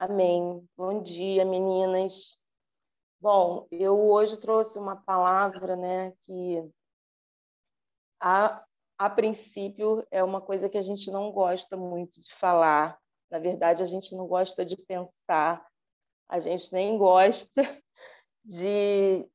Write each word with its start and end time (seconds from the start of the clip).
Amém. 0.00 0.64
Bom 0.76 1.02
dia, 1.02 1.44
meninas. 1.44 2.38
Bom, 3.20 3.66
eu 3.68 3.98
hoje 3.98 4.36
trouxe 4.38 4.78
uma 4.78 4.94
palavra, 4.94 5.74
né, 5.74 6.12
que 6.24 6.70
a, 8.20 8.64
a 8.96 9.10
princípio 9.10 10.06
é 10.08 10.22
uma 10.22 10.40
coisa 10.40 10.68
que 10.68 10.78
a 10.78 10.82
gente 10.82 11.10
não 11.10 11.32
gosta 11.32 11.76
muito 11.76 12.20
de 12.20 12.32
falar. 12.32 12.96
Na 13.28 13.40
verdade, 13.40 13.82
a 13.82 13.86
gente 13.86 14.14
não 14.14 14.28
gosta 14.28 14.64
de 14.64 14.76
pensar, 14.76 15.66
a 16.28 16.38
gente 16.38 16.72
nem 16.72 16.96
gosta 16.96 17.50
de 18.44 19.28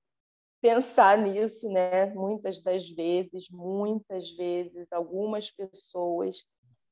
pensar 0.62 1.18
nisso, 1.18 1.70
né? 1.70 2.06
Muitas 2.14 2.62
das 2.62 2.90
vezes, 2.90 3.50
muitas 3.50 4.32
vezes, 4.32 4.88
algumas 4.94 5.52
pessoas 5.52 6.46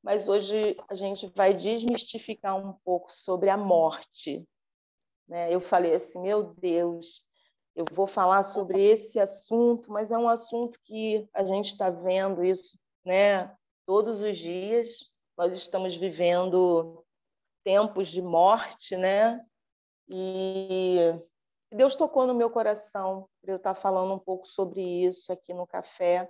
mas 0.03 0.27
hoje 0.27 0.75
a 0.89 0.95
gente 0.95 1.27
vai 1.35 1.53
desmistificar 1.53 2.57
um 2.57 2.73
pouco 2.83 3.11
sobre 3.11 3.49
a 3.49 3.57
morte. 3.57 4.47
Né? 5.27 5.53
Eu 5.53 5.61
falei 5.61 5.93
assim, 5.93 6.19
meu 6.19 6.53
Deus, 6.55 7.27
eu 7.75 7.85
vou 7.91 8.07
falar 8.07 8.43
sobre 8.43 8.81
esse 8.81 9.19
assunto, 9.19 9.91
mas 9.91 10.11
é 10.11 10.17
um 10.17 10.27
assunto 10.27 10.79
que 10.83 11.27
a 11.33 11.43
gente 11.43 11.67
está 11.67 11.89
vendo 11.89 12.43
isso 12.43 12.79
né? 13.05 13.55
todos 13.85 14.21
os 14.21 14.37
dias. 14.37 15.09
Nós 15.37 15.53
estamos 15.53 15.95
vivendo 15.95 17.05
tempos 17.63 18.07
de 18.07 18.21
morte, 18.21 18.97
né? 18.97 19.37
E 20.09 20.97
Deus 21.71 21.95
tocou 21.95 22.27
no 22.27 22.33
meu 22.33 22.49
coração 22.49 23.29
para 23.41 23.53
eu 23.53 23.57
estar 23.57 23.73
falando 23.73 24.13
um 24.13 24.19
pouco 24.19 24.47
sobre 24.47 24.81
isso 24.81 25.31
aqui 25.31 25.53
no 25.53 25.65
café 25.65 26.29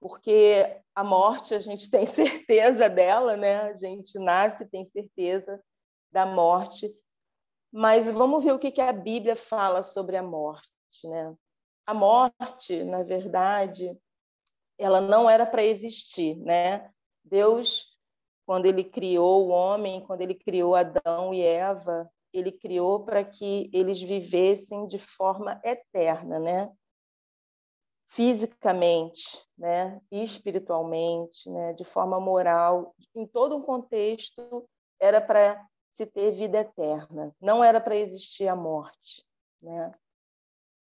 porque 0.00 0.80
a 0.94 1.04
morte 1.04 1.54
a 1.54 1.60
gente 1.60 1.90
tem 1.90 2.06
certeza 2.08 2.88
dela, 2.88 3.36
né? 3.36 3.60
A 3.62 3.74
gente 3.74 4.18
nasce 4.18 4.68
tem 4.68 4.84
certeza 4.86 5.62
da 6.10 6.26
morte, 6.26 6.92
mas 7.72 8.10
vamos 8.10 8.42
ver 8.42 8.52
o 8.52 8.58
que 8.58 8.80
a 8.80 8.92
Bíblia 8.92 9.36
fala 9.36 9.82
sobre 9.82 10.16
a 10.16 10.22
morte, 10.22 10.68
né? 11.04 11.34
A 11.86 11.94
morte, 11.94 12.82
na 12.84 13.02
verdade, 13.02 13.96
ela 14.78 15.00
não 15.00 15.28
era 15.28 15.44
para 15.44 15.62
existir, 15.62 16.36
né? 16.36 16.90
Deus, 17.22 17.96
quando 18.46 18.66
ele 18.66 18.82
criou 18.82 19.46
o 19.46 19.50
homem, 19.50 20.04
quando 20.04 20.22
ele 20.22 20.34
criou 20.34 20.74
Adão 20.74 21.34
e 21.34 21.42
Eva, 21.42 22.10
ele 22.32 22.52
criou 22.52 23.04
para 23.04 23.24
que 23.24 23.70
eles 23.72 24.00
vivessem 24.00 24.86
de 24.86 24.98
forma 24.98 25.60
eterna, 25.64 26.38
né? 26.38 26.72
Fisicamente, 28.10 29.40
né, 29.56 30.00
espiritualmente, 30.10 31.48
né, 31.48 31.72
de 31.74 31.84
forma 31.84 32.18
moral, 32.18 32.92
em 33.14 33.24
todo 33.24 33.56
um 33.56 33.62
contexto 33.62 34.68
era 34.98 35.20
para 35.20 35.64
se 35.92 36.04
ter 36.04 36.32
vida 36.32 36.58
eterna, 36.58 37.34
não 37.40 37.62
era 37.62 37.80
para 37.80 37.96
existir 37.96 38.48
a 38.48 38.56
morte, 38.56 39.24
né? 39.62 39.92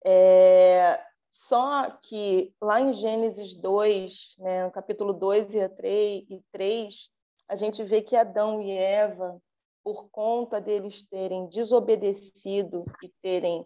É, 0.06 1.04
só 1.32 1.90
que 2.04 2.54
lá 2.62 2.80
em 2.80 2.94
Gênesis 2.94 3.56
2, 3.56 4.36
né, 4.38 4.66
no 4.66 4.72
capítulo 4.72 5.12
2 5.12 5.56
e 5.56 5.70
3, 5.70 6.24
e 6.30 6.42
3, 6.52 7.10
a 7.48 7.56
gente 7.56 7.84
vê 7.84 8.02
que 8.02 8.16
Adão 8.16 8.62
e 8.62 8.72
Eva, 8.72 9.42
por 9.84 10.08
conta 10.10 10.62
deles 10.62 11.02
terem 11.08 11.48
desobedecido 11.48 12.86
e 13.02 13.10
terem 13.22 13.66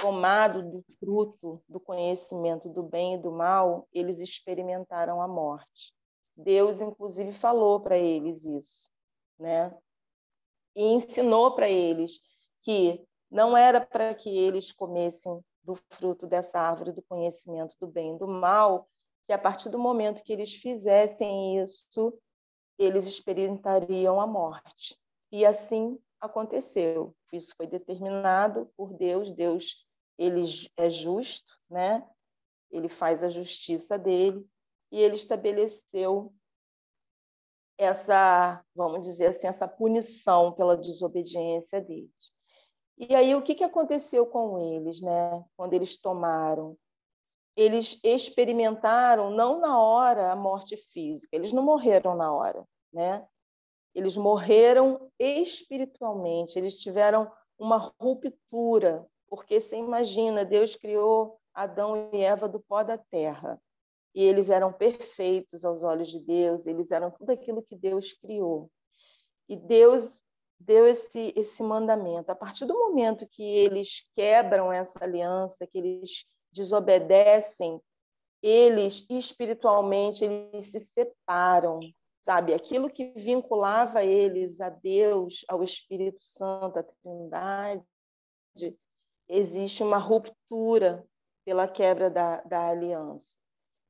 tomado 0.00 0.62
do 0.62 0.84
fruto 0.98 1.62
do 1.68 1.78
conhecimento 1.78 2.68
do 2.68 2.82
bem 2.82 3.14
e 3.14 3.18
do 3.18 3.30
mal, 3.30 3.88
eles 3.92 4.20
experimentaram 4.20 5.20
a 5.20 5.28
morte. 5.28 5.92
Deus, 6.36 6.80
inclusive, 6.80 7.32
falou 7.32 7.80
para 7.80 7.96
eles 7.96 8.44
isso, 8.44 8.90
né? 9.38 9.76
E 10.74 10.84
ensinou 10.84 11.54
para 11.54 11.68
eles 11.68 12.20
que 12.62 13.06
não 13.30 13.56
era 13.56 13.80
para 13.80 14.14
que 14.14 14.28
eles 14.28 14.72
comessem 14.72 15.40
do 15.62 15.74
fruto 15.90 16.26
dessa 16.26 16.58
árvore 16.58 16.92
do 16.92 17.02
conhecimento 17.02 17.74
do 17.80 17.86
bem 17.86 18.14
e 18.14 18.18
do 18.18 18.26
mal, 18.26 18.88
que 19.26 19.32
a 19.32 19.38
partir 19.38 19.68
do 19.70 19.78
momento 19.78 20.22
que 20.22 20.32
eles 20.32 20.54
fizessem 20.54 21.58
isso, 21.62 22.12
eles 22.78 23.06
experimentariam 23.06 24.20
a 24.20 24.26
morte. 24.26 24.98
E 25.32 25.44
assim 25.44 25.98
aconteceu. 26.24 27.14
Isso 27.32 27.54
foi 27.56 27.66
determinado 27.66 28.70
por 28.76 28.92
Deus. 28.92 29.30
Deus 29.30 29.86
ele 30.18 30.44
é 30.76 30.90
justo, 30.90 31.52
né? 31.68 32.06
Ele 32.70 32.88
faz 32.88 33.22
a 33.22 33.28
justiça 33.28 33.98
dele 33.98 34.46
e 34.90 35.00
ele 35.00 35.16
estabeleceu 35.16 36.32
essa, 37.76 38.64
vamos 38.74 39.02
dizer 39.02 39.26
assim, 39.26 39.46
essa 39.46 39.66
punição 39.66 40.52
pela 40.52 40.76
desobediência 40.76 41.80
deles. 41.80 42.10
E 42.96 43.14
aí 43.14 43.34
o 43.34 43.42
que, 43.42 43.54
que 43.54 43.64
aconteceu 43.64 44.24
com 44.24 44.58
eles, 44.58 45.00
né? 45.00 45.44
Quando 45.56 45.74
eles 45.74 45.96
tomaram, 45.96 46.76
eles 47.56 47.98
experimentaram 48.04 49.30
não 49.30 49.60
na 49.60 49.80
hora 49.80 50.32
a 50.32 50.36
morte 50.36 50.76
física, 50.76 51.34
eles 51.34 51.52
não 51.52 51.62
morreram 51.62 52.14
na 52.14 52.32
hora, 52.32 52.64
né? 52.92 53.26
Eles 53.94 54.16
morreram 54.16 55.10
espiritualmente, 55.18 56.58
eles 56.58 56.76
tiveram 56.78 57.30
uma 57.58 57.92
ruptura, 58.00 59.06
porque 59.28 59.60
você 59.60 59.76
imagina, 59.76 60.44
Deus 60.44 60.74
criou 60.74 61.38
Adão 61.54 62.10
e 62.12 62.20
Eva 62.22 62.48
do 62.48 62.60
pó 62.60 62.82
da 62.82 62.98
terra, 62.98 63.60
e 64.14 64.22
eles 64.22 64.50
eram 64.50 64.72
perfeitos 64.72 65.64
aos 65.64 65.82
olhos 65.82 66.08
de 66.08 66.20
Deus, 66.20 66.66
eles 66.66 66.90
eram 66.90 67.10
tudo 67.10 67.30
aquilo 67.30 67.62
que 67.62 67.76
Deus 67.76 68.12
criou. 68.12 68.70
E 69.48 69.56
Deus 69.56 70.22
deu 70.58 70.86
esse, 70.86 71.32
esse 71.36 71.62
mandamento. 71.62 72.30
A 72.30 72.34
partir 72.34 72.64
do 72.64 72.78
momento 72.78 73.28
que 73.28 73.42
eles 73.42 74.04
quebram 74.16 74.72
essa 74.72 75.02
aliança, 75.02 75.66
que 75.66 75.78
eles 75.78 76.24
desobedecem, 76.52 77.80
eles 78.40 79.04
espiritualmente 79.10 80.24
eles 80.24 80.66
se 80.66 80.78
separam, 80.78 81.80
sabe? 82.24 82.54
Aquilo 82.54 82.88
que 82.88 83.12
vinculava 83.16 84.02
eles 84.02 84.58
a 84.58 84.70
Deus, 84.70 85.44
ao 85.46 85.62
Espírito 85.62 86.24
Santo, 86.24 86.78
à 86.78 86.82
Trindade, 86.82 87.84
existe 89.28 89.82
uma 89.82 89.98
ruptura 89.98 91.06
pela 91.44 91.68
quebra 91.68 92.08
da, 92.08 92.40
da 92.40 92.68
aliança. 92.68 93.38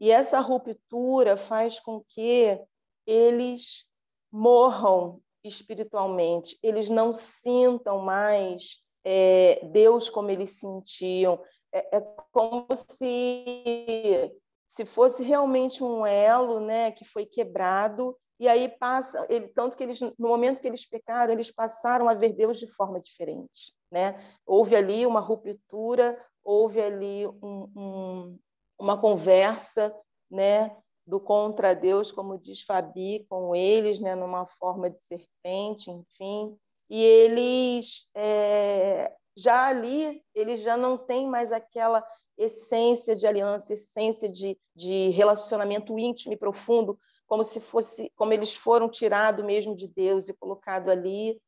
E 0.00 0.10
essa 0.10 0.40
ruptura 0.40 1.36
faz 1.36 1.78
com 1.78 2.02
que 2.02 2.60
eles 3.06 3.88
morram 4.32 5.22
espiritualmente, 5.44 6.58
eles 6.60 6.90
não 6.90 7.12
sintam 7.12 8.00
mais 8.00 8.82
é, 9.04 9.64
Deus 9.66 10.10
como 10.10 10.30
eles 10.30 10.58
sentiam. 10.58 11.40
É, 11.72 11.98
é 11.98 12.00
como 12.32 12.66
se 12.74 14.34
se 14.66 14.84
fosse 14.84 15.22
realmente 15.22 15.84
um 15.84 16.04
elo, 16.04 16.58
né, 16.58 16.90
que 16.90 17.04
foi 17.04 17.24
quebrado 17.24 18.18
e 18.38 18.48
aí 18.48 18.68
passa, 18.68 19.26
ele, 19.30 19.48
tanto 19.48 19.76
que 19.76 19.82
eles, 19.82 20.00
no 20.00 20.28
momento 20.28 20.60
que 20.60 20.66
eles 20.66 20.88
pecaram, 20.88 21.32
eles 21.32 21.50
passaram 21.50 22.08
a 22.08 22.14
ver 22.14 22.32
Deus 22.32 22.58
de 22.58 22.66
forma 22.66 23.00
diferente, 23.00 23.72
né? 23.90 24.18
Houve 24.44 24.74
ali 24.74 25.06
uma 25.06 25.20
ruptura, 25.20 26.20
houve 26.42 26.80
ali 26.80 27.26
um, 27.26 27.70
um, 27.76 28.38
uma 28.78 29.00
conversa, 29.00 29.94
né? 30.30 30.76
Do 31.06 31.20
contra 31.20 31.74
Deus, 31.74 32.10
como 32.10 32.38
diz 32.38 32.62
Fabi, 32.62 33.24
com 33.28 33.54
eles, 33.54 34.00
né? 34.00 34.14
Numa 34.14 34.46
forma 34.46 34.90
de 34.90 35.02
serpente, 35.02 35.90
enfim. 35.90 36.58
E 36.90 37.02
eles 37.02 38.08
é, 38.14 39.14
já 39.36 39.66
ali, 39.66 40.22
eles 40.34 40.60
já 40.60 40.76
não 40.76 40.98
têm 40.98 41.28
mais 41.28 41.52
aquela 41.52 42.04
essência 42.36 43.14
de 43.14 43.26
aliança, 43.26 43.74
essência 43.74 44.28
de, 44.28 44.58
de 44.74 45.10
relacionamento 45.10 45.96
íntimo 45.98 46.32
e 46.32 46.36
profundo 46.36 46.98
como 47.26 47.42
se 47.42 47.60
fosse, 47.60 48.10
como 48.16 48.32
eles 48.32 48.54
foram 48.54 48.88
tirados 48.88 49.44
mesmo 49.44 49.74
de 49.74 49.88
Deus 49.88 50.28
e 50.28 50.34
colocado 50.34 50.90
ali, 50.90 51.40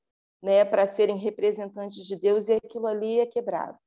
né, 0.42 0.64
para 0.64 0.86
serem 0.86 1.16
representantes 1.16 2.04
de 2.04 2.16
Deus 2.16 2.48
e 2.48 2.54
aquilo 2.54 2.86
ali 2.86 3.20
é 3.20 3.26
quebrado, 3.26 3.78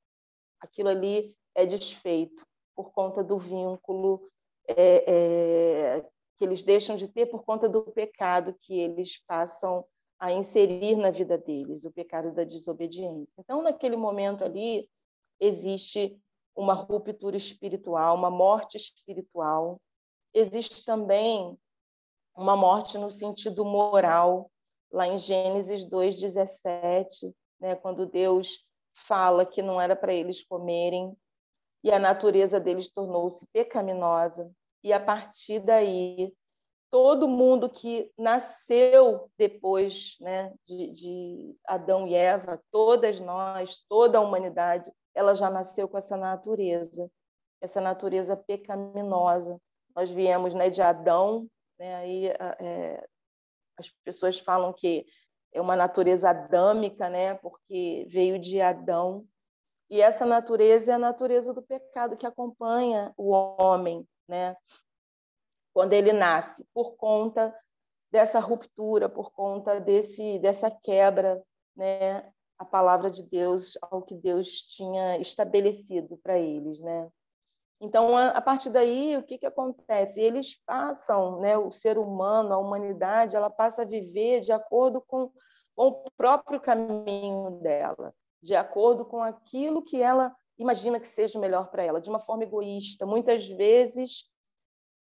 aquilo 0.60 0.90
ali 0.90 1.36
é 1.56 1.66
desfeito 1.66 2.46
por 2.76 2.92
conta 2.92 3.24
do 3.24 3.38
vínculo 3.38 4.30
é, 4.68 5.04
é, 5.08 6.02
que 6.38 6.46
eles 6.46 6.64
deixam 6.64 6.96
de 6.96 7.08
ter 7.08 7.26
por 7.26 7.44
conta 7.44 7.68
do 7.68 7.84
pecado 7.84 8.56
que 8.62 8.80
eles 8.80 9.22
passam 9.26 9.86
a 10.20 10.32
inserir 10.32 10.96
na 10.96 11.12
vida 11.12 11.38
deles, 11.38 11.86
o 11.86 11.92
pecado 11.92 12.32
da 12.34 12.44
desobediência. 12.44 13.34
Então, 13.38 13.62
naquele 13.62 13.96
momento 13.96 14.44
ali, 14.44 14.90
existe 15.40 16.20
uma 16.56 16.74
ruptura 16.74 17.38
espiritual, 17.38 18.16
uma 18.16 18.30
morte 18.30 18.76
espiritual. 18.76 19.80
Existe 20.34 20.84
também 20.84 21.58
uma 22.40 22.56
morte 22.56 22.98
no 22.98 23.12
sentido 23.12 23.66
moral, 23.66 24.50
lá 24.90 25.06
em 25.06 25.18
Gênesis 25.18 25.84
2:17, 25.84 27.36
né, 27.60 27.76
quando 27.76 28.06
Deus 28.06 28.66
fala 28.94 29.46
que 29.46 29.62
não 29.62 29.80
era 29.80 29.94
para 29.96 30.14
eles 30.14 30.42
comerem 30.44 31.16
e 31.84 31.92
a 31.92 32.00
natureza 32.00 32.60
deles 32.60 32.88
tornou-se 32.90 33.46
pecaminosa 33.52 34.50
e 34.82 34.94
a 34.94 35.00
partir 35.00 35.60
daí 35.60 36.34
todo 36.90 37.28
mundo 37.28 37.70
que 37.70 38.10
nasceu 38.18 39.30
depois 39.38 40.16
né, 40.22 40.54
de, 40.66 40.92
de, 40.92 41.56
Adão 41.68 42.08
e 42.08 42.16
Eva, 42.16 42.60
todas 42.72 43.20
nós, 43.20 43.76
toda 43.88 44.18
a 44.18 44.22
humanidade, 44.22 44.92
ela 45.14 45.36
já 45.36 45.50
nasceu 45.50 45.88
com 45.88 45.98
essa 45.98 46.18
natureza, 46.18 47.12
essa 47.62 47.80
natureza 47.80 48.36
pecaminosa. 48.36 49.60
Nós 49.96 50.10
viemos 50.10 50.56
né, 50.56 50.70
de 50.70 50.82
Adão, 50.82 51.48
né, 51.80 51.96
aí, 51.96 52.28
é, 52.28 53.08
as 53.78 53.90
pessoas 54.04 54.38
falam 54.40 54.74
que 54.74 55.06
é 55.54 55.62
uma 55.62 55.76
natureza 55.76 56.30
adâmica, 56.30 57.10
né, 57.10 57.36
porque 57.36 58.06
veio 58.10 58.38
de 58.38 58.62
Adão. 58.62 59.26
E 59.90 60.02
essa 60.02 60.26
natureza 60.26 60.92
é 60.92 60.96
a 60.96 61.00
natureza 61.00 61.54
do 61.54 61.64
pecado 61.64 62.16
que 62.16 62.26
acompanha 62.26 63.12
o 63.18 63.32
homem, 63.32 64.08
né? 64.28 64.56
quando 65.74 65.94
ele 65.94 66.12
nasce, 66.12 66.66
por 66.74 66.96
conta 66.98 67.56
dessa 68.12 68.40
ruptura, 68.40 69.08
por 69.08 69.32
conta 69.32 69.80
desse 69.80 70.40
dessa 70.40 70.70
quebra, 70.70 71.42
né, 71.76 72.30
a 72.58 72.66
palavra 72.66 73.10
de 73.10 73.24
Deus 73.24 73.78
ao 73.82 74.02
que 74.02 74.16
Deus 74.16 74.50
tinha 74.64 75.18
estabelecido 75.20 76.18
para 76.18 76.38
eles, 76.38 76.80
né? 76.80 77.10
Então, 77.82 78.18
a, 78.18 78.42
partir 78.42 78.70
daí, 78.70 79.16
o 79.16 79.24
que, 79.24 79.38
que 79.38 79.46
acontece? 79.46 80.20
Eles 80.20 80.62
passam, 80.66 81.40
né, 81.40 81.58
o 81.58 81.72
ser 81.72 81.98
humano, 81.98 82.54
a 82.54 82.58
humanidade, 82.58 83.36
ela 83.36 83.50
passa 83.50 83.84
a 83.84 83.86
viver 83.86 84.42
de 84.42 84.52
acordo 84.52 85.02
com, 85.02 85.32
com 85.76 85.88
o 85.88 86.12
próprio 86.18 86.60
caminho 86.60 87.52
dela, 87.62 88.14
de 88.44 88.54
acordo 88.54 89.06
com 89.06 89.24
aquilo 89.24 89.82
que 89.82 90.02
ela 90.02 90.36
imagina 90.58 91.00
que 91.00 91.08
seja 91.08 91.40
melhor 91.40 91.72
para 91.72 91.84
ela, 91.84 92.02
de 92.02 92.10
uma 92.10 92.20
forma 92.20 92.44
egoísta, 92.44 93.06
muitas 93.06 93.48
vezes 93.48 94.30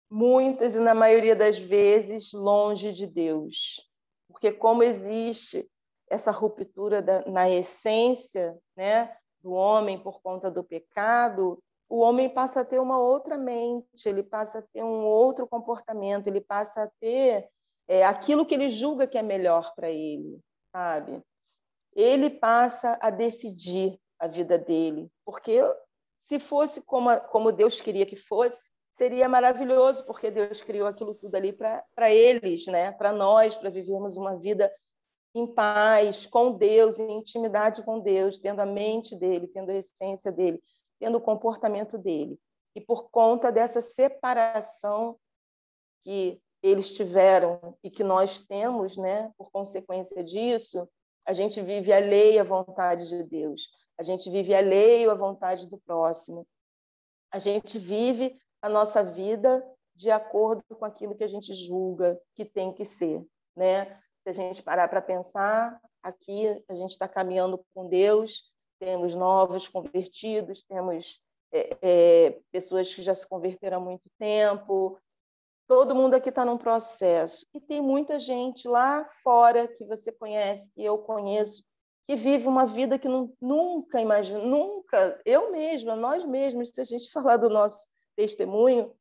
muitas 0.09 0.75
e 0.75 0.79
na 0.79 0.95
maioria 0.95 1.35
das 1.35 1.59
vezes 1.59 2.33
longe 2.33 2.91
de 2.91 3.05
Deus. 3.05 3.87
Porque 4.27 4.51
como 4.51 4.83
existe 4.83 5.69
essa 6.09 6.31
ruptura 6.31 7.01
da, 7.01 7.23
na 7.27 7.49
essência, 7.49 8.57
né, 8.75 9.15
do 9.41 9.51
homem 9.51 10.01
por 10.01 10.21
conta 10.21 10.49
do 10.49 10.63
pecado, 10.63 11.61
o 11.89 11.99
homem 11.99 12.29
passa 12.29 12.61
a 12.61 12.65
ter 12.65 12.79
uma 12.79 12.99
outra 12.99 13.35
mente, 13.37 14.07
ele 14.07 14.21
passa 14.21 14.59
a 14.59 14.61
ter 14.61 14.83
um 14.83 15.03
outro 15.05 15.47
comportamento, 15.47 16.27
ele 16.27 16.39
passa 16.39 16.83
a 16.83 16.91
ter 16.99 17.49
é, 17.87 18.05
aquilo 18.05 18.45
que 18.45 18.53
ele 18.53 18.69
julga 18.69 19.07
que 19.07 19.17
é 19.17 19.23
melhor 19.23 19.73
para 19.75 19.89
ele, 19.89 20.39
sabe? 20.71 21.19
Ele 21.95 22.29
passa 22.29 22.97
a 23.01 23.09
decidir 23.09 23.99
a 24.19 24.27
vida 24.27 24.57
dele, 24.57 25.09
porque 25.25 25.59
se 26.25 26.39
fosse 26.39 26.81
como, 26.83 27.19
como 27.21 27.51
Deus 27.51 27.81
queria 27.81 28.05
que 28.05 28.15
fosse, 28.15 28.69
seria 28.91 29.27
maravilhoso, 29.27 30.05
porque 30.05 30.29
Deus 30.29 30.61
criou 30.61 30.87
aquilo 30.87 31.15
tudo 31.15 31.33
ali 31.33 31.51
para 31.51 32.11
eles, 32.11 32.67
né? 32.67 32.91
para 32.91 33.11
nós, 33.11 33.55
para 33.55 33.71
vivermos 33.71 34.15
uma 34.15 34.37
vida 34.37 34.71
em 35.33 35.47
paz 35.47 36.25
com 36.25 36.51
Deus, 36.51 36.99
em 36.99 37.17
intimidade 37.17 37.83
com 37.83 37.99
Deus, 37.99 38.37
tendo 38.37 38.59
a 38.59 38.65
mente 38.65 39.15
dele, 39.15 39.47
tendo 39.47 39.71
a 39.71 39.75
essência 39.75 40.31
dele, 40.31 40.61
tendo 40.99 41.17
o 41.17 41.21
comportamento 41.21 41.97
dele. 41.97 42.39
E 42.75 42.81
por 42.81 43.09
conta 43.09 43.51
dessa 43.51 43.81
separação 43.81 45.17
que 46.01 46.41
eles 46.61 46.95
tiveram 46.95 47.77
e 47.83 47.89
que 47.89 48.03
nós 48.03 48.41
temos, 48.41 48.97
né, 48.97 49.31
por 49.37 49.49
consequência 49.49 50.23
disso, 50.23 50.87
a 51.25 51.33
gente 51.33 51.61
vive 51.61 51.93
alheio 51.93 52.41
à 52.41 52.43
vontade 52.43 53.07
de 53.07 53.23
Deus, 53.23 53.69
a 53.97 54.03
gente 54.03 54.29
vive 54.29 54.53
alheio 54.53 55.11
à 55.11 55.13
vontade 55.13 55.67
do 55.67 55.77
próximo, 55.77 56.45
a 57.31 57.39
gente 57.39 57.77
vive 57.77 58.37
a 58.61 58.67
nossa 58.67 59.03
vida 59.03 59.63
de 59.95 60.09
acordo 60.09 60.63
com 60.75 60.85
aquilo 60.85 61.15
que 61.15 61.23
a 61.23 61.27
gente 61.27 61.53
julga 61.53 62.19
que 62.33 62.45
tem 62.45 62.73
que 62.73 62.83
ser, 62.83 63.25
né? 63.55 63.85
Se 64.23 64.29
a 64.29 64.33
gente 64.33 64.63
parar 64.63 64.87
para 64.87 65.01
pensar, 65.01 65.79
aqui 66.01 66.47
a 66.67 66.73
gente 66.73 66.91
está 66.91 67.07
caminhando 67.07 67.63
com 67.73 67.87
Deus, 67.87 68.51
temos 68.79 69.13
novos 69.13 69.67
convertidos, 69.67 70.61
temos 70.61 71.19
é, 71.51 71.77
é, 71.81 72.39
pessoas 72.51 72.93
que 72.93 73.01
já 73.01 73.13
se 73.13 73.27
converteram 73.27 73.77
há 73.77 73.79
muito 73.79 74.09
tempo, 74.17 74.97
todo 75.67 75.95
mundo 75.95 76.15
aqui 76.15 76.29
está 76.29 76.43
num 76.43 76.57
processo. 76.57 77.45
E 77.53 77.59
tem 77.59 77.81
muita 77.81 78.19
gente 78.19 78.67
lá 78.67 79.05
fora 79.05 79.67
que 79.67 79.85
você 79.85 80.11
conhece, 80.11 80.71
que 80.71 80.83
eu 80.83 80.97
conheço, 80.97 81.63
que 82.05 82.15
vive 82.15 82.47
uma 82.47 82.65
vida 82.65 82.97
que 82.97 83.07
não, 83.07 83.31
nunca 83.39 84.01
imagina, 84.01 84.41
nunca, 84.41 85.21
eu 85.23 85.51
mesma, 85.51 85.95
nós 85.95 86.25
mesmos, 86.25 86.69
se 86.69 86.81
a 86.81 86.83
gente 86.83 87.11
falar 87.13 87.37
do 87.37 87.49
nosso 87.49 87.85
testemunho, 88.15 88.91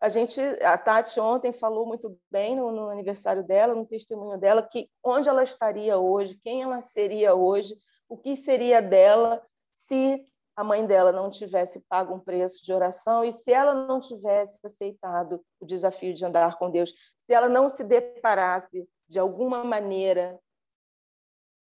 a 0.00 0.08
gente, 0.08 0.40
a 0.62 0.76
Tati 0.76 1.18
ontem 1.18 1.52
falou 1.52 1.86
muito 1.86 2.16
bem 2.30 2.54
no, 2.54 2.70
no, 2.70 2.88
aniversário 2.88 3.42
dela, 3.42 3.74
no 3.74 3.86
testemunho 3.86 4.38
dela, 4.38 4.62
que 4.62 4.88
onde 5.02 5.28
ela 5.28 5.42
estaria 5.42 5.98
hoje, 5.98 6.38
quem 6.44 6.62
ela 6.62 6.80
seria 6.80 7.34
hoje, 7.34 7.74
o 8.08 8.16
que 8.16 8.36
seria 8.36 8.80
dela 8.80 9.44
se 9.70 10.26
a 10.56 10.64
mãe 10.64 10.86
dela 10.86 11.12
não 11.12 11.28
tivesse 11.28 11.80
pago 11.80 12.14
um 12.14 12.20
preço 12.20 12.64
de 12.64 12.72
oração 12.72 13.22
e 13.22 13.32
se 13.32 13.52
ela 13.52 13.74
não 13.74 14.00
tivesse 14.00 14.58
aceitado 14.64 15.44
o 15.60 15.66
desafio 15.66 16.14
de 16.14 16.24
andar 16.24 16.58
com 16.58 16.70
Deus, 16.70 16.90
se 16.90 17.32
ela 17.32 17.48
não 17.48 17.68
se 17.68 17.84
deparasse 17.84 18.88
de 19.06 19.18
alguma 19.18 19.62
maneira 19.62 20.40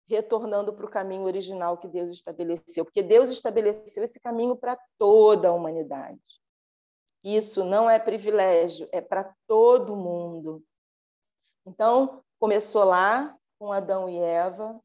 retornando 0.08 0.74
para 0.74 0.86
o 0.86 0.90
caminho 0.90 1.24
original 1.24 1.78
que 1.78 1.88
Deus 1.88 2.12
estabeleceu, 2.12 2.86
porque 2.86 3.02
Deus 3.02 3.32
estabeleceu 3.32 4.04
esse 4.04 4.20
caminho 4.20 4.56
para 4.56 4.78
toda 4.98 5.48
a 5.48 5.54
humanidade. 5.54 6.22
Isso 7.24 7.64
não 7.64 7.90
é 7.90 7.98
privilégio, 7.98 8.88
é 8.92 9.00
para 9.00 9.34
todo 9.48 9.96
mundo. 9.96 10.64
Então, 11.66 12.22
começou 12.38 12.84
lá 12.84 13.36
com 13.58 13.72
Adão 13.72 14.10
e 14.10 14.20
Eva, 14.20 14.80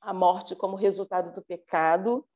a 0.00 0.12
morte 0.14 0.56
como 0.56 0.76
resultado 0.76 1.34
do 1.34 1.42
pecado. 1.42 2.26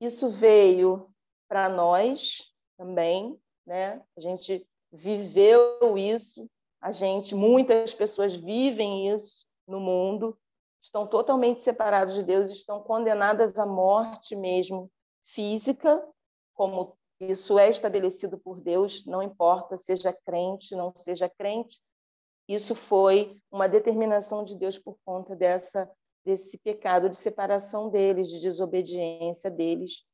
Isso 0.00 0.30
veio 0.30 1.08
para 1.48 1.68
nós 1.68 2.52
também, 2.76 3.38
né? 3.66 4.02
A 4.16 4.20
gente 4.20 4.66
viveu 4.92 5.96
isso, 5.98 6.48
a 6.80 6.92
gente, 6.92 7.34
muitas 7.34 7.94
pessoas 7.94 8.34
vivem 8.34 9.08
isso 9.08 9.46
no 9.66 9.80
mundo, 9.80 10.38
estão 10.82 11.06
totalmente 11.06 11.62
separados 11.62 12.14
de 12.14 12.22
Deus, 12.22 12.50
estão 12.50 12.82
condenadas 12.82 13.58
à 13.58 13.64
morte 13.64 14.36
mesmo 14.36 14.90
física, 15.24 16.06
como 16.54 16.96
isso 17.18 17.58
é 17.58 17.68
estabelecido 17.68 18.38
por 18.38 18.60
Deus, 18.60 19.04
não 19.06 19.22
importa, 19.22 19.78
seja 19.78 20.12
crente, 20.12 20.74
não 20.74 20.92
seja 20.96 21.28
crente. 21.28 21.80
Isso 22.46 22.74
foi 22.74 23.40
uma 23.50 23.66
determinação 23.66 24.44
de 24.44 24.54
Deus 24.54 24.78
por 24.78 24.98
conta 25.04 25.34
dessa 25.34 25.90
desse 26.24 26.58
pecado 26.58 27.08
de 27.08 27.16
separação 27.16 27.88
deles, 27.90 28.28
de 28.28 28.40
desobediência 28.40 29.50
deles, 29.50 30.04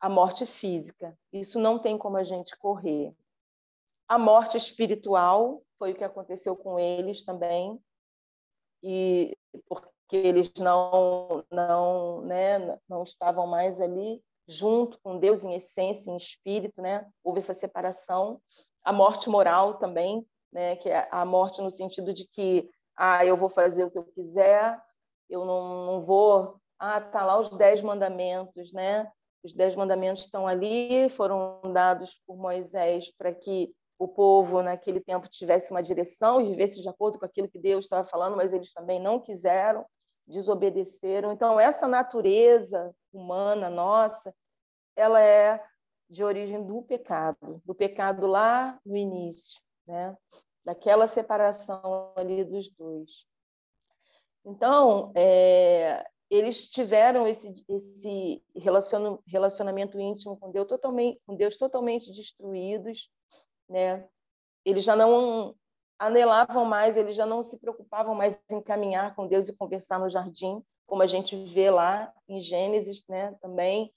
a 0.00 0.08
morte 0.08 0.44
física. 0.44 1.16
Isso 1.32 1.58
não 1.58 1.78
tem 1.78 1.96
como 1.96 2.16
a 2.16 2.22
gente 2.22 2.56
correr. 2.58 3.14
A 4.06 4.18
morte 4.18 4.56
espiritual 4.56 5.62
foi 5.78 5.92
o 5.92 5.94
que 5.94 6.04
aconteceu 6.04 6.54
com 6.54 6.78
eles 6.78 7.24
também, 7.24 7.80
e 8.82 9.34
porque 9.66 9.88
eles 10.12 10.52
não 10.58 11.44
não 11.50 12.20
né, 12.20 12.78
não 12.86 13.02
estavam 13.02 13.46
mais 13.46 13.80
ali 13.80 14.22
junto 14.46 15.00
com 15.00 15.18
Deus 15.18 15.42
em 15.42 15.54
essência, 15.54 16.10
em 16.10 16.16
espírito, 16.16 16.82
né? 16.82 17.06
Houve 17.22 17.38
essa 17.38 17.54
separação. 17.54 18.40
A 18.82 18.92
morte 18.92 19.30
moral 19.30 19.78
também, 19.78 20.26
né? 20.52 20.76
Que 20.76 20.90
é 20.90 21.08
a 21.10 21.24
morte 21.24 21.62
no 21.62 21.70
sentido 21.70 22.12
de 22.12 22.26
que, 22.28 22.70
ah, 22.94 23.24
eu 23.24 23.36
vou 23.36 23.48
fazer 23.48 23.84
o 23.84 23.90
que 23.90 23.96
eu 23.96 24.04
quiser, 24.04 24.78
eu 25.28 25.44
não, 25.44 25.86
não 25.86 26.04
vou. 26.04 26.56
Ah, 26.78 27.00
tá 27.00 27.24
lá 27.24 27.38
os 27.38 27.48
dez 27.50 27.82
mandamentos, 27.82 28.72
né? 28.72 29.10
Os 29.42 29.52
dez 29.52 29.76
mandamentos 29.76 30.24
estão 30.24 30.46
ali, 30.46 31.08
foram 31.10 31.60
dados 31.72 32.20
por 32.26 32.36
Moisés 32.36 33.10
para 33.16 33.32
que 33.32 33.74
o 33.98 34.08
povo 34.08 34.62
naquele 34.62 35.00
tempo 35.00 35.28
tivesse 35.28 35.70
uma 35.70 35.82
direção 35.82 36.40
e 36.40 36.50
vivesse 36.50 36.80
de 36.80 36.88
acordo 36.88 37.18
com 37.18 37.24
aquilo 37.24 37.48
que 37.48 37.58
Deus 37.58 37.84
estava 37.84 38.04
falando, 38.04 38.36
mas 38.36 38.52
eles 38.52 38.72
também 38.72 39.00
não 39.00 39.20
quiseram 39.20 39.84
desobedeceram. 40.26 41.32
Então, 41.32 41.60
essa 41.60 41.86
natureza 41.86 42.94
humana 43.12 43.68
nossa, 43.68 44.34
ela 44.96 45.20
é 45.20 45.62
de 46.08 46.24
origem 46.24 46.64
do 46.64 46.82
pecado, 46.82 47.60
do 47.64 47.74
pecado 47.74 48.26
lá 48.26 48.78
no 48.84 48.96
início, 48.96 49.60
né? 49.86 50.16
daquela 50.64 51.06
separação 51.06 52.12
ali 52.16 52.44
dos 52.44 52.70
dois. 52.70 53.26
Então, 54.44 55.12
é, 55.14 56.04
eles 56.30 56.68
tiveram 56.68 57.26
esse, 57.26 57.64
esse 57.68 58.42
relacionamento 59.26 59.98
íntimo 59.98 60.36
com 60.36 60.50
Deus 60.50 60.66
totalmente, 60.66 61.20
com 61.26 61.34
Deus 61.34 61.56
totalmente 61.56 62.12
destruídos, 62.12 63.10
né? 63.68 64.06
Eles 64.64 64.84
já 64.84 64.96
não 64.96 65.54
anelavam 65.98 66.64
mais, 66.64 66.96
eles 66.96 67.16
já 67.16 67.24
não 67.24 67.42
se 67.42 67.58
preocupavam 67.58 68.14
mais 68.14 68.38
em 68.50 68.60
caminhar 68.60 69.14
com 69.14 69.26
Deus 69.26 69.48
e 69.48 69.56
conversar 69.56 69.98
no 69.98 70.08
jardim, 70.08 70.62
como 70.86 71.02
a 71.02 71.06
gente 71.06 71.36
vê 71.46 71.70
lá 71.70 72.12
em 72.28 72.40
Gênesis, 72.40 73.04
né? 73.08 73.34
Também 73.40 73.92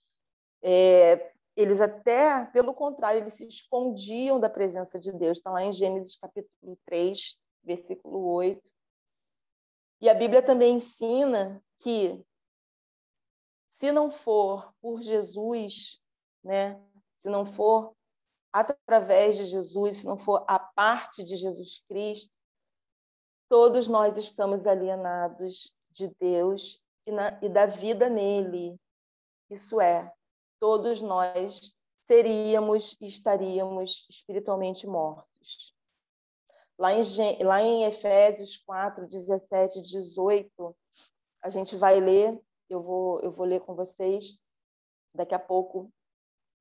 é, 0.62 1.32
eles 1.56 1.82
até, 1.82 2.46
pelo 2.46 2.74
contrário, 2.74 3.22
eles 3.22 3.34
se 3.34 3.48
escondiam 3.48 4.40
da 4.40 4.50
presença 4.50 5.00
de 5.00 5.12
Deus. 5.12 5.40
Está 5.40 5.52
lá 5.52 5.64
em 5.64 5.74
Gênesis 5.74 6.16
capítulo 6.16 6.78
3, 6.86 7.36
versículo 7.64 8.26
8. 8.34 8.62
E 10.00 10.10
a 10.10 10.14
Bíblia 10.14 10.42
também 10.42 10.76
ensina 10.76 11.64
que 11.80 12.24
se 13.68 13.92
não 13.92 14.10
for 14.10 14.74
por 14.82 15.02
Jesus, 15.02 16.02
né, 16.44 16.82
se 17.16 17.30
não 17.30 17.46
for 17.46 17.96
através 18.52 19.38
de 19.38 19.46
Jesus, 19.46 19.98
se 19.98 20.06
não 20.06 20.18
for 20.18 20.44
a 20.48 20.58
parte 20.58 21.24
de 21.24 21.36
Jesus 21.36 21.84
Cristo, 21.88 22.34
todos 23.50 23.88
nós 23.88 24.18
estamos 24.18 24.66
alienados 24.66 25.74
de 25.92 26.14
Deus 26.20 26.82
e, 27.06 27.12
na, 27.12 27.40
e 27.42 27.50
da 27.50 27.66
vida 27.66 28.10
nele. 28.10 28.80
Isso 29.50 29.80
é, 29.80 30.12
todos 30.60 31.02
nós 31.02 31.76
seríamos 32.00 32.96
e 33.00 33.06
estaríamos 33.06 34.08
espiritualmente 34.10 34.88
mortos. 34.88 35.77
Lá 36.78 36.94
em, 36.94 37.44
lá 37.44 37.62
em 37.62 37.86
Efésios 37.86 38.58
4, 38.58 39.08
17 39.08 39.80
e 39.80 39.82
18, 39.82 40.76
a 41.42 41.50
gente 41.50 41.76
vai 41.76 42.00
ler, 42.00 42.40
eu 42.70 42.82
vou, 42.84 43.20
eu 43.22 43.32
vou 43.32 43.46
ler 43.46 43.62
com 43.62 43.74
vocês 43.74 44.38
daqui 45.14 45.34
a 45.34 45.40
pouco, 45.40 45.92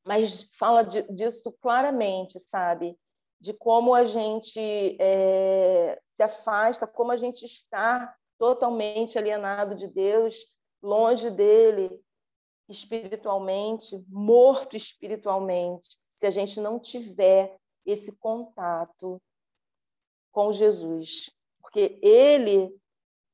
mas 0.07 0.49
fala 0.59 0.83
de, 0.83 1.03
disso 1.13 1.53
claramente, 1.61 2.39
sabe? 2.39 2.99
De 3.41 3.53
como 3.53 3.95
a 3.95 4.05
gente 4.05 4.97
é, 4.99 6.01
se 6.15 6.23
afasta, 6.23 6.87
como 6.87 7.13
a 7.13 7.17
gente 7.17 7.45
está 7.45 8.17
totalmente 8.39 9.19
alienado 9.19 9.75
de 9.75 9.87
Deus, 9.87 10.37
longe 10.83 11.31
dele, 11.31 12.03
espiritualmente, 12.69 14.03
morto 14.09 14.77
espiritualmente, 14.77 15.99
se 16.15 16.27
a 16.27 16.31
gente 16.31 16.61
não 16.61 16.79
tiver 16.79 17.57
esse 17.85 18.13
contato 18.13 19.21
com 20.37 20.53
Jesus, 20.53 21.31
porque 21.63 21.99
ele 22.03 22.71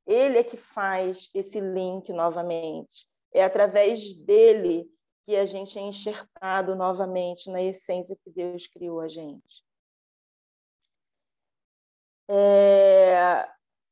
ele 0.06 0.38
é 0.38 0.44
que 0.44 0.56
faz 0.56 1.28
esse 1.34 1.60
link 1.60 2.12
novamente. 2.12 3.08
É 3.32 3.42
através 3.42 4.14
dele 4.14 4.88
que 5.24 5.34
a 5.34 5.44
gente 5.44 5.76
é 5.76 5.82
enxertado 5.82 6.76
novamente 6.76 7.50
na 7.50 7.60
essência 7.60 8.16
que 8.22 8.30
Deus 8.30 8.68
criou 8.68 9.00
a 9.00 9.08
gente. 9.08 9.64
É... 12.28 13.48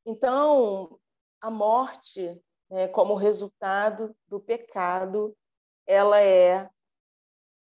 Então, 0.07 0.97
a 1.41 1.51
morte 1.51 2.41
né, 2.71 2.87
como 2.87 3.15
resultado 3.15 4.17
do 4.29 4.39
pecado, 4.39 5.37
ela 5.85 6.21
é 6.21 6.71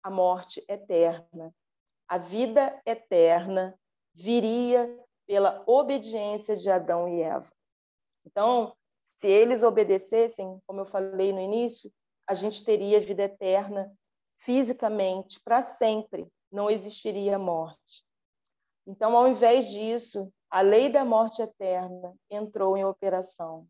a 0.02 0.10
morte 0.10 0.66
eterna. 0.68 1.54
A 2.08 2.18
vida 2.18 2.82
eterna 2.84 3.80
viria 4.12 5.05
pela 5.28 5.64
obediência 5.66 6.56
de 6.56 6.70
Adão 6.70 7.08
e 7.08 7.22
Eva. 7.22 7.52
Então, 8.26 8.76
se 9.02 9.28
eles 9.28 9.64
obedecessem, 9.64 10.60
como 10.66 10.82
eu 10.82 10.86
falei 10.86 11.32
no 11.32 11.40
início, 11.40 11.92
a 12.28 12.34
gente 12.34 12.64
teria 12.64 13.00
vida 13.00 13.24
eterna 13.24 13.92
fisicamente 14.38 15.40
para 15.44 15.62
sempre, 15.62 16.28
não 16.52 16.70
existiria 16.70 17.38
morte. 17.38 18.06
Então, 18.88 19.16
ao 19.16 19.28
invés 19.28 19.70
disso, 19.70 20.32
a 20.50 20.62
lei 20.62 20.90
da 20.90 21.04
morte 21.04 21.42
eterna 21.42 22.16
entrou 22.30 22.78
em 22.78 22.86
operação. 22.86 23.68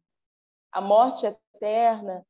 A 0.71 0.81
morte 0.81 1.25
eterna 1.25 2.25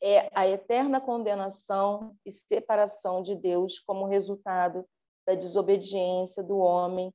é 0.00 0.30
a 0.34 0.46
eterna 0.46 1.00
condenação 1.00 2.16
e 2.24 2.30
separação 2.30 3.22
de 3.22 3.34
Deus 3.34 3.78
como 3.80 4.06
resultado 4.06 4.86
da 5.26 5.34
desobediência 5.34 6.42
do 6.42 6.58
homem 6.58 7.12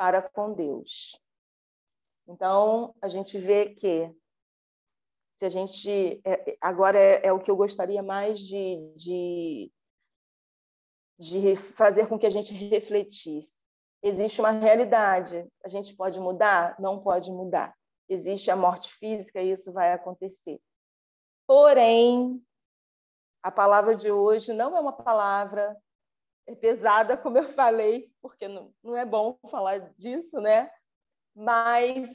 para 0.00 0.22
com 0.22 0.54
Deus. 0.54 1.20
Então, 2.26 2.94
a 3.02 3.08
gente 3.08 3.38
vê 3.38 3.74
que 3.74 4.10
se 5.36 5.44
a 5.44 5.50
gente 5.50 6.22
é, 6.24 6.56
agora 6.58 6.98
é, 6.98 7.26
é, 7.26 7.32
o 7.32 7.38
que 7.38 7.50
eu 7.50 7.56
gostaria 7.56 8.02
mais 8.02 8.40
de, 8.40 8.94
de, 8.96 9.72
de 11.18 11.56
fazer 11.56 12.08
com 12.08 12.18
que 12.18 12.26
a 12.26 12.30
gente 12.30 12.54
refletisse. 12.54 13.60
Existe 14.02 14.40
uma 14.40 14.52
realidade. 14.52 15.46
A 15.62 15.68
gente 15.68 15.94
pode 15.94 16.18
mudar? 16.18 16.80
Não 16.80 17.02
pode 17.02 17.30
mudar 17.30 17.76
existe 18.10 18.50
a 18.50 18.56
morte 18.56 18.92
física 18.92 19.40
e 19.40 19.52
isso 19.52 19.72
vai 19.72 19.92
acontecer. 19.92 20.60
Porém, 21.46 22.44
a 23.42 23.50
palavra 23.50 23.94
de 23.94 24.10
hoje 24.10 24.52
não 24.52 24.76
é 24.76 24.80
uma 24.80 24.92
palavra 24.92 25.76
pesada, 26.56 27.16
como 27.16 27.38
eu 27.38 27.52
falei, 27.52 28.10
porque 28.20 28.48
não, 28.48 28.72
não 28.82 28.96
é 28.96 29.04
bom 29.04 29.38
falar 29.50 29.78
disso, 29.96 30.40
né? 30.40 30.70
Mas 31.34 32.08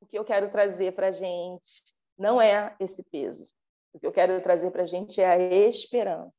o 0.00 0.06
que 0.06 0.18
eu 0.18 0.24
quero 0.24 0.50
trazer 0.50 0.92
para 0.92 1.08
a 1.08 1.12
gente 1.12 1.82
não 2.18 2.40
é 2.40 2.74
esse 2.80 3.02
peso. 3.04 3.52
O 3.92 3.98
que 3.98 4.06
eu 4.06 4.12
quero 4.12 4.42
trazer 4.42 4.70
para 4.70 4.82
a 4.82 4.86
gente 4.86 5.20
é 5.20 5.26
a 5.26 5.38
esperança. 5.68 6.34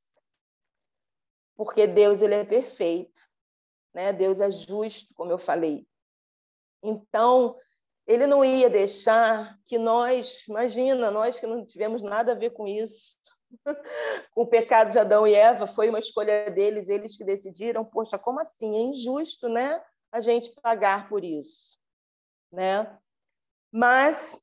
Porque 1.56 1.88
Deus 1.88 2.22
ele 2.22 2.36
é 2.36 2.46
perfeito, 2.46 3.22
né? 3.94 4.14
Deus 4.14 4.40
é 4.40 4.52
justo, 4.52 5.14
como 5.16 5.32
eu 5.32 5.40
falei. 5.40 5.88
Então, 6.84 7.58
ele 8.06 8.28
não 8.28 8.46
ia 8.46 8.70
deixar 8.70 9.60
que 9.66 9.78
nós, 9.78 10.48
imagina, 10.48 11.12
nós 11.12 11.40
que 11.40 11.48
não 11.48 11.66
tivemos 11.66 12.02
nada 12.04 12.32
a 12.32 12.36
ver 12.36 12.52
com 12.52 12.68
isso, 12.68 13.18
o 14.36 14.46
pecado 14.46 14.92
de 14.92 15.00
Adão 15.00 15.28
e 15.28 15.34
Eva, 15.34 15.68
foi 15.68 15.90
uma 15.90 16.00
escolha 16.00 16.50
deles, 16.52 16.88
eles 16.88 17.18
que 17.18 17.24
decidiram, 17.24 17.86
poxa, 17.86 18.18
como 18.18 18.40
assim? 18.40 18.76
É 18.76 18.80
injusto, 18.80 19.50
né? 19.50 19.84
A 20.12 20.22
gente 20.22 20.54
pagar 20.62 21.10
por 21.10 21.24
isso, 21.24 21.78
né? 22.52 22.98
Mas 23.72 24.40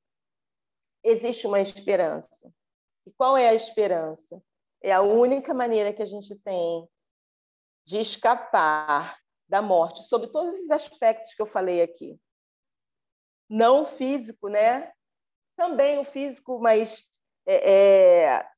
existe 1.02 1.46
uma 1.46 1.60
esperança. 1.60 2.52
E 3.06 3.12
qual 3.12 3.36
é 3.36 3.48
a 3.48 3.54
esperança? 3.54 4.42
É 4.82 4.92
a 4.92 5.02
única 5.02 5.54
maneira 5.54 5.92
que 5.92 6.02
a 6.02 6.06
gente 6.06 6.34
tem 6.36 6.88
de 7.84 8.00
escapar 8.00 9.18
da 9.48 9.60
morte, 9.60 10.02
sob 10.04 10.30
todos 10.30 10.54
os 10.54 10.70
aspectos 10.70 11.34
que 11.34 11.42
eu 11.42 11.46
falei 11.46 11.82
aqui 11.82 12.18
não 13.48 13.86
físico, 13.86 14.48
né? 14.48 14.92
Também 15.56 15.98
o 15.98 16.04
físico, 16.04 16.58
mas 16.58 17.08
é, 17.46 17.72
é, 17.72 18.48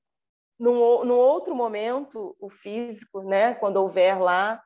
num, 0.58 1.04
num 1.04 1.16
outro 1.16 1.54
momento, 1.54 2.36
o 2.40 2.48
físico, 2.48 3.22
né? 3.22 3.54
Quando 3.54 3.76
houver 3.76 4.18
lá 4.20 4.62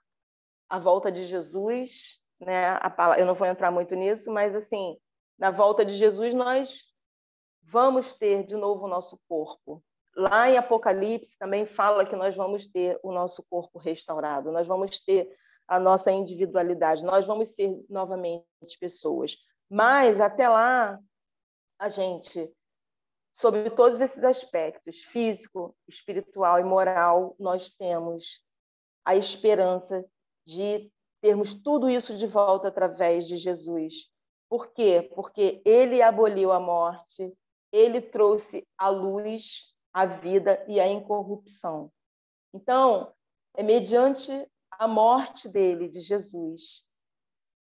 a 0.69 0.79
volta 0.79 1.11
de 1.11 1.25
Jesus, 1.25 2.21
né? 2.41 2.79
A, 2.81 3.17
eu 3.19 3.27
não 3.27 3.35
vou 3.35 3.47
entrar 3.47 3.71
muito 3.71 3.95
nisso, 3.95 4.31
mas 4.33 4.55
assim, 4.55 4.97
na 5.39 5.51
volta 5.51 5.85
de 5.85 5.95
Jesus 5.95 6.35
nós 6.35 6.85
vamos 7.63 8.15
ter 8.15 8.45
de 8.45 8.57
novo 8.57 8.85
o 8.85 8.89
nosso 8.89 9.19
corpo. 9.29 9.83
Lá 10.17 10.49
em 10.49 10.57
Apocalipse 10.57 11.39
também 11.39 11.67
fala 11.67 12.05
que 12.05 12.17
nós 12.17 12.35
vamos 12.35 12.67
ter 12.67 12.99
o 13.03 13.13
nosso 13.13 13.45
corpo 13.49 13.79
restaurado, 13.79 14.51
nós 14.51 14.67
vamos 14.67 14.99
ter 14.99 15.29
a 15.67 15.79
nossa 15.79 16.11
individualidade, 16.11 17.05
nós 17.05 17.27
vamos 17.27 17.49
ser 17.49 17.81
novamente 17.89 18.45
pessoas. 18.81 19.37
Mas 19.69 20.21
até 20.21 20.49
lá, 20.49 20.99
a 21.79 21.89
gente, 21.89 22.53
sobre 23.33 23.71
todos 23.71 24.01
esses 24.01 24.23
aspectos, 24.25 24.99
físico, 24.99 25.75
espiritual 25.89 26.59
e 26.59 26.65
moral, 26.65 27.35
nós 27.39 27.71
temos 27.71 28.43
a 29.05 29.17
esperança 29.17 30.05
de 30.45 30.91
termos 31.21 31.55
tudo 31.55 31.89
isso 31.89 32.17
de 32.17 32.27
volta 32.27 32.69
através 32.69 33.27
de 33.27 33.37
Jesus. 33.37 34.11
Por 34.49 34.73
quê? 34.73 35.11
Porque 35.15 35.63
ele 35.65 36.03
aboliu 36.03 36.51
a 36.51 36.59
morte, 36.59 37.33
ele 37.73 38.01
trouxe 38.01 38.67
a 38.77 38.89
luz, 38.89 39.77
a 39.93 40.07
vida 40.07 40.65
e 40.67 40.81
a 40.81 40.89
incorrupção. 40.89 41.93
Então, 42.53 43.13
é 43.55 43.63
mediante 43.63 44.31
a 44.71 44.89
morte 44.89 45.49
dele, 45.49 45.89
de 45.89 46.01
Jesus, 46.01 46.85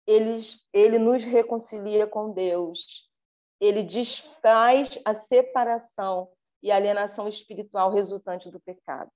ele, 0.06 0.38
ele 0.72 0.98
nos 0.98 1.24
reconcilia 1.24 2.06
com 2.06 2.30
Deus. 2.30 3.10
Ele 3.60 3.82
desfaz 3.82 4.98
a 5.04 5.14
separação 5.14 6.30
e 6.62 6.70
alienação 6.70 7.28
espiritual 7.28 7.90
resultante 7.90 8.50
do 8.50 8.60
pecado. 8.60 9.10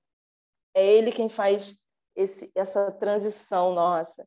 É 0.75 0.85
Ele 0.85 1.13
quem 1.13 1.29
faz 1.29 1.79
esse, 2.15 2.51
essa 2.55 2.91
transição 2.93 3.75
nossa. 3.75 4.27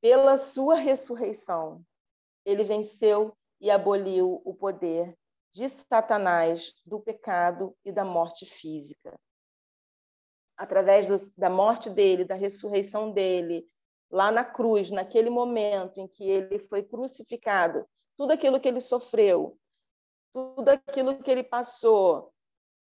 Pela 0.00 0.38
sua 0.38 0.76
ressurreição, 0.76 1.82
ele 2.44 2.62
venceu 2.62 3.36
e 3.60 3.70
aboliu 3.70 4.40
o 4.44 4.54
poder 4.54 5.16
de 5.52 5.68
Satanás, 5.68 6.74
do 6.84 7.00
pecado 7.00 7.74
e 7.84 7.90
da 7.90 8.04
morte 8.04 8.44
física. 8.44 9.18
Através 10.56 11.06
do, 11.06 11.16
da 11.36 11.50
morte 11.50 11.90
dele, 11.90 12.24
da 12.24 12.34
ressurreição 12.34 13.10
dele, 13.10 13.66
lá 14.10 14.30
na 14.30 14.44
cruz, 14.44 14.90
naquele 14.90 15.30
momento 15.30 15.98
em 15.98 16.06
que 16.06 16.24
ele 16.24 16.58
foi 16.58 16.82
crucificado, 16.82 17.86
tudo 18.16 18.32
aquilo 18.32 18.60
que 18.60 18.68
ele 18.68 18.80
sofreu, 18.80 19.58
tudo 20.32 20.68
aquilo 20.68 21.22
que 21.22 21.30
ele 21.30 21.42
passou, 21.42 22.32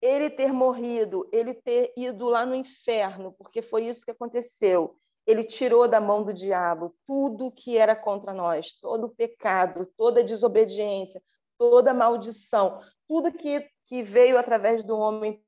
ele 0.00 0.30
ter 0.30 0.52
morrido, 0.52 1.28
ele 1.32 1.54
ter 1.54 1.92
ido 1.96 2.28
lá 2.28 2.46
no 2.46 2.54
inferno, 2.54 3.32
porque 3.32 3.60
foi 3.60 3.86
isso 3.86 4.04
que 4.04 4.12
aconteceu. 4.12 4.96
Ele 5.26 5.44
tirou 5.44 5.86
da 5.86 6.00
mão 6.00 6.24
do 6.24 6.32
diabo 6.32 6.96
tudo 7.06 7.50
que 7.50 7.76
era 7.76 7.94
contra 7.94 8.32
nós, 8.32 8.72
todo 8.72 9.06
o 9.06 9.14
pecado, 9.14 9.86
toda 9.96 10.20
a 10.20 10.24
desobediência, 10.24 11.22
toda 11.58 11.90
a 11.90 11.94
maldição, 11.94 12.80
tudo 13.06 13.32
que, 13.32 13.68
que 13.84 14.02
veio 14.02 14.38
através 14.38 14.82
do 14.84 14.96
homem 14.96 15.44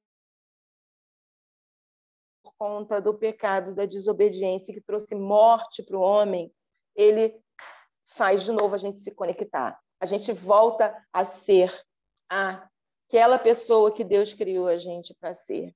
por 2.43 2.53
conta 2.59 3.01
do 3.01 3.15
pecado, 3.15 3.75
da 3.75 3.87
desobediência, 3.87 4.75
que 4.75 4.81
trouxe 4.81 5.15
morte 5.15 5.83
para 5.83 5.97
o 5.97 6.03
homem, 6.03 6.53
ele 6.95 7.41
faz 8.11 8.43
de 8.43 8.53
novo 8.53 8.75
a 8.75 8.79
gente 8.79 8.99
se 8.99 9.11
conectar. 9.11 9.79
A 10.01 10.07
gente 10.07 10.33
volta 10.33 10.97
a 11.13 11.25
ser 11.25 11.73
aquela 12.29 13.39
pessoa 13.39 13.93
que 13.93 14.05
Deus 14.05 14.33
criou 14.33 14.67
a 14.67 14.77
gente 14.77 15.15
para 15.15 15.35
ser. 15.35 15.75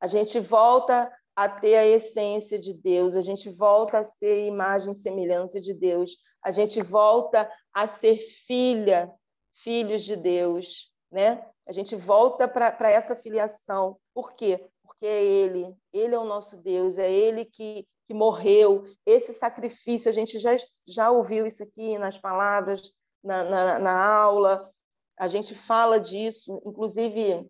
A 0.00 0.06
gente 0.06 0.38
volta 0.38 1.10
a 1.36 1.48
ter 1.48 1.76
a 1.76 1.86
essência 1.86 2.58
de 2.58 2.72
Deus, 2.72 3.16
a 3.16 3.20
gente 3.20 3.50
volta 3.50 3.98
a 3.98 4.04
ser 4.04 4.46
imagem 4.46 4.92
e 4.92 4.96
semelhança 4.96 5.60
de 5.60 5.74
Deus, 5.74 6.16
a 6.42 6.50
gente 6.50 6.80
volta 6.80 7.50
a 7.72 7.86
ser 7.86 8.18
filha, 8.18 9.12
filhos 9.52 10.04
de 10.04 10.14
Deus, 10.14 10.92
né? 11.10 11.44
A 11.66 11.72
gente 11.72 11.96
volta 11.96 12.46
para 12.46 12.90
essa 12.90 13.16
filiação. 13.16 13.98
Por 14.12 14.34
quê? 14.34 14.68
Porque 14.82 15.06
é 15.06 15.24
Ele, 15.24 15.74
Ele 15.92 16.14
é 16.14 16.18
o 16.18 16.24
nosso 16.24 16.56
Deus, 16.58 16.98
é 16.98 17.10
Ele 17.10 17.44
que, 17.44 17.86
que 18.06 18.14
morreu. 18.14 18.84
Esse 19.06 19.32
sacrifício, 19.32 20.08
a 20.08 20.12
gente 20.12 20.38
já, 20.38 20.54
já 20.86 21.10
ouviu 21.10 21.46
isso 21.46 21.62
aqui 21.62 21.98
nas 21.98 22.18
palavras, 22.18 22.92
na, 23.22 23.42
na, 23.44 23.78
na 23.78 24.06
aula, 24.06 24.70
a 25.16 25.28
gente 25.28 25.54
fala 25.54 25.98
disso, 25.98 26.60
inclusive 26.66 27.48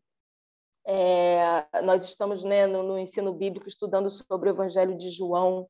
é, 0.87 1.67
nós 1.83 2.05
estamos 2.05 2.45
né, 2.45 2.67
no, 2.67 2.83
no, 2.83 2.99
ensino 2.99 3.33
bíblico 3.33 3.69
estudando 3.69 4.11
sobre 4.11 4.51
o 4.51 4.53
Evangelho 4.53 4.97
de 4.97 5.11
João 5.11 5.67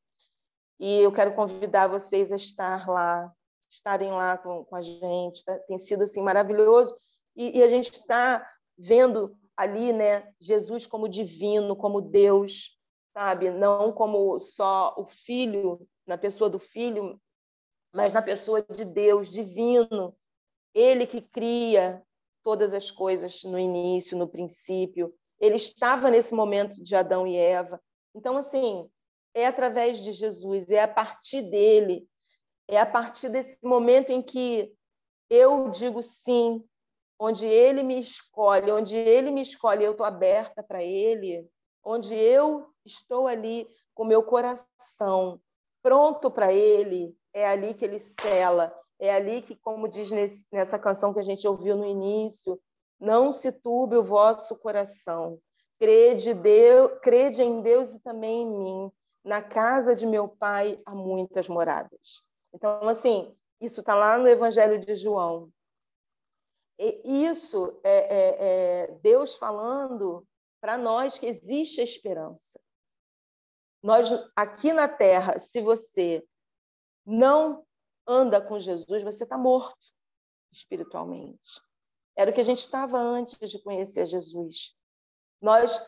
e 0.78 1.00
eu 1.00 1.12
quero 1.12 1.34
convidar 1.34 1.86
vocês 1.86 2.32
a 2.32 2.36
estar 2.36 2.88
lá, 2.88 3.32
estarem 3.70 4.10
lá 4.10 4.36
com, 4.36 4.64
com 4.64 4.74
a 4.74 4.82
gente. 4.82 5.44
Tá? 5.44 5.56
Tem 5.68 5.78
sido 5.78 6.02
assim 6.02 6.20
maravilhoso 6.20 6.94
e, 7.36 7.58
e 7.58 7.62
a 7.62 7.68
gente 7.68 7.92
está 7.92 8.44
vendo 8.76 9.36
ali, 9.56 9.92
né, 9.92 10.28
Jesus 10.40 10.84
como 10.84 11.08
divino, 11.08 11.76
como 11.76 12.00
Deus, 12.00 12.76
sabe? 13.14 13.50
Não 13.50 13.92
como 13.92 14.38
só 14.40 14.94
o 14.98 15.06
Filho 15.06 15.86
na 16.04 16.18
pessoa 16.18 16.50
do 16.50 16.58
Filho, 16.58 17.20
mas 17.94 18.12
na 18.12 18.20
pessoa 18.20 18.60
de 18.60 18.84
Deus 18.84 19.30
divino. 19.30 20.14
Ele 20.74 21.06
que 21.06 21.20
cria 21.20 22.02
todas 22.42 22.74
as 22.74 22.90
coisas 22.90 23.44
no 23.44 23.58
início, 23.58 24.18
no 24.18 24.28
princípio. 24.28 25.14
Ele 25.38 25.54
estava 25.54 26.10
nesse 26.10 26.34
momento 26.34 26.82
de 26.82 26.96
Adão 26.96 27.26
e 27.26 27.36
Eva. 27.36 27.80
Então, 28.12 28.36
assim, 28.36 28.90
é 29.32 29.46
através 29.46 30.00
de 30.00 30.12
Jesus, 30.12 30.68
é 30.68 30.82
a 30.82 30.88
partir 30.88 31.42
dele, 31.42 32.06
é 32.68 32.78
a 32.78 32.86
partir 32.86 33.28
desse 33.28 33.58
momento 33.62 34.10
em 34.10 34.20
que 34.20 34.72
eu 35.30 35.70
digo 35.70 36.02
sim, 36.02 36.64
onde 37.18 37.46
ele 37.46 37.82
me 37.82 38.00
escolhe, 38.00 38.70
onde 38.70 38.94
ele 38.94 39.30
me 39.30 39.42
escolhe, 39.42 39.84
eu 39.84 39.92
estou 39.92 40.06
aberta 40.06 40.62
para 40.62 40.82
ele, 40.82 41.48
onde 41.84 42.14
eu 42.14 42.66
estou 42.84 43.26
ali 43.26 43.68
com 43.94 44.04
meu 44.04 44.22
coração 44.22 45.40
pronto 45.84 46.30
para 46.30 46.50
ele, 46.50 47.14
é 47.34 47.46
ali 47.46 47.74
que 47.74 47.84
ele 47.84 47.98
cela, 47.98 48.74
é 48.98 49.14
ali 49.14 49.42
que, 49.42 49.54
como 49.54 49.86
diz 49.86 50.10
nesse, 50.10 50.46
nessa 50.50 50.78
canção 50.78 51.12
que 51.12 51.20
a 51.20 51.24
gente 51.24 51.46
ouviu 51.46 51.76
no 51.76 51.84
início, 51.84 52.58
não 52.98 53.32
se 53.32 53.52
turbe 53.52 53.96
o 53.96 54.02
vosso 54.02 54.56
coração. 54.56 55.38
Crede, 55.78 56.32
Deus, 56.32 56.92
crede 57.02 57.42
em 57.42 57.60
Deus 57.60 57.92
e 57.92 57.98
também 57.98 58.42
em 58.42 58.50
mim. 58.50 58.92
Na 59.22 59.42
casa 59.42 59.94
de 59.94 60.06
meu 60.06 60.26
pai 60.26 60.80
há 60.86 60.94
muitas 60.94 61.48
moradas. 61.48 62.22
Então, 62.54 62.88
assim, 62.88 63.36
isso 63.60 63.80
está 63.80 63.94
lá 63.94 64.16
no 64.16 64.28
Evangelho 64.28 64.78
de 64.78 64.94
João. 64.94 65.50
E 66.78 67.26
isso 67.26 67.78
é, 67.84 67.98
é, 67.98 68.36
é 68.38 68.98
Deus 69.02 69.34
falando 69.34 70.26
para 70.64 70.78
nós 70.78 71.18
que 71.18 71.26
existe 71.26 71.82
a 71.82 71.84
esperança. 71.84 72.58
Nós, 73.82 74.08
aqui 74.34 74.72
na 74.72 74.88
Terra, 74.88 75.38
se 75.38 75.60
você 75.60 76.26
não 77.04 77.66
anda 78.06 78.40
com 78.40 78.58
Jesus, 78.58 79.02
você 79.02 79.24
está 79.24 79.36
morto 79.36 79.76
espiritualmente. 80.50 81.60
Era 82.16 82.30
o 82.30 82.34
que 82.34 82.40
a 82.40 82.44
gente 82.44 82.60
estava 82.60 82.98
antes 82.98 83.50
de 83.50 83.62
conhecer 83.62 84.06
Jesus. 84.06 84.74
Nós 85.38 85.78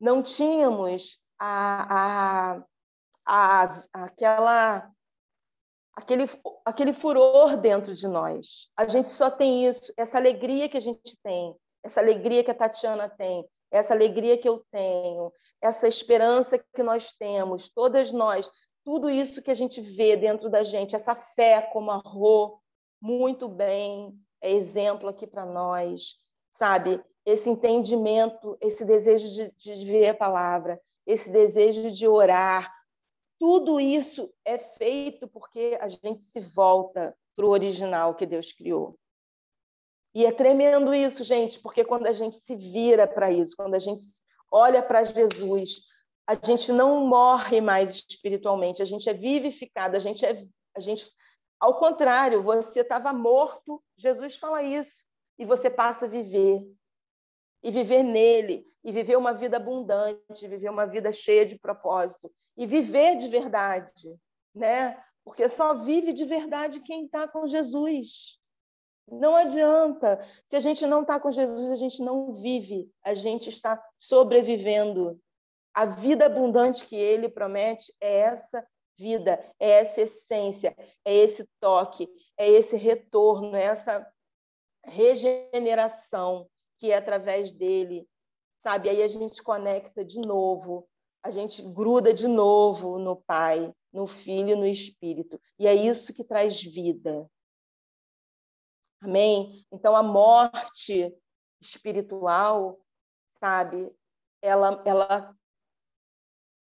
não 0.00 0.20
tínhamos 0.20 1.22
a, 1.38 2.56
a, 2.56 2.66
a, 3.24 3.84
aquela, 3.92 4.90
aquele, 5.94 6.24
aquele 6.64 6.92
furor 6.92 7.56
dentro 7.56 7.94
de 7.94 8.08
nós. 8.08 8.68
A 8.76 8.88
gente 8.88 9.10
só 9.10 9.30
tem 9.30 9.64
isso, 9.64 9.94
essa 9.96 10.18
alegria 10.18 10.68
que 10.68 10.76
a 10.76 10.80
gente 10.80 11.16
tem, 11.22 11.56
essa 11.84 12.00
alegria 12.00 12.42
que 12.42 12.50
a 12.50 12.54
Tatiana 12.54 13.08
tem, 13.08 13.48
essa 13.70 13.92
alegria 13.92 14.38
que 14.38 14.48
eu 14.48 14.64
tenho, 14.70 15.32
essa 15.60 15.88
esperança 15.88 16.58
que 16.58 16.82
nós 16.82 17.12
temos, 17.12 17.68
todas 17.68 18.12
nós 18.12 18.50
tudo 18.86 19.10
isso 19.10 19.42
que 19.42 19.50
a 19.50 19.54
gente 19.54 19.80
vê 19.80 20.16
dentro 20.16 20.48
da 20.48 20.62
gente, 20.62 20.94
essa 20.94 21.12
fé 21.16 21.60
como 21.60 21.90
a 21.90 21.96
Rô, 21.96 22.60
muito 23.02 23.48
bem, 23.48 24.16
é 24.40 24.52
exemplo 24.52 25.08
aqui 25.08 25.26
para 25.26 25.44
nós, 25.44 26.14
sabe? 26.48 27.02
Esse 27.24 27.50
entendimento, 27.50 28.56
esse 28.60 28.84
desejo 28.84 29.28
de, 29.28 29.50
de 29.56 29.84
ver 29.86 30.10
a 30.10 30.14
palavra, 30.14 30.80
esse 31.04 31.28
desejo 31.32 31.90
de 31.90 32.06
orar, 32.06 32.72
tudo 33.40 33.80
isso 33.80 34.32
é 34.44 34.56
feito 34.56 35.26
porque 35.26 35.76
a 35.80 35.88
gente 35.88 36.24
se 36.24 36.38
volta 36.38 37.12
para 37.34 37.44
o 37.44 37.50
original 37.50 38.14
que 38.14 38.24
Deus 38.24 38.52
criou. 38.52 38.96
E 40.16 40.24
é 40.24 40.32
tremendo 40.32 40.94
isso, 40.94 41.22
gente, 41.22 41.60
porque 41.60 41.84
quando 41.84 42.06
a 42.06 42.12
gente 42.14 42.36
se 42.40 42.56
vira 42.56 43.06
para 43.06 43.30
isso, 43.30 43.54
quando 43.54 43.74
a 43.74 43.78
gente 43.78 44.02
olha 44.50 44.82
para 44.82 45.04
Jesus, 45.04 45.82
a 46.26 46.34
gente 46.34 46.72
não 46.72 47.06
morre 47.06 47.60
mais 47.60 47.90
espiritualmente, 47.96 48.80
a 48.80 48.86
gente 48.86 49.10
é 49.10 49.12
vivificado, 49.12 49.94
a 49.94 50.00
gente 50.00 50.24
é 50.24 50.42
a 50.74 50.80
gente 50.80 51.14
ao 51.60 51.78
contrário, 51.78 52.42
você 52.42 52.80
estava 52.80 53.12
morto, 53.12 53.84
Jesus 53.94 54.38
fala 54.38 54.62
isso, 54.62 55.04
e 55.38 55.44
você 55.44 55.68
passa 55.68 56.06
a 56.06 56.08
viver. 56.08 56.66
E 57.62 57.70
viver 57.70 58.02
nele, 58.02 58.66
e 58.82 58.92
viver 58.92 59.18
uma 59.18 59.34
vida 59.34 59.58
abundante, 59.58 60.48
viver 60.48 60.70
uma 60.70 60.86
vida 60.86 61.12
cheia 61.12 61.44
de 61.44 61.58
propósito, 61.58 62.32
e 62.56 62.64
viver 62.64 63.16
de 63.16 63.28
verdade, 63.28 64.18
né? 64.54 64.98
Porque 65.22 65.46
só 65.46 65.74
vive 65.74 66.14
de 66.14 66.24
verdade 66.24 66.80
quem 66.80 67.04
está 67.04 67.28
com 67.28 67.46
Jesus. 67.46 68.40
Não 69.08 69.36
adianta. 69.36 70.20
Se 70.46 70.56
a 70.56 70.60
gente 70.60 70.86
não 70.86 71.02
está 71.02 71.20
com 71.20 71.30
Jesus, 71.30 71.70
a 71.70 71.76
gente 71.76 72.02
não 72.02 72.32
vive, 72.32 72.90
a 73.02 73.14
gente 73.14 73.48
está 73.48 73.82
sobrevivendo. 73.96 75.20
A 75.72 75.86
vida 75.86 76.26
abundante 76.26 76.86
que 76.86 76.96
ele 76.96 77.28
promete 77.28 77.94
é 78.00 78.18
essa 78.18 78.66
vida, 78.96 79.38
é 79.60 79.70
essa 79.70 80.02
essência, 80.02 80.74
é 81.04 81.14
esse 81.14 81.46
toque, 81.60 82.08
é 82.36 82.48
esse 82.48 82.76
retorno, 82.76 83.54
é 83.54 83.64
essa 83.64 84.06
regeneração 84.84 86.48
que 86.78 86.90
é 86.90 86.96
através 86.96 87.52
dele, 87.52 88.08
sabe? 88.62 88.88
Aí 88.88 89.02
a 89.02 89.08
gente 89.08 89.42
conecta 89.42 90.04
de 90.04 90.20
novo, 90.20 90.88
a 91.22 91.30
gente 91.30 91.62
gruda 91.62 92.12
de 92.12 92.28
novo 92.28 92.98
no 92.98 93.16
Pai, 93.16 93.72
no 93.92 94.06
Filho 94.06 94.56
no 94.56 94.66
Espírito. 94.66 95.40
E 95.58 95.66
é 95.66 95.74
isso 95.74 96.12
que 96.12 96.24
traz 96.24 96.60
vida. 96.62 97.28
Amém? 99.06 99.64
Então 99.70 99.94
a 99.94 100.02
morte 100.02 101.16
espiritual, 101.60 102.76
sabe? 103.38 103.88
Ela, 104.42 104.82
ela 104.84 105.32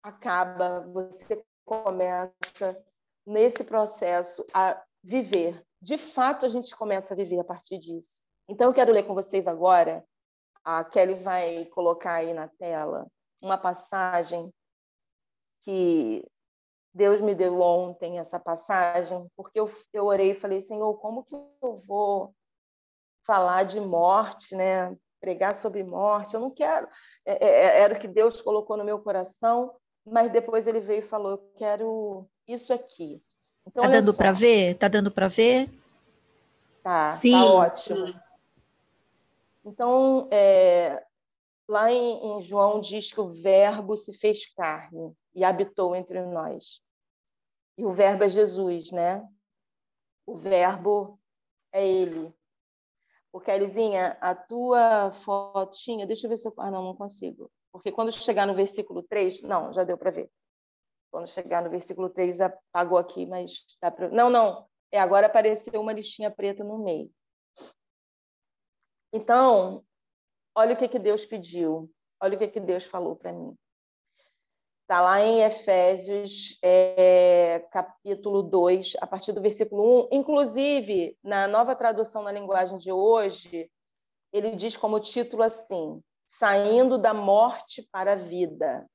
acaba, 0.04 0.82
você 0.82 1.44
começa 1.66 2.86
nesse 3.26 3.64
processo 3.64 4.46
a 4.54 4.80
viver. 5.04 5.66
De 5.82 5.98
fato, 5.98 6.46
a 6.46 6.50
gente 6.50 6.76
começa 6.76 7.16
a 7.16 7.18
viver 7.18 7.40
a 7.40 7.44
partir 7.44 7.80
disso. 7.80 8.20
Então, 8.48 8.68
eu 8.68 8.74
quero 8.74 8.94
ler 8.94 9.04
com 9.08 9.16
vocês 9.16 9.48
agora. 9.48 10.06
A 10.64 10.84
Kelly 10.84 11.16
vai 11.16 11.66
colocar 11.66 12.14
aí 12.14 12.36
na 12.36 12.48
tela 12.48 13.08
uma 13.42 13.58
passagem 13.58 14.54
que 15.62 16.24
Deus 16.98 17.22
me 17.22 17.36
deu 17.36 17.62
ontem, 17.62 18.18
essa 18.18 18.40
passagem, 18.40 19.30
porque 19.36 19.60
eu, 19.60 19.70
eu 19.94 20.06
orei 20.06 20.32
e 20.32 20.36
falei, 20.36 20.62
Senhor, 20.62 20.94
como 20.96 21.24
que 21.24 21.36
eu 21.36 21.84
vou 21.86 22.34
falar 23.24 23.64
de 23.64 23.80
morte, 23.80 24.56
né? 24.56 24.98
pregar 25.20 25.54
sobre 25.54 25.84
morte? 25.84 26.34
Eu 26.34 26.40
não 26.40 26.52
quero. 26.52 26.88
É, 27.26 27.46
é, 27.46 27.50
é 27.50 27.80
era 27.82 27.96
o 27.96 28.00
que 28.00 28.08
Deus 28.08 28.42
colocou 28.42 28.78
no 28.78 28.84
meu 28.84 29.00
coração, 29.00 29.76
mas 30.06 30.32
depois 30.32 30.68
ele 30.68 30.80
veio 30.80 31.00
e 31.00 31.04
falou: 31.04 31.32
Eu 31.32 31.52
quero 31.56 32.28
isso 32.48 32.74
aqui. 32.74 33.22
Então, 33.66 33.84
tá 33.84 33.90
dando 33.90 34.14
para 34.14 34.32
ver? 34.32 34.78
Tá 34.78 34.88
dando 34.88 35.12
para 35.12 35.28
ver? 35.28 35.70
Tá, 36.82 37.12
sim, 37.12 37.32
tá 37.32 37.46
ótimo. 37.46 38.08
Sim. 38.08 38.16
Então, 39.66 40.28
é, 40.32 41.04
lá 41.68 41.92
em, 41.92 42.38
em 42.38 42.42
João 42.42 42.80
diz 42.80 43.12
que 43.12 43.20
o 43.20 43.28
Verbo 43.28 43.98
se 43.98 44.14
fez 44.14 44.46
carne 44.56 45.14
e 45.36 45.44
habitou 45.44 45.96
entre 45.96 46.22
nós. 46.22 46.82
E 47.78 47.86
o 47.86 47.92
Verbo 47.92 48.24
é 48.24 48.30
Jesus, 48.30 48.92
né? 48.92 49.28
O 50.26 50.36
Verbo 50.36 51.20
é 51.72 51.88
Ele. 51.88 52.34
O 53.32 53.40
Kelizinha, 53.40 54.18
a 54.20 54.34
tua 54.34 55.12
fotinha, 55.12 56.08
deixa 56.08 56.26
eu 56.26 56.30
ver 56.30 56.38
se 56.38 56.48
eu. 56.48 56.54
Ah, 56.58 56.72
não, 56.72 56.84
não 56.84 56.96
consigo. 56.96 57.52
Porque 57.72 57.92
quando 57.92 58.12
chegar 58.12 58.48
no 58.48 58.56
versículo 58.56 59.04
3, 59.04 59.42
não, 59.42 59.72
já 59.72 59.84
deu 59.84 59.98
para 59.98 60.10
ver. 60.10 60.32
Quando 61.12 61.28
chegar 61.28 61.62
no 61.62 61.70
versículo 61.70 62.10
3, 62.10 62.42
apagou 62.42 62.98
aqui, 62.98 63.26
mas 63.26 63.64
dá 63.80 63.92
para. 63.92 64.10
Não, 64.10 64.30
não. 64.30 64.68
É, 64.92 65.00
agora 65.00 65.28
apareceu 65.28 65.80
uma 65.80 65.94
listinha 65.94 66.32
preta 66.32 66.64
no 66.64 66.80
meio. 66.80 67.12
Então, 69.14 69.86
olha 70.56 70.74
o 70.74 70.78
que, 70.78 70.88
que 70.88 71.00
Deus 71.00 71.26
pediu, 71.26 71.92
olha 72.20 72.36
o 72.36 72.40
que, 72.40 72.48
que 72.48 72.60
Deus 72.60 72.86
falou 72.86 73.16
para 73.16 73.32
mim. 73.32 73.56
Está 74.88 75.02
lá 75.02 75.20
em 75.20 75.44
Efésios, 75.44 76.58
é, 76.64 77.60
capítulo 77.74 78.42
2, 78.42 78.94
a 79.02 79.06
partir 79.06 79.34
do 79.34 79.42
versículo 79.42 80.06
1. 80.06 80.08
Inclusive, 80.14 81.20
na 81.22 81.46
nova 81.46 81.76
tradução 81.76 82.24
na 82.24 82.32
linguagem 82.32 82.78
de 82.78 82.90
hoje, 82.90 83.70
ele 84.32 84.56
diz 84.56 84.78
como 84.78 84.98
título 85.02 85.44
assim: 85.44 86.02
Saindo 86.26 86.98
da 86.98 87.14
morte 87.14 87.86
para 87.92 88.14
a 88.14 88.16
vida. 88.16 88.90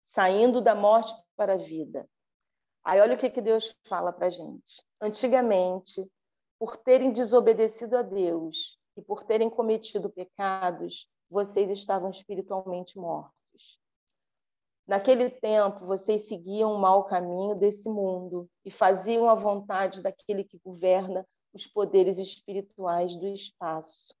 Saindo 0.00 0.60
da 0.60 0.76
morte 0.76 1.12
para 1.34 1.54
a 1.54 1.58
vida. 1.58 2.08
Aí 2.84 3.00
olha 3.00 3.16
o 3.16 3.18
que, 3.18 3.30
que 3.30 3.42
Deus 3.42 3.76
fala 3.88 4.12
para 4.12 4.28
a 4.28 4.30
gente. 4.30 4.80
Antigamente, 5.00 6.08
por 6.56 6.76
terem 6.76 7.10
desobedecido 7.10 7.96
a 7.96 8.02
Deus 8.02 8.78
e 8.96 9.02
por 9.02 9.24
terem 9.24 9.50
cometido 9.50 10.08
pecados, 10.08 11.10
vocês 11.28 11.68
estavam 11.68 12.10
espiritualmente 12.10 12.96
mortos. 12.96 13.82
Naquele 14.92 15.30
tempo, 15.30 15.86
vocês 15.86 16.28
seguiam 16.28 16.70
o 16.74 16.78
mau 16.78 17.04
caminho 17.04 17.54
desse 17.54 17.88
mundo 17.88 18.46
e 18.62 18.70
faziam 18.70 19.26
a 19.26 19.34
vontade 19.34 20.02
daquele 20.02 20.44
que 20.44 20.60
governa 20.62 21.26
os 21.50 21.66
poderes 21.66 22.18
espirituais 22.18 23.16
do 23.16 23.26
espaço. 23.26 24.14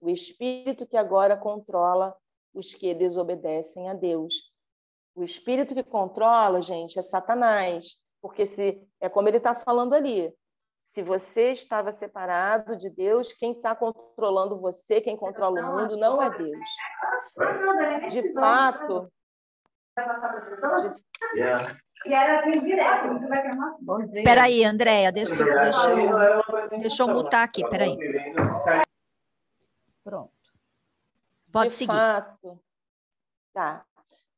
O 0.00 0.10
espírito 0.10 0.88
que 0.88 0.96
agora 0.96 1.36
controla 1.36 2.16
os 2.52 2.74
que 2.74 2.92
desobedecem 2.94 3.88
a 3.88 3.94
Deus. 3.94 4.52
O 5.14 5.22
espírito 5.22 5.72
que 5.72 5.84
controla, 5.84 6.60
gente, 6.62 6.98
é 6.98 7.02
Satanás, 7.02 7.94
porque 8.20 8.44
se 8.44 8.84
é 9.00 9.08
como 9.08 9.28
ele 9.28 9.36
está 9.36 9.54
falando 9.54 9.94
ali. 9.94 10.34
Se 10.80 11.00
você 11.00 11.52
estava 11.52 11.92
separado 11.92 12.76
de 12.76 12.90
Deus, 12.90 13.32
quem 13.32 13.52
está 13.52 13.72
controlando 13.72 14.58
você, 14.58 15.00
quem 15.00 15.16
controla 15.16 15.60
o 15.60 15.76
mundo, 15.76 15.96
não 15.96 16.20
é 16.20 16.28
Deus. 16.36 16.68
De 18.10 18.32
fato, 18.34 19.08
Espera 24.14 24.44
aí, 24.44 24.64
Andréia, 24.64 25.10
deixa, 25.10 25.34
deixa, 25.34 25.90
eu, 25.90 26.78
deixa 26.78 27.02
eu 27.02 27.08
mutar 27.08 27.44
aqui, 27.44 27.62
espera 27.62 27.84
aí. 27.84 27.98
Pronto. 30.04 30.32
Pode 31.50 31.70
de 31.70 31.74
seguir. 31.74 31.92
Fato, 31.92 32.60
tá. 33.52 33.84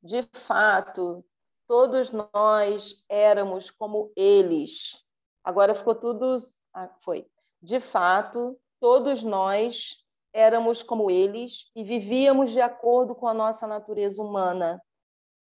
De 0.02 0.22
fato, 0.32 1.24
todos 1.66 2.10
nós 2.10 3.04
éramos 3.08 3.70
como 3.70 4.10
eles. 4.16 5.04
Agora 5.44 5.74
ficou 5.74 5.94
tudo. 5.94 6.38
Ah, 6.72 6.88
foi. 7.00 7.26
De 7.60 7.78
fato, 7.78 8.58
todos 8.78 9.22
nós 9.22 10.02
éramos 10.32 10.82
como 10.82 11.10
eles 11.10 11.70
e 11.76 11.84
vivíamos 11.84 12.50
de 12.50 12.60
acordo 12.60 13.14
com 13.14 13.28
a 13.28 13.34
nossa 13.34 13.66
natureza 13.66 14.22
humana 14.22 14.80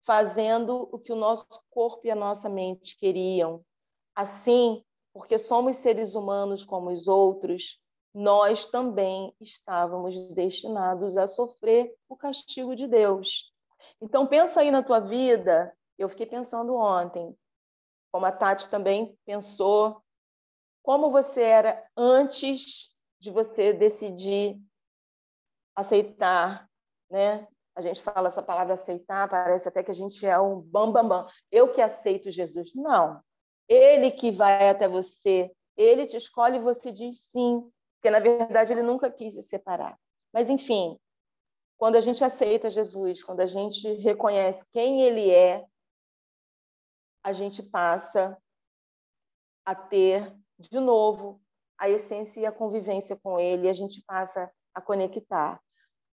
fazendo 0.06 0.88
o 0.92 0.98
que 1.00 1.12
o 1.12 1.16
nosso 1.16 1.60
corpo 1.68 2.06
e 2.06 2.10
a 2.10 2.14
nossa 2.14 2.48
mente 2.48 2.96
queriam. 2.96 3.64
Assim, 4.14 4.84
porque 5.12 5.36
somos 5.36 5.76
seres 5.76 6.14
humanos 6.14 6.64
como 6.64 6.90
os 6.90 7.08
outros, 7.08 7.80
nós 8.14 8.64
também 8.64 9.34
estávamos 9.40 10.16
destinados 10.30 11.16
a 11.16 11.26
sofrer 11.26 11.92
o 12.08 12.16
castigo 12.16 12.76
de 12.76 12.86
Deus. 12.86 13.52
Então 14.00 14.26
pensa 14.26 14.60
aí 14.60 14.70
na 14.70 14.82
tua 14.82 15.00
vida, 15.00 15.76
eu 15.98 16.08
fiquei 16.08 16.24
pensando 16.24 16.74
ontem, 16.76 17.36
como 18.12 18.24
a 18.26 18.32
Tati 18.32 18.68
também 18.68 19.18
pensou, 19.26 20.00
como 20.82 21.10
você 21.10 21.42
era 21.42 21.84
antes 21.96 22.90
de 23.18 23.30
você 23.30 23.72
decidir 23.72 24.56
aceitar, 25.74 26.70
né, 27.10 27.46
a 27.76 27.82
gente 27.82 28.00
fala 28.00 28.28
essa 28.28 28.42
palavra 28.42 28.72
aceitar, 28.72 29.28
parece 29.28 29.68
até 29.68 29.82
que 29.82 29.90
a 29.90 29.94
gente 29.94 30.24
é 30.26 30.40
um 30.40 30.62
bam, 30.62 30.90
bam, 30.90 31.06
bam. 31.06 31.28
Eu 31.52 31.70
que 31.70 31.82
aceito 31.82 32.30
Jesus. 32.30 32.74
Não. 32.74 33.22
Ele 33.68 34.10
que 34.10 34.30
vai 34.30 34.70
até 34.70 34.88
você, 34.88 35.52
ele 35.76 36.06
te 36.06 36.16
escolhe 36.16 36.56
e 36.56 36.62
você 36.62 36.90
diz 36.90 37.20
sim, 37.20 37.70
porque 37.96 38.10
na 38.10 38.18
verdade 38.18 38.72
ele 38.72 38.82
nunca 38.82 39.10
quis 39.10 39.34
se 39.34 39.42
separar. 39.42 39.98
Mas 40.32 40.48
enfim, 40.48 40.98
quando 41.76 41.96
a 41.96 42.00
gente 42.00 42.24
aceita 42.24 42.70
Jesus, 42.70 43.22
quando 43.22 43.40
a 43.40 43.46
gente 43.46 43.86
reconhece 43.96 44.64
quem 44.72 45.02
ele 45.02 45.30
é, 45.30 45.62
a 47.22 47.34
gente 47.34 47.62
passa 47.62 48.38
a 49.66 49.74
ter 49.74 50.34
de 50.58 50.80
novo 50.80 51.42
a 51.76 51.90
essência 51.90 52.40
e 52.40 52.46
a 52.46 52.52
convivência 52.52 53.16
com 53.16 53.38
ele, 53.38 53.68
a 53.68 53.74
gente 53.74 54.02
passa 54.06 54.50
a 54.72 54.80
conectar. 54.80 55.60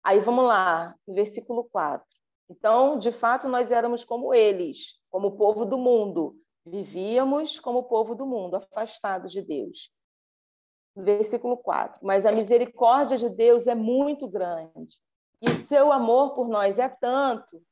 Aí 0.03 0.19
vamos 0.19 0.45
lá, 0.45 0.97
versículo 1.07 1.65
4. 1.65 2.05
Então, 2.51 2.99
de 2.99 3.13
fato, 3.13 3.49
nós 3.49 3.71
éramos 3.71 4.05
como 4.05 4.35
eles, 4.35 5.01
como 5.11 5.29
o 5.29 5.37
povo 5.37 5.65
do 5.65 5.79
mundo. 5.79 6.37
Vivíamos 6.67 7.59
como 7.59 7.81
o 7.81 7.85
povo 7.85 8.15
do 8.15 8.27
mundo, 8.27 8.57
afastados 8.57 9.33
de 9.33 9.43
Deus. 9.43 9.91
Versículo 10.95 11.57
4. 11.57 12.01
Mas 12.03 12.27
a 12.27 12.33
misericórdia 12.33 13.17
de 13.17 13.29
Deus 13.29 13.67
é 13.67 13.75
muito 13.75 14.29
grande, 14.29 15.01
e 15.41 15.51
o 15.51 15.57
seu 15.57 15.91
amor 15.91 16.35
por 16.35 16.49
nós 16.49 16.79
é 16.79 16.89
tanto, 16.89 17.63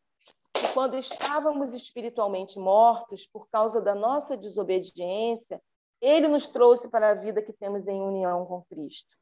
que 0.52 0.68
quando 0.72 0.96
estávamos 0.96 1.72
espiritualmente 1.74 2.58
mortos 2.58 3.26
por 3.26 3.48
causa 3.48 3.80
da 3.80 3.94
nossa 3.94 4.36
desobediência, 4.36 5.62
ele 6.00 6.26
nos 6.26 6.48
trouxe 6.48 6.88
para 6.88 7.10
a 7.10 7.14
vida 7.14 7.42
que 7.42 7.52
temos 7.52 7.86
em 7.86 8.00
união 8.00 8.44
com 8.46 8.62
Cristo. 8.62 9.19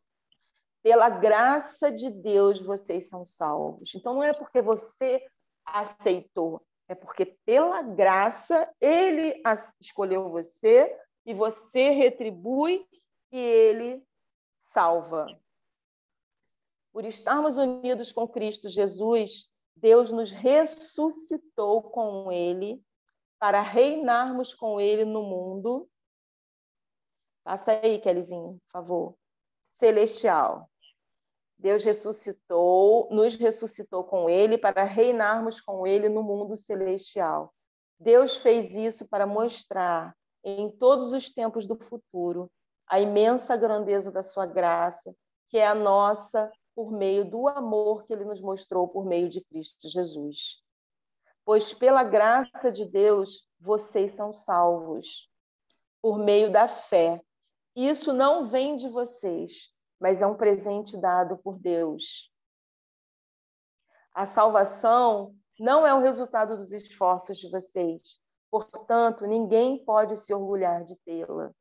Pela 0.83 1.11
graça 1.11 1.91
de 1.91 2.11
Deus 2.11 2.61
vocês 2.61 3.09
são 3.09 3.25
salvos. 3.25 3.95
Então 3.95 4.15
não 4.15 4.23
é 4.23 4.33
porque 4.33 4.63
você 4.63 5.25
aceitou, 5.65 6.65
é 6.89 6.95
porque 6.95 7.27
pela 7.45 7.83
graça 7.83 8.73
ele 8.81 9.43
escolheu 9.81 10.31
você 10.31 10.97
e 11.27 11.35
você 11.35 11.91
retribui 11.91 12.87
e 13.31 13.39
ele 13.39 14.03
salva. 14.61 15.27
Por 16.93 17.05
estarmos 17.05 17.59
unidos 17.59 18.11
com 18.13 18.27
Cristo 18.27 18.69
Jesus, 18.69 19.49
Deus 19.77 20.11
nos 20.11 20.31
ressuscitou 20.31 21.83
com 21.83 22.33
ele 22.33 22.83
para 23.39 23.61
reinarmos 23.61 24.55
com 24.55 24.81
ele 24.81 25.05
no 25.05 25.23
mundo. 25.23 25.89
Passa 27.45 27.73
aí, 27.73 28.01
Kelizinho, 28.01 28.59
por 28.65 28.73
favor 28.73 29.19
celestial. 29.79 30.69
Deus 31.59 31.83
ressuscitou, 31.83 33.09
nos 33.11 33.35
ressuscitou 33.35 34.05
com 34.05 34.31
ele 34.31 34.57
para 34.57 34.85
reinarmos 34.85 35.61
com 35.61 35.87
ele 35.87 36.09
no 36.09 36.23
mundo 36.23 36.57
celestial. 36.57 37.53
Deus 37.99 38.37
fez 38.37 38.71
isso 38.77 39.07
para 39.09 39.27
mostrar 39.27 40.15
em 40.45 40.71
todos 40.71 41.13
os 41.13 41.31
tempos 41.31 41.67
do 41.67 41.77
futuro 41.77 42.51
a 42.87 43.01
imensa 43.01 43.57
grandeza 43.57 44.11
da 44.11 44.23
sua 44.23 44.47
graça, 44.47 45.15
que 45.49 45.59
é 45.59 45.67
a 45.67 45.75
nossa 45.75 46.51
por 46.75 46.93
meio 46.93 47.29
do 47.29 47.49
amor 47.49 48.05
que 48.05 48.13
ele 48.13 48.25
nos 48.25 48.41
mostrou 48.41 48.87
por 48.87 49.05
meio 49.05 49.29
de 49.29 49.41
Cristo 49.41 49.89
Jesus. 49.89 50.63
Pois 51.45 51.73
pela 51.73 52.05
graça 52.05 52.71
de 52.71 52.85
Deus 52.85 53.49
vocês 53.59 54.13
são 54.13 54.33
salvos 54.33 55.29
por 56.01 56.19
meio 56.19 56.53
da 56.53 56.69
fé. 56.69 57.21
Isso 57.81 58.13
não 58.13 58.45
vem 58.45 58.75
de 58.75 58.89
vocês, 58.89 59.73
mas 60.01 60.21
é 60.21 60.27
um 60.27 60.37
presente 60.37 61.01
dado 61.01 61.39
por 61.39 61.61
Deus. 61.61 62.29
A 64.13 64.27
salvação 64.27 65.33
não 65.61 65.87
é 65.87 65.95
o 65.95 66.01
resultado 66.01 66.57
dos 66.57 66.73
esforços 66.73 67.39
de 67.39 67.49
vocês, 67.49 68.19
portanto, 68.51 69.29
ninguém 69.29 69.85
pode 69.85 70.17
se 70.17 70.35
orgulhar 70.35 70.83
de 70.83 70.97
tê-la, 71.05 71.53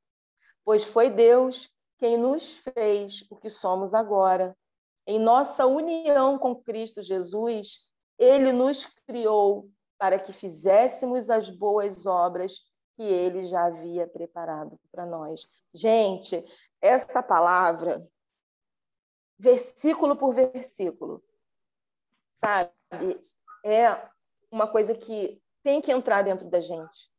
pois 0.65 0.85
foi 0.85 1.11
Deus 1.11 1.69
quem 1.99 2.17
nos 2.17 2.51
fez 2.51 3.23
o 3.29 3.35
que 3.35 3.51
somos 3.51 3.93
agora. 3.93 4.57
Em 5.05 5.19
nossa 5.19 5.67
união 5.67 6.39
com 6.39 6.55
Cristo 6.55 6.99
Jesus, 6.99 7.81
ele 8.17 8.51
nos 8.51 8.85
criou 9.05 9.69
para 9.99 10.17
que 10.17 10.33
fizéssemos 10.33 11.29
as 11.29 11.47
boas 11.47 12.07
obras 12.07 12.61
que 12.97 13.03
ele 13.03 13.45
já 13.45 13.67
havia 13.67 14.07
preparado 14.07 14.77
para 14.91 15.05
nós. 15.05 15.45
Gente, 15.71 16.43
essa 16.81 17.21
palavra, 17.21 18.05
versículo 19.37 20.17
por 20.17 20.33
versículo, 20.33 21.23
sabe? 22.33 22.71
É 23.63 23.85
uma 24.51 24.67
coisa 24.67 24.95
que 24.95 25.39
tem 25.63 25.79
que 25.79 25.91
entrar 25.91 26.23
dentro 26.23 26.49
da 26.49 26.59
gente. 26.59 27.11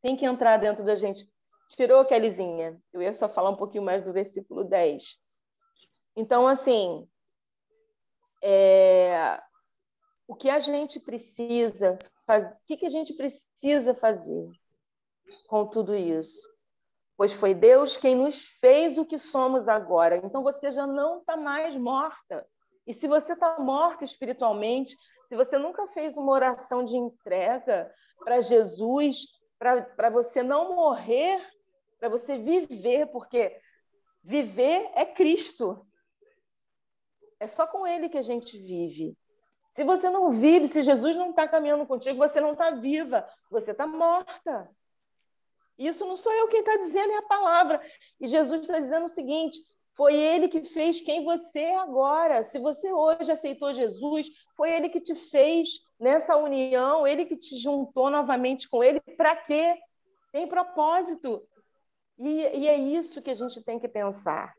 Tem 0.00 0.16
que 0.16 0.24
entrar 0.24 0.56
dentro 0.58 0.84
da 0.84 0.94
gente. 0.94 1.28
Tirou, 1.68 2.04
Kelizinha? 2.04 2.80
Eu 2.92 3.02
ia 3.02 3.12
só 3.12 3.28
falar 3.28 3.50
um 3.50 3.56
pouquinho 3.56 3.82
mais 3.82 4.04
do 4.04 4.12
versículo 4.12 4.62
10. 4.62 5.18
Então, 6.14 6.46
assim, 6.46 7.08
é... 8.40 9.42
o 10.28 10.36
que 10.36 10.48
a 10.48 10.60
gente 10.60 11.00
precisa 11.00 11.98
fazer, 12.24 12.54
o 12.54 12.66
que, 12.66 12.76
que 12.76 12.86
a 12.86 12.90
gente 12.90 13.14
precisa 13.14 13.94
fazer 13.94 14.48
com 15.48 15.66
tudo 15.66 15.94
isso? 15.94 16.48
Pois 17.16 17.32
foi 17.32 17.54
Deus 17.54 17.96
quem 17.96 18.14
nos 18.14 18.44
fez 18.44 18.98
o 18.98 19.04
que 19.04 19.18
somos 19.18 19.68
agora. 19.68 20.16
Então 20.16 20.42
você 20.42 20.70
já 20.70 20.86
não 20.86 21.18
está 21.18 21.36
mais 21.36 21.76
morta. 21.76 22.46
E 22.86 22.92
se 22.92 23.06
você 23.06 23.32
está 23.32 23.58
morta 23.58 24.04
espiritualmente, 24.04 24.96
se 25.26 25.36
você 25.36 25.56
nunca 25.56 25.86
fez 25.86 26.16
uma 26.16 26.32
oração 26.32 26.84
de 26.84 26.96
entrega 26.96 27.90
para 28.24 28.40
Jesus, 28.40 29.26
para 29.58 30.10
você 30.10 30.42
não 30.42 30.74
morrer, 30.74 31.40
para 31.98 32.08
você 32.08 32.36
viver, 32.36 33.06
porque 33.06 33.58
viver 34.22 34.90
é 34.94 35.04
Cristo. 35.04 35.86
É 37.40 37.46
só 37.46 37.66
com 37.66 37.86
Ele 37.86 38.08
que 38.08 38.18
a 38.18 38.22
gente 38.22 38.58
vive. 38.58 39.16
Se 39.70 39.82
você 39.82 40.08
não 40.10 40.30
vive, 40.30 40.68
se 40.68 40.82
Jesus 40.82 41.16
não 41.16 41.30
está 41.30 41.48
caminhando 41.48 41.86
contigo, 41.86 42.18
você 42.18 42.40
não 42.40 42.52
está 42.52 42.70
viva, 42.70 43.28
você 43.50 43.72
está 43.72 43.86
morta. 43.86 44.70
Isso 45.78 46.06
não 46.06 46.16
sou 46.16 46.32
eu 46.32 46.48
quem 46.48 46.60
está 46.60 46.76
dizendo, 46.76 47.12
é 47.12 47.16
a 47.16 47.22
palavra. 47.22 47.80
E 48.20 48.26
Jesus 48.26 48.62
está 48.62 48.78
dizendo 48.78 49.06
o 49.06 49.08
seguinte: 49.08 49.58
foi 49.96 50.14
Ele 50.14 50.48
que 50.48 50.64
fez 50.64 51.00
quem 51.00 51.24
você 51.24 51.60
é 51.60 51.78
agora. 51.78 52.42
Se 52.42 52.58
você 52.58 52.92
hoje 52.92 53.30
aceitou 53.30 53.72
Jesus, 53.72 54.28
foi 54.56 54.72
Ele 54.72 54.88
que 54.88 55.00
te 55.00 55.14
fez 55.14 55.68
nessa 55.98 56.36
união, 56.36 57.06
Ele 57.06 57.24
que 57.24 57.36
te 57.36 57.56
juntou 57.56 58.10
novamente 58.10 58.68
com 58.68 58.82
Ele. 58.82 59.00
Para 59.16 59.36
quê? 59.36 59.76
Tem 60.32 60.46
propósito. 60.46 61.42
E, 62.18 62.28
e 62.28 62.68
é 62.68 62.76
isso 62.76 63.22
que 63.22 63.30
a 63.30 63.34
gente 63.34 63.62
tem 63.62 63.78
que 63.78 63.88
pensar. 63.88 64.52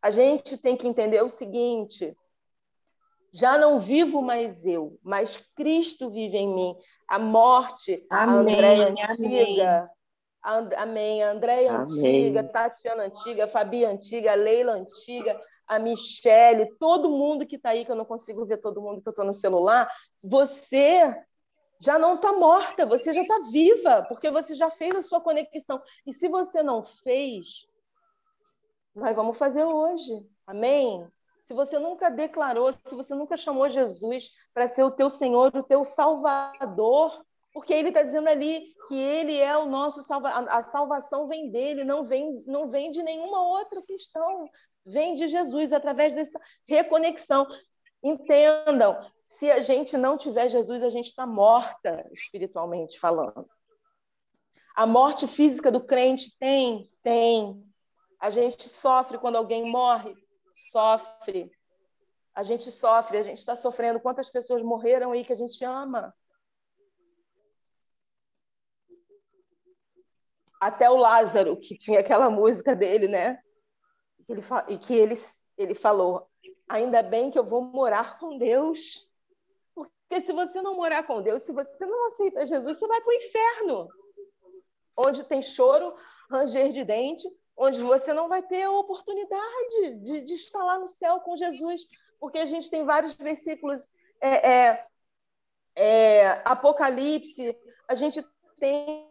A 0.00 0.10
gente 0.10 0.56
tem 0.56 0.76
que 0.76 0.86
entender 0.86 1.22
o 1.22 1.28
seguinte: 1.28 2.16
já 3.32 3.56
não 3.56 3.78
vivo 3.78 4.20
mais 4.20 4.66
eu, 4.66 4.98
mas 5.02 5.36
Cristo 5.54 6.10
vive 6.10 6.38
em 6.38 6.52
mim. 6.52 6.76
A 7.08 7.18
morte, 7.18 8.04
amém, 8.10 8.28
a 8.28 8.38
Andréia 8.38 8.88
antiga, 8.88 9.90
Amém. 10.42 11.22
Andréia 11.22 11.72
antiga, 11.72 12.42
Tatiana 12.42 13.04
antiga, 13.04 13.46
Fabi 13.46 13.84
antiga, 13.84 14.34
Leila 14.34 14.72
antiga, 14.72 15.40
a 15.66 15.78
Michele, 15.78 16.74
todo 16.78 17.08
mundo 17.08 17.46
que 17.46 17.56
está 17.56 17.70
aí, 17.70 17.84
que 17.84 17.92
eu 17.92 17.96
não 17.96 18.04
consigo 18.04 18.44
ver 18.44 18.58
todo 18.58 18.82
mundo 18.82 19.00
que 19.00 19.08
eu 19.08 19.12
estou 19.12 19.24
no 19.24 19.32
celular, 19.32 19.88
você 20.22 21.24
já 21.78 21.98
não 21.98 22.14
está 22.14 22.32
morta, 22.32 22.86
você 22.86 23.12
já 23.12 23.22
está 23.22 23.40
viva, 23.50 24.04
porque 24.08 24.30
você 24.30 24.54
já 24.54 24.70
fez 24.70 24.94
a 24.94 25.02
sua 25.02 25.20
conexão. 25.20 25.80
E 26.06 26.12
se 26.12 26.28
você 26.28 26.62
não 26.62 26.84
fez, 26.84 27.66
nós 28.94 29.14
vamos 29.16 29.38
fazer 29.38 29.64
hoje. 29.64 30.24
Amém? 30.46 31.06
Se 31.44 31.54
você 31.54 31.78
nunca 31.78 32.10
declarou, 32.10 32.72
se 32.72 32.94
você 32.94 33.14
nunca 33.14 33.36
chamou 33.36 33.68
Jesus 33.68 34.30
para 34.54 34.68
ser 34.68 34.84
o 34.84 34.90
teu 34.90 35.10
Senhor, 35.10 35.54
o 35.56 35.62
teu 35.62 35.84
Salvador, 35.84 37.24
porque 37.52 37.72
ele 37.72 37.88
está 37.88 38.02
dizendo 38.02 38.28
ali 38.28 38.74
que 38.88 38.96
ele 38.96 39.36
é 39.36 39.56
o 39.56 39.66
nosso 39.66 40.00
a 40.10 40.62
salvação 40.62 41.28
vem 41.28 41.50
dele, 41.50 41.84
não 41.84 42.04
vem, 42.04 42.42
não 42.46 42.68
vem 42.68 42.90
de 42.90 43.02
nenhuma 43.02 43.42
outra 43.42 43.82
questão, 43.82 44.48
vem 44.84 45.14
de 45.14 45.28
Jesus 45.28 45.72
através 45.72 46.12
dessa 46.12 46.40
reconexão. 46.66 47.46
Entendam, 48.02 48.98
se 49.24 49.50
a 49.50 49.60
gente 49.60 49.96
não 49.96 50.16
tiver 50.16 50.48
Jesus, 50.48 50.82
a 50.82 50.90
gente 50.90 51.06
está 51.08 51.26
morta 51.26 52.08
espiritualmente 52.12 52.98
falando. 52.98 53.48
A 54.74 54.86
morte 54.86 55.28
física 55.28 55.70
do 55.70 55.84
crente 55.84 56.34
tem, 56.38 56.90
tem. 57.02 57.62
A 58.18 58.30
gente 58.30 58.68
sofre 58.68 59.18
quando 59.18 59.36
alguém 59.36 59.70
morre, 59.70 60.14
sofre. 60.70 61.50
A 62.34 62.42
gente 62.42 62.70
sofre, 62.70 63.18
a 63.18 63.22
gente 63.22 63.38
está 63.38 63.54
sofrendo. 63.54 64.00
Quantas 64.00 64.30
pessoas 64.30 64.62
morreram 64.62 65.12
aí 65.12 65.24
que 65.24 65.32
a 65.32 65.36
gente 65.36 65.62
ama? 65.62 66.14
Até 70.62 70.88
o 70.88 70.96
Lázaro, 70.96 71.56
que 71.56 71.76
tinha 71.76 71.98
aquela 71.98 72.30
música 72.30 72.76
dele, 72.76 73.08
né? 73.08 73.36
Ele, 74.28 74.40
e 74.68 74.78
que 74.78 74.94
ele, 74.94 75.20
ele 75.58 75.74
falou: 75.74 76.30
ainda 76.68 77.02
bem 77.02 77.32
que 77.32 77.38
eu 77.38 77.44
vou 77.44 77.62
morar 77.62 78.16
com 78.20 78.38
Deus. 78.38 79.10
Porque 79.74 80.20
se 80.20 80.32
você 80.32 80.62
não 80.62 80.76
morar 80.76 81.02
com 81.02 81.20
Deus, 81.20 81.42
se 81.42 81.52
você 81.52 81.84
não 81.84 82.06
aceita 82.06 82.46
Jesus, 82.46 82.78
você 82.78 82.86
vai 82.86 83.00
para 83.00 83.10
o 83.10 83.16
inferno. 83.16 83.88
Onde 84.96 85.24
tem 85.24 85.42
choro, 85.42 85.96
ranger 86.30 86.68
de 86.68 86.84
dente, 86.84 87.26
onde 87.56 87.82
você 87.82 88.12
não 88.12 88.28
vai 88.28 88.40
ter 88.40 88.62
a 88.62 88.70
oportunidade 88.70 89.96
de, 90.00 90.20
de 90.20 90.34
estar 90.34 90.62
lá 90.62 90.78
no 90.78 90.86
céu 90.86 91.18
com 91.22 91.34
Jesus. 91.34 91.82
Porque 92.20 92.38
a 92.38 92.46
gente 92.46 92.70
tem 92.70 92.84
vários 92.84 93.14
versículos. 93.14 93.88
É, 94.20 94.52
é, 94.52 94.86
é, 95.74 96.42
Apocalipse, 96.44 97.58
a 97.88 97.96
gente 97.96 98.24
tem 98.60 99.10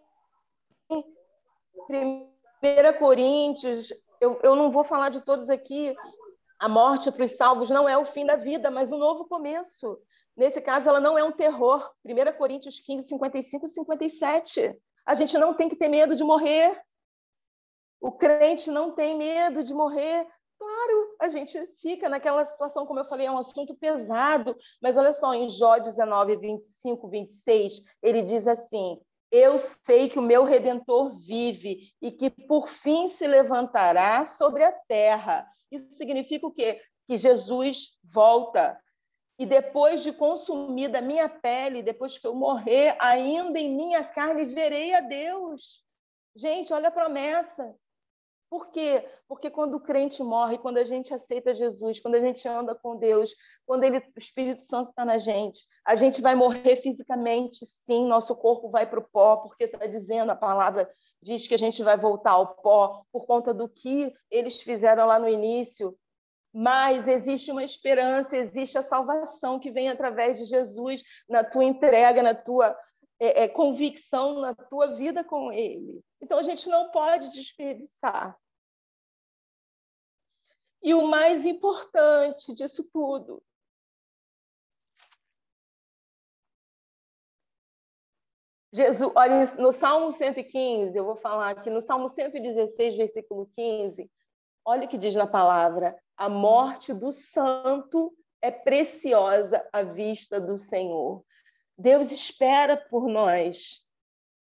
1 1.90 3.00
Coríntios, 3.00 3.92
eu, 4.20 4.40
eu 4.44 4.56
não 4.56 4.72
vou 4.72 4.84
falar 4.84 5.10
de 5.10 5.22
todos 5.22 5.50
aqui. 5.50 5.96
A 6.60 6.70
morte 6.70 7.12
para 7.12 7.26
os 7.26 7.32
salvos 7.32 7.70
não 7.72 7.90
é 7.90 7.98
o 7.98 8.06
fim 8.06 8.26
da 8.26 8.36
vida, 8.36 8.70
mas 8.70 8.92
um 8.92 8.98
novo 8.98 9.26
começo. 9.26 10.00
Nesse 10.38 10.62
caso, 10.62 10.88
ela 10.88 11.00
não 11.00 11.18
é 11.18 11.24
um 11.24 11.32
terror. 11.32 11.92
1 12.06 12.38
Coríntios 12.38 12.80
15, 12.80 13.08
55 13.08 13.66
e 13.66 13.70
57. 13.70 14.80
A 15.06 15.16
gente 15.16 15.38
não 15.38 15.54
tem 15.54 15.68
que 15.68 15.76
ter 15.76 15.90
medo 15.90 16.16
de 16.16 16.24
morrer. 16.24 16.80
O 18.00 18.12
crente 18.12 18.70
não 18.70 18.92
tem 18.92 19.18
medo 19.18 19.64
de 19.64 19.74
morrer. 19.74 20.28
Claro, 20.58 21.16
a 21.20 21.30
gente 21.30 21.60
fica 21.82 22.08
naquela 22.08 22.46
situação, 22.46 22.86
como 22.86 23.00
eu 23.00 23.06
falei, 23.06 23.26
é 23.26 23.32
um 23.32 23.38
assunto 23.40 23.74
pesado, 23.76 24.56
mas 24.80 24.96
olha 24.96 25.12
só, 25.12 25.34
em 25.34 25.50
Jó 25.50 25.80
19, 25.80 26.38
25, 26.38 27.10
26, 27.10 27.82
ele 28.04 28.22
diz 28.22 28.48
assim: 28.48 29.02
eu 29.32 29.58
sei 29.58 30.10
que 30.10 30.20
o 30.20 30.22
meu 30.22 30.44
redentor 30.44 31.18
vive 31.18 31.94
e 32.02 32.12
que 32.12 32.30
por 32.30 32.68
fim 32.68 33.08
se 33.08 33.26
levantará 33.26 34.26
sobre 34.26 34.64
a 34.64 34.72
terra. 34.72 35.48
Isso 35.72 35.94
significa 35.94 36.46
o 36.46 36.52
quê? 36.52 36.82
Que 37.08 37.18
Jesus 37.18 37.98
volta. 38.04 38.78
E 39.40 39.46
depois 39.46 40.04
de 40.04 40.12
consumida 40.12 41.00
a 41.00 41.02
minha 41.02 41.30
pele, 41.30 41.82
depois 41.82 42.18
que 42.18 42.28
eu 42.28 42.36
morrer, 42.36 42.96
ainda 43.00 43.58
em 43.58 43.74
minha 43.74 44.04
carne 44.04 44.46
verei 44.46 44.94
a 44.94 45.00
Deus. 45.00 45.84
Gente, 46.36 46.74
olha 46.74 46.90
a 46.90 46.92
promessa. 46.92 47.74
Por 48.52 48.70
quê? 48.70 49.08
Porque 49.30 49.50
quando 49.50 49.76
o 49.76 49.80
crente 49.80 50.22
morre, 50.22 50.58
quando 50.58 50.78
a 50.78 50.84
gente 50.84 51.14
aceita 51.14 51.54
Jesus, 51.54 52.02
quando 52.02 52.16
a 52.16 52.20
gente 52.20 52.46
anda 52.46 52.76
com 52.76 52.98
Deus, 52.98 53.34
quando 53.66 53.86
ele, 53.86 54.00
o 54.00 54.04
Espírito 54.18 54.60
Santo 54.60 54.90
está 54.90 55.06
na 55.06 55.18
gente, 55.18 55.62
a 55.86 55.96
gente 55.96 56.22
vai 56.22 56.36
morrer 56.36 56.76
fisicamente, 56.76 57.66
sim, 57.66 58.06
nosso 58.06 58.36
corpo 58.36 58.70
vai 58.70 58.86
para 58.86 59.00
o 59.00 59.08
pó, 59.10 59.38
porque 59.38 59.64
está 59.64 59.88
dizendo, 59.88 60.34
a 60.34 60.36
palavra 60.36 60.92
diz 61.24 61.48
que 61.48 61.54
a 61.54 61.58
gente 61.58 61.82
vai 61.82 61.96
voltar 61.96 62.32
ao 62.32 62.56
pó 62.56 63.06
por 63.10 63.26
conta 63.26 63.54
do 63.54 63.70
que 63.70 64.14
eles 64.30 64.62
fizeram 64.62 65.06
lá 65.06 65.18
no 65.18 65.30
início. 65.30 65.98
Mas 66.54 67.08
existe 67.08 67.54
uma 67.54 67.64
esperança, 67.64 68.36
existe 68.36 68.78
a 68.78 68.84
salvação 68.84 69.58
que 69.62 69.72
vem 69.72 69.88
através 69.88 70.38
de 70.38 70.44
Jesus, 70.44 71.02
na 71.30 71.42
tua 71.42 71.64
entrega, 71.64 72.22
na 72.22 72.36
tua 72.36 72.78
é, 73.22 73.44
é, 73.44 73.48
convicção, 73.48 74.42
na 74.42 74.56
tua 74.56 74.96
vida 74.96 75.24
com 75.24 75.54
Ele. 75.54 76.04
Então 76.20 76.40
a 76.40 76.44
gente 76.44 76.68
não 76.68 76.90
pode 76.90 77.32
desperdiçar. 77.32 78.36
E 80.82 80.96
o 80.96 81.04
mais 81.04 81.46
importante 81.46 82.52
disso 82.56 82.84
tudo, 82.92 83.44
Jesus, 88.74 89.12
olha, 89.16 89.46
no 89.60 89.72
Salmo 89.72 90.12
115, 90.12 90.98
eu 90.98 91.06
vou 91.06 91.16
falar 91.16 91.52
aqui, 91.52 91.70
no 91.70 91.82
Salmo 91.82 92.10
116, 92.10 92.96
versículo 92.96 93.46
15, 93.54 94.10
olha 94.66 94.86
o 94.86 94.88
que 94.88 94.98
diz 94.98 95.14
na 95.14 95.28
palavra: 95.28 95.96
a 96.18 96.28
morte 96.28 96.92
do 96.92 97.12
santo 97.12 98.16
é 98.42 98.50
preciosa 98.50 99.64
à 99.72 99.84
vista 99.84 100.42
do 100.42 100.58
Senhor. 100.58 101.24
Deus 101.82 102.12
espera 102.12 102.78
por 102.78 103.08
nós. 103.08 103.82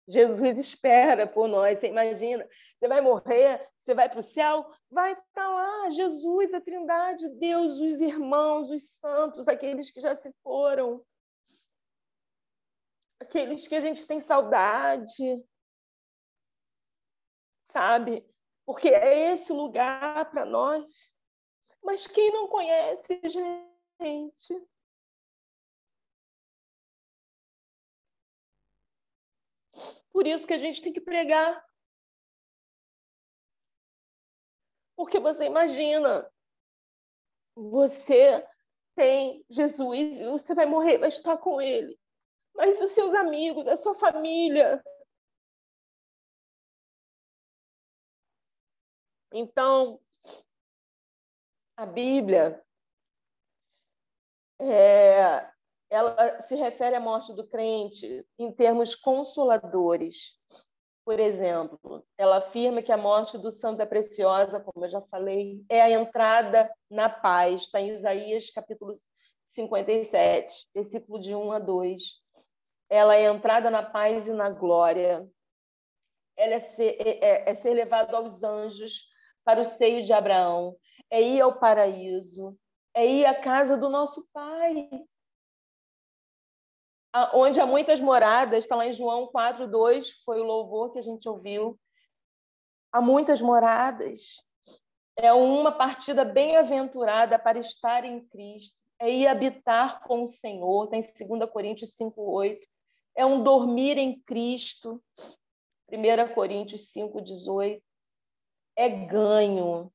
Jesus 0.08 0.58
espera 0.58 1.26
por 1.26 1.46
nós. 1.46 1.78
Você 1.78 1.88
imagina, 1.88 2.48
você 2.78 2.88
vai 2.88 3.00
morrer, 3.00 3.68
você 3.76 3.94
vai 3.94 4.08
para 4.08 4.20
o 4.20 4.22
céu, 4.22 4.66
vai 4.90 5.12
estar 5.12 5.24
tá 5.34 5.48
lá 5.48 5.90
Jesus, 5.90 6.54
a 6.54 6.60
Trindade, 6.60 7.28
Deus, 7.28 7.78
os 7.78 8.00
irmãos, 8.00 8.70
os 8.70 8.82
santos, 9.00 9.46
aqueles 9.46 9.90
que 9.90 10.00
já 10.00 10.14
se 10.14 10.32
foram, 10.42 11.04
aqueles 13.20 13.68
que 13.68 13.74
a 13.74 13.80
gente 13.80 14.06
tem 14.06 14.18
saudade, 14.18 15.44
sabe? 17.64 18.26
Porque 18.64 18.88
é 18.88 19.32
esse 19.32 19.52
lugar 19.52 20.30
para 20.30 20.46
nós. 20.46 21.10
Mas 21.82 22.06
quem 22.06 22.32
não 22.32 22.48
conhece, 22.48 23.20
gente? 23.24 24.68
Por 30.12 30.26
isso 30.26 30.46
que 30.46 30.54
a 30.54 30.58
gente 30.58 30.82
tem 30.82 30.92
que 30.92 31.00
pregar. 31.00 31.64
Porque 34.96 35.20
você 35.20 35.44
imagina, 35.46 36.28
você 37.54 38.44
tem 38.96 39.44
Jesus 39.48 40.18
você 40.18 40.54
vai 40.54 40.66
morrer, 40.66 40.98
vai 40.98 41.08
estar 41.08 41.38
com 41.38 41.60
ele. 41.60 41.96
Mas 42.54 42.80
os 42.80 42.90
seus 42.90 43.14
amigos, 43.14 43.66
a 43.68 43.76
sua 43.76 43.94
família. 43.94 44.82
Então, 49.32 50.00
a 51.76 51.86
Bíblia 51.86 52.60
é, 54.60 55.48
ela 55.90 56.42
se 56.42 56.54
refere 56.54 56.96
à 56.96 57.00
morte 57.00 57.32
do 57.32 57.46
crente 57.46 58.26
em 58.38 58.52
termos 58.52 58.94
consoladores. 58.94 60.38
Por 61.04 61.18
exemplo, 61.18 62.04
ela 62.18 62.36
afirma 62.36 62.82
que 62.82 62.92
a 62.92 62.96
morte 62.98 63.38
do 63.38 63.50
santo 63.50 63.80
é 63.80 63.86
preciosa, 63.86 64.60
como 64.60 64.84
eu 64.84 64.90
já 64.90 65.00
falei, 65.00 65.64
é 65.68 65.80
a 65.80 65.90
entrada 65.90 66.70
na 66.90 67.08
paz. 67.08 67.62
Está 67.62 67.80
em 67.80 67.88
Isaías 67.88 68.50
capítulo 68.50 68.94
57, 69.52 70.68
versículo 70.74 71.18
de 71.18 71.34
1 71.34 71.52
a 71.52 71.58
2. 71.58 72.02
Ela 72.90 73.16
é 73.16 73.26
a 73.26 73.32
entrada 73.32 73.70
na 73.70 73.82
paz 73.82 74.28
e 74.28 74.32
na 74.32 74.50
glória. 74.50 75.26
Ela 76.36 76.54
é 76.54 76.60
ser, 76.60 76.96
é, 77.00 77.24
é, 77.24 77.50
é 77.50 77.54
ser 77.54 77.72
levado 77.72 78.14
aos 78.14 78.42
anjos 78.42 79.08
para 79.42 79.62
o 79.62 79.64
seio 79.64 80.02
de 80.02 80.12
Abraão. 80.12 80.76
É 81.10 81.22
ir 81.22 81.40
ao 81.40 81.58
paraíso. 81.58 82.54
É 82.92 83.06
ir 83.06 83.24
à 83.24 83.34
casa 83.34 83.78
do 83.78 83.88
nosso 83.88 84.28
Pai 84.30 84.90
onde 87.32 87.60
há 87.60 87.66
muitas 87.66 88.00
moradas, 88.00 88.64
está 88.64 88.76
lá 88.76 88.86
em 88.86 88.92
João 88.92 89.26
4, 89.28 89.66
2, 89.66 90.10
foi 90.24 90.40
o 90.40 90.44
louvor 90.44 90.92
que 90.92 90.98
a 90.98 91.02
gente 91.02 91.28
ouviu. 91.28 91.78
Há 92.92 93.00
muitas 93.00 93.40
moradas. 93.40 94.44
É 95.16 95.32
uma 95.32 95.72
partida 95.72 96.24
bem-aventurada 96.24 97.38
para 97.38 97.58
estar 97.58 98.04
em 98.04 98.24
Cristo. 98.28 98.76
É 99.00 99.10
ir 99.10 99.26
habitar 99.26 100.02
com 100.04 100.24
o 100.24 100.28
Senhor, 100.28 100.84
está 100.84 100.96
em 100.96 101.38
2 101.38 101.50
Coríntios 101.50 101.94
5, 101.94 102.20
8. 102.20 102.66
É 103.14 103.24
um 103.24 103.42
dormir 103.42 103.96
em 103.96 104.20
Cristo, 104.20 105.02
1 105.90 106.34
Coríntios 106.34 106.90
5, 106.92 107.20
18. 107.20 107.82
É 108.76 108.88
ganho, 108.88 109.92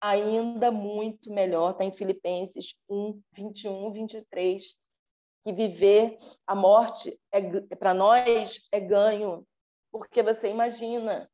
ainda 0.00 0.70
muito 0.70 1.32
melhor, 1.32 1.72
está 1.72 1.84
em 1.84 1.92
Filipenses 1.92 2.74
1, 2.88 3.20
21, 3.32 3.92
23 3.92 4.76
que 5.46 5.52
viver 5.52 6.18
a 6.44 6.56
morte 6.56 7.16
é, 7.30 7.40
para 7.76 7.94
nós 7.94 8.66
é 8.72 8.80
ganho, 8.80 9.46
porque 9.92 10.20
você 10.20 10.50
imagina, 10.50 11.30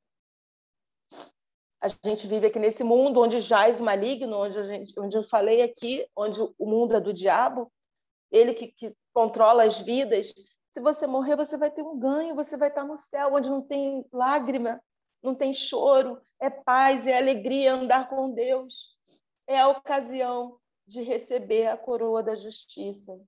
a 1.81 1.89
gente 2.05 2.27
vive 2.27 2.49
aqui 2.49 2.59
nesse 2.59 2.85
mundo 2.85 3.23
onde 3.23 3.41
jaz 3.41 3.81
maligno, 3.81 4.37
onde, 4.37 4.59
a 4.59 4.63
gente, 4.65 4.93
onde 5.01 5.17
eu 5.17 5.23
falei 5.23 5.63
aqui, 5.63 6.07
onde 6.15 6.43
o 6.43 6.67
mundo 6.67 6.95
é 6.95 7.01
do 7.01 7.11
diabo, 7.11 7.73
ele 8.31 8.53
que, 8.53 8.67
que 8.67 8.95
controla 9.15 9.65
as 9.65 9.79
vidas. 9.79 10.35
Se 10.73 10.81
você 10.81 11.07
morrer, 11.07 11.35
você 11.35 11.57
vai 11.57 11.71
ter 11.71 11.81
um 11.81 11.99
ganho, 11.99 12.35
você 12.35 12.55
vai 12.55 12.69
estar 12.69 12.85
no 12.85 12.99
céu, 12.99 13.33
onde 13.33 13.49
não 13.49 13.63
tem 13.63 14.05
lágrima, 14.13 14.79
não 15.23 15.35
tem 15.35 15.55
choro, 15.55 16.21
é 16.39 16.51
paz, 16.51 17.07
é 17.07 17.17
alegria 17.17 17.73
andar 17.73 18.11
com 18.11 18.31
Deus. 18.31 18.95
É 19.47 19.59
a 19.59 19.69
ocasião 19.69 20.59
de 20.87 21.01
receber 21.01 21.69
a 21.69 21.79
coroa 21.79 22.23
da 22.23 22.35
justiça. 22.35 23.19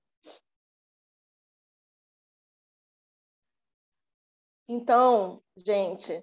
Então, 4.67 5.43
gente, 5.55 6.19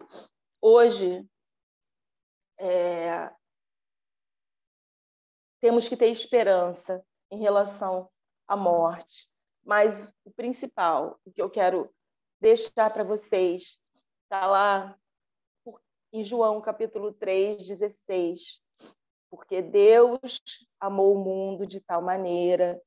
hoje 0.61 1.25
é, 2.59 3.33
temos 5.61 5.89
que 5.89 5.97
ter 5.97 6.09
esperança 6.09 7.05
em 7.31 7.39
relação 7.39 8.11
à 8.49 8.57
morte. 8.57 9.31
Mas 9.65 10.13
o 10.25 10.33
principal, 10.33 11.21
o 11.25 11.31
que 11.31 11.41
eu 11.41 11.49
quero 11.49 11.89
deixar 12.41 12.93
para 12.93 13.05
vocês, 13.05 13.79
está 14.25 14.47
lá 14.47 14.99
em 16.13 16.25
João 16.25 16.61
capítulo 16.61 17.13
3, 17.13 17.65
16. 17.65 18.61
Porque 19.31 19.63
Deus 19.63 20.21
amou 20.81 21.15
o 21.15 21.25
mundo 21.25 21.65
de 21.65 21.81
tal 21.81 22.03
maneira 22.03 22.83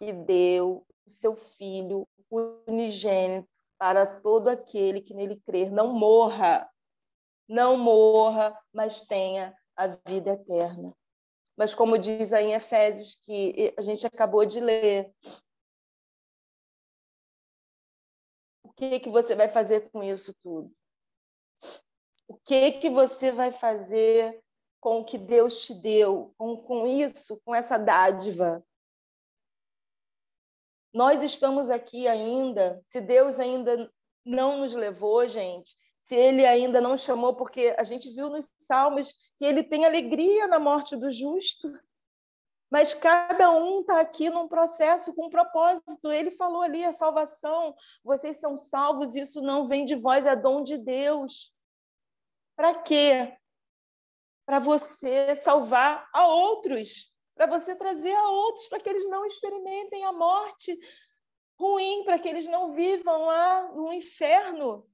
que 0.00 0.12
deu 0.12 0.84
o 1.06 1.10
seu 1.10 1.36
Filho 1.36 2.08
unigênito 2.28 3.55
para 3.78 4.06
todo 4.06 4.48
aquele 4.48 5.00
que 5.00 5.14
nele 5.14 5.36
crer. 5.46 5.70
Não 5.70 5.92
morra, 5.92 6.68
não 7.48 7.76
morra, 7.76 8.58
mas 8.72 9.02
tenha 9.02 9.56
a 9.76 9.86
vida 9.86 10.30
eterna. 10.30 10.94
Mas 11.56 11.74
como 11.74 11.98
diz 11.98 12.32
aí 12.32 12.46
em 12.46 12.52
Efésios, 12.54 13.18
que 13.22 13.74
a 13.78 13.82
gente 13.82 14.06
acabou 14.06 14.44
de 14.44 14.60
ler, 14.60 15.10
o 18.62 18.72
que, 18.72 19.00
que 19.00 19.08
você 19.08 19.34
vai 19.34 19.48
fazer 19.48 19.90
com 19.90 20.02
isso 20.02 20.34
tudo? 20.42 20.70
O 22.28 22.36
que, 22.44 22.72
que 22.72 22.90
você 22.90 23.32
vai 23.32 23.52
fazer 23.52 24.42
com 24.80 25.00
o 25.00 25.04
que 25.04 25.16
Deus 25.16 25.64
te 25.64 25.74
deu, 25.74 26.34
com, 26.36 26.56
com 26.58 26.86
isso, 26.86 27.40
com 27.44 27.54
essa 27.54 27.78
dádiva? 27.78 28.62
Nós 30.96 31.22
estamos 31.22 31.68
aqui 31.68 32.08
ainda, 32.08 32.82
se 32.88 33.02
Deus 33.02 33.38
ainda 33.38 33.92
não 34.24 34.56
nos 34.56 34.72
levou, 34.72 35.28
gente, 35.28 35.76
se 35.98 36.16
ele 36.16 36.46
ainda 36.46 36.80
não 36.80 36.96
chamou, 36.96 37.36
porque 37.36 37.74
a 37.76 37.84
gente 37.84 38.08
viu 38.14 38.30
nos 38.30 38.50
Salmos 38.58 39.12
que 39.36 39.44
ele 39.44 39.62
tem 39.62 39.84
alegria 39.84 40.46
na 40.46 40.58
morte 40.58 40.96
do 40.96 41.10
justo. 41.10 41.70
Mas 42.70 42.94
cada 42.94 43.50
um 43.50 43.82
está 43.82 44.00
aqui 44.00 44.30
num 44.30 44.48
processo 44.48 45.12
com 45.12 45.26
um 45.26 45.30
propósito. 45.30 46.10
Ele 46.10 46.30
falou 46.30 46.62
ali 46.62 46.82
a 46.82 46.94
salvação, 46.94 47.76
vocês 48.02 48.38
são 48.38 48.56
salvos, 48.56 49.14
isso 49.14 49.42
não 49.42 49.66
vem 49.66 49.84
de 49.84 49.96
vós, 49.96 50.24
é 50.24 50.34
dom 50.34 50.62
de 50.62 50.78
Deus. 50.78 51.52
Para 52.56 52.72
quê? 52.72 53.36
Para 54.46 54.60
você 54.60 55.36
salvar 55.36 56.08
a 56.10 56.26
outros 56.26 57.14
para 57.36 57.46
você 57.46 57.76
trazer 57.76 58.14
a 58.14 58.30
outros, 58.30 58.66
para 58.66 58.80
que 58.80 58.88
eles 58.88 59.08
não 59.08 59.24
experimentem 59.24 60.04
a 60.04 60.12
morte 60.12 60.76
ruim, 61.58 62.02
para 62.04 62.18
que 62.18 62.28
eles 62.28 62.46
não 62.46 62.72
vivam 62.72 63.26
lá 63.26 63.70
no 63.72 63.92
inferno. 63.92 64.88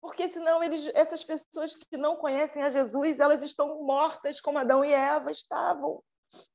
Porque 0.00 0.28
senão 0.28 0.62
eles, 0.62 0.86
essas 0.94 1.24
pessoas 1.24 1.74
que 1.74 1.96
não 1.96 2.16
conhecem 2.16 2.62
a 2.62 2.70
Jesus, 2.70 3.18
elas 3.18 3.42
estão 3.42 3.82
mortas 3.82 4.40
como 4.40 4.58
Adão 4.58 4.84
e 4.84 4.92
Eva 4.92 5.32
estavam, 5.32 6.04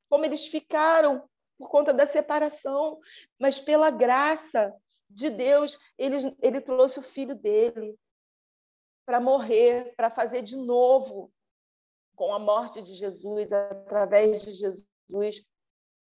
como 0.08 0.24
eles 0.24 0.46
ficaram 0.46 1.28
por 1.58 1.70
conta 1.70 1.94
da 1.94 2.06
separação, 2.06 3.00
mas 3.40 3.60
pela 3.60 3.90
graça 3.90 4.74
de 5.10 5.30
Deus, 5.30 5.78
ele, 5.98 6.36
ele 6.42 6.62
trouxe 6.62 7.00
o 7.00 7.04
filho 7.04 7.36
dele 7.36 7.96
para 9.06 9.20
morrer, 9.20 9.94
para 9.96 10.10
fazer 10.10 10.42
de 10.42 10.56
novo 10.56 11.32
com 12.16 12.34
a 12.34 12.40
morte 12.40 12.82
de 12.82 12.94
Jesus, 12.96 13.52
através 13.52 14.42
de 14.42 14.52
Jesus, 14.54 15.44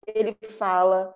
ele 0.06 0.34
fala: 0.42 1.14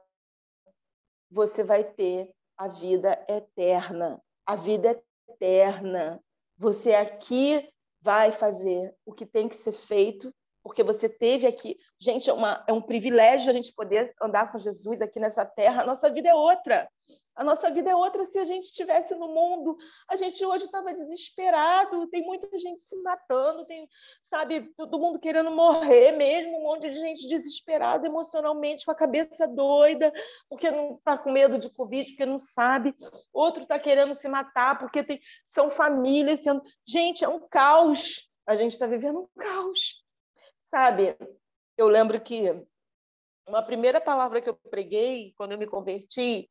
você 1.31 1.65
vai 1.65 1.83
ter 1.83 2.35
a 2.57 2.69
vida 2.69 3.25
eterna. 3.29 4.23
A 4.47 4.55
vida 4.55 5.03
eterna. 5.29 6.23
Você 6.57 6.95
aqui 6.95 7.69
vai 8.01 8.33
fazer 8.33 8.95
o 9.07 9.13
que 9.13 9.25
tem 9.25 9.49
que 9.49 9.57
ser 9.57 9.73
feito, 9.73 10.35
porque 10.63 10.83
você 10.83 11.09
teve 11.09 11.47
aqui. 11.47 11.79
Gente, 11.99 12.31
é, 12.31 12.33
uma, 12.33 12.65
é 12.69 12.73
um 12.73 12.81
privilégio 12.81 13.51
a 13.51 13.53
gente 13.53 13.73
poder 13.75 14.15
andar 14.23 14.51
com 14.53 14.59
Jesus 14.59 15.01
aqui 15.01 15.19
nessa 15.19 15.45
terra. 15.45 15.83
A 15.83 15.87
nossa 15.87 16.11
vida 16.11 16.29
é 16.29 16.35
outra. 16.35 16.89
A 17.35 17.43
nossa 17.43 17.71
vida 17.71 17.91
é 17.91 17.97
outra 17.97 18.25
se 18.27 18.39
a 18.39 18.45
gente 18.45 18.65
estivesse 18.65 19.15
no 19.15 19.27
mundo. 19.27 19.77
A 20.09 20.17
gente 20.17 20.45
hoje 20.45 20.67
estava 20.67 20.93
desesperado, 20.93 22.07
tem 22.09 22.23
muita 22.23 22.59
gente 22.59 22.83
se 22.83 22.95
matando, 23.03 23.65
tem, 23.65 23.89
sabe, 24.27 24.71
todo 24.77 24.99
mundo 24.99 25.19
querendo 25.19 25.51
morrer 25.51 26.13
mesmo, 26.13 26.59
um 26.59 26.63
monte 26.65 26.91
de 26.91 26.97
gente 26.97 27.27
desesperada 27.27 28.07
emocionalmente, 28.07 28.85
com 28.85 28.91
a 28.91 28.95
cabeça 28.95 29.49
doida, 29.49 30.13
porque 30.49 30.71
não 30.71 30.93
está 30.93 31.17
com 31.17 31.33
medo 31.33 31.59
de 31.59 31.71
Covid, 31.71 32.11
porque 32.11 32.27
não 32.27 32.39
sabe. 32.39 32.95
Outro 33.33 33.63
está 33.63 33.79
querendo 33.79 34.15
se 34.15 34.29
matar, 34.29 34.79
porque 34.79 35.03
tem, 35.03 35.19
são 35.49 35.71
famílias 35.71 36.41
sendo. 36.41 36.63
Gente, 36.87 37.25
é 37.25 37.29
um 37.29 37.41
caos. 37.49 38.29
A 38.47 38.57
gente 38.57 38.73
está 38.73 38.87
vivendo 38.87 39.21
um 39.21 39.29
caos. 39.41 40.03
Sabe, 40.75 41.15
eu 41.77 41.87
lembro 41.87 42.19
que 42.19 42.45
uma 43.47 43.63
primeira 43.63 44.01
palavra 44.01 44.41
que 44.41 44.49
eu 44.49 44.55
preguei 44.71 45.35
quando 45.37 45.53
eu 45.53 45.59
me 45.59 45.67
converti 45.67 46.51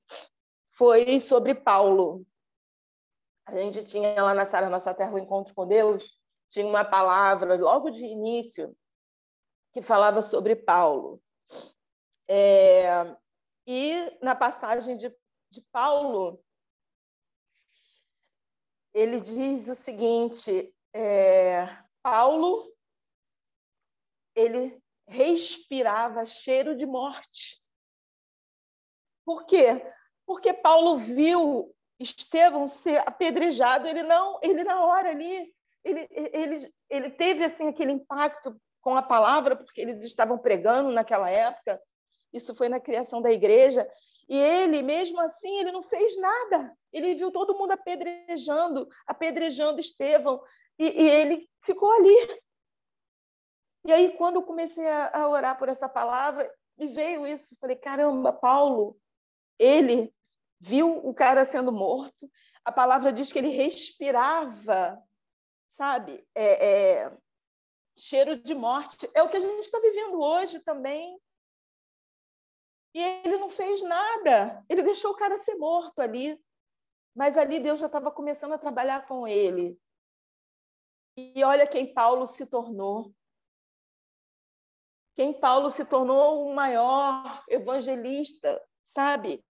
foi 0.70 1.20
sobre 1.20 1.56
Paulo. 1.56 2.24
A 3.48 3.56
gente 3.56 3.84
tinha 3.84 4.22
lá 4.22 4.36
na 4.36 4.46
Sara 4.46 4.70
Nossa 4.70 4.94
Terra 4.94 5.12
o 5.12 5.18
Encontro 5.18 5.56
com 5.56 5.68
Deus, 5.68 6.22
tinha 6.48 6.68
uma 6.68 6.86
palavra 6.86 7.56
logo 7.56 7.90
de 7.90 8.06
início 8.06 8.78
que 9.74 9.82
falava 9.82 10.22
sobre 10.22 10.56
Paulo. 10.56 11.20
É, 12.28 13.16
e 13.66 14.20
na 14.22 14.36
passagem 14.36 14.98
de, 14.98 15.10
de 15.50 15.62
Paulo, 15.72 16.40
ele 18.94 19.20
diz 19.20 19.68
o 19.68 19.74
seguinte: 19.74 20.72
é, 20.94 21.66
Paulo, 22.04 22.71
ele 24.36 24.82
respirava 25.08 26.26
cheiro 26.26 26.76
de 26.76 26.86
morte. 26.86 27.62
Por 29.26 29.46
quê? 29.46 29.86
Porque 30.26 30.54
Paulo 30.54 30.98
viu 30.98 31.74
Estevão 32.00 32.68
ser 32.68 32.98
apedrejado, 33.08 33.88
ele 33.88 34.04
não, 34.04 34.40
ele 34.42 34.64
na 34.64 34.84
hora 34.84 35.10
ali, 35.10 35.54
ele, 35.84 36.08
ele, 36.10 36.74
ele 36.90 37.10
teve 37.12 37.44
assim 37.44 37.68
aquele 37.68 37.92
impacto 37.92 38.60
com 38.82 38.96
a 38.96 39.02
palavra, 39.02 39.56
porque 39.56 39.80
eles 39.80 40.04
estavam 40.04 40.38
pregando 40.38 40.92
naquela 40.92 41.30
época, 41.30 41.80
isso 42.34 42.56
foi 42.56 42.70
na 42.70 42.80
criação 42.80 43.22
da 43.22 43.32
igreja, 43.32 43.88
e 44.28 44.38
ele, 44.38 44.82
mesmo 44.82 45.20
assim, 45.20 45.58
ele 45.58 45.72
não 45.72 45.84
fez 45.84 46.18
nada. 46.18 46.76
Ele 46.92 47.14
viu 47.16 47.32
todo 47.32 47.58
mundo 47.58 47.72
apedrejando, 47.72 48.88
apedrejando 49.06 49.80
Estevão, 49.80 50.42
e, 50.80 51.04
e 51.04 51.10
ele 51.10 51.50
ficou 51.62 51.92
ali. 51.92 52.42
E 53.84 53.92
aí, 53.92 54.16
quando 54.18 54.36
eu 54.36 54.44
comecei 54.44 54.88
a, 54.88 55.28
orar 55.28 55.58
por 55.58 55.68
essa 55.68 55.90
palavra, 55.90 56.52
me 56.78 56.88
veio 56.88 57.26
isso. 57.26 57.56
Falei, 57.60 57.76
caramba, 57.76 58.32
Paulo, 58.32 59.00
ele 59.58 60.14
viu 60.60 60.98
o 61.06 61.14
cara 61.14 61.44
sendo 61.44 61.72
morto. 61.72 62.30
A 62.64 62.72
palavra 62.72 63.12
diz 63.12 63.32
que 63.32 63.40
ele 63.40 63.50
respirava, 63.50 65.02
sabe, 65.72 66.24
é, 66.36 67.00
é, 67.04 67.18
cheiro 67.98 68.38
de 68.38 68.54
morte. 68.54 69.10
É 69.16 69.24
o 69.24 69.30
que 69.30 69.38
a 69.38 69.40
gente 69.40 69.62
está 69.62 69.80
vivendo 69.80 70.20
hoje 70.22 70.60
também. 70.60 71.20
E 72.94 73.02
ele 73.02 73.38
não 73.38 73.50
fez 73.50 73.82
nada. 73.82 74.64
Ele 74.70 74.84
deixou 74.84 75.12
o 75.12 75.18
cara 75.18 75.38
ser 75.38 75.56
morto 75.56 76.00
ali. 76.00 76.40
Mas 77.16 77.38
ali 77.38 77.60
Deus 77.60 77.80
já 77.80 77.88
estava 77.88 78.12
começando 78.12 78.54
a 78.54 78.60
trabalhar 78.60 79.08
com 79.08 79.28
ele. 79.28 79.78
E 81.18 81.44
olha 81.44 81.68
quem 81.68 81.94
Paulo 81.94 82.26
se 82.26 82.46
tornou. 82.46 83.14
Quem 85.16 85.34
Paulo 85.34 85.70
se 85.70 85.86
tornou 85.86 86.48
o 86.48 86.56
maior 86.56 87.44
evangelista, 87.50 88.62
sabe? 88.84 89.44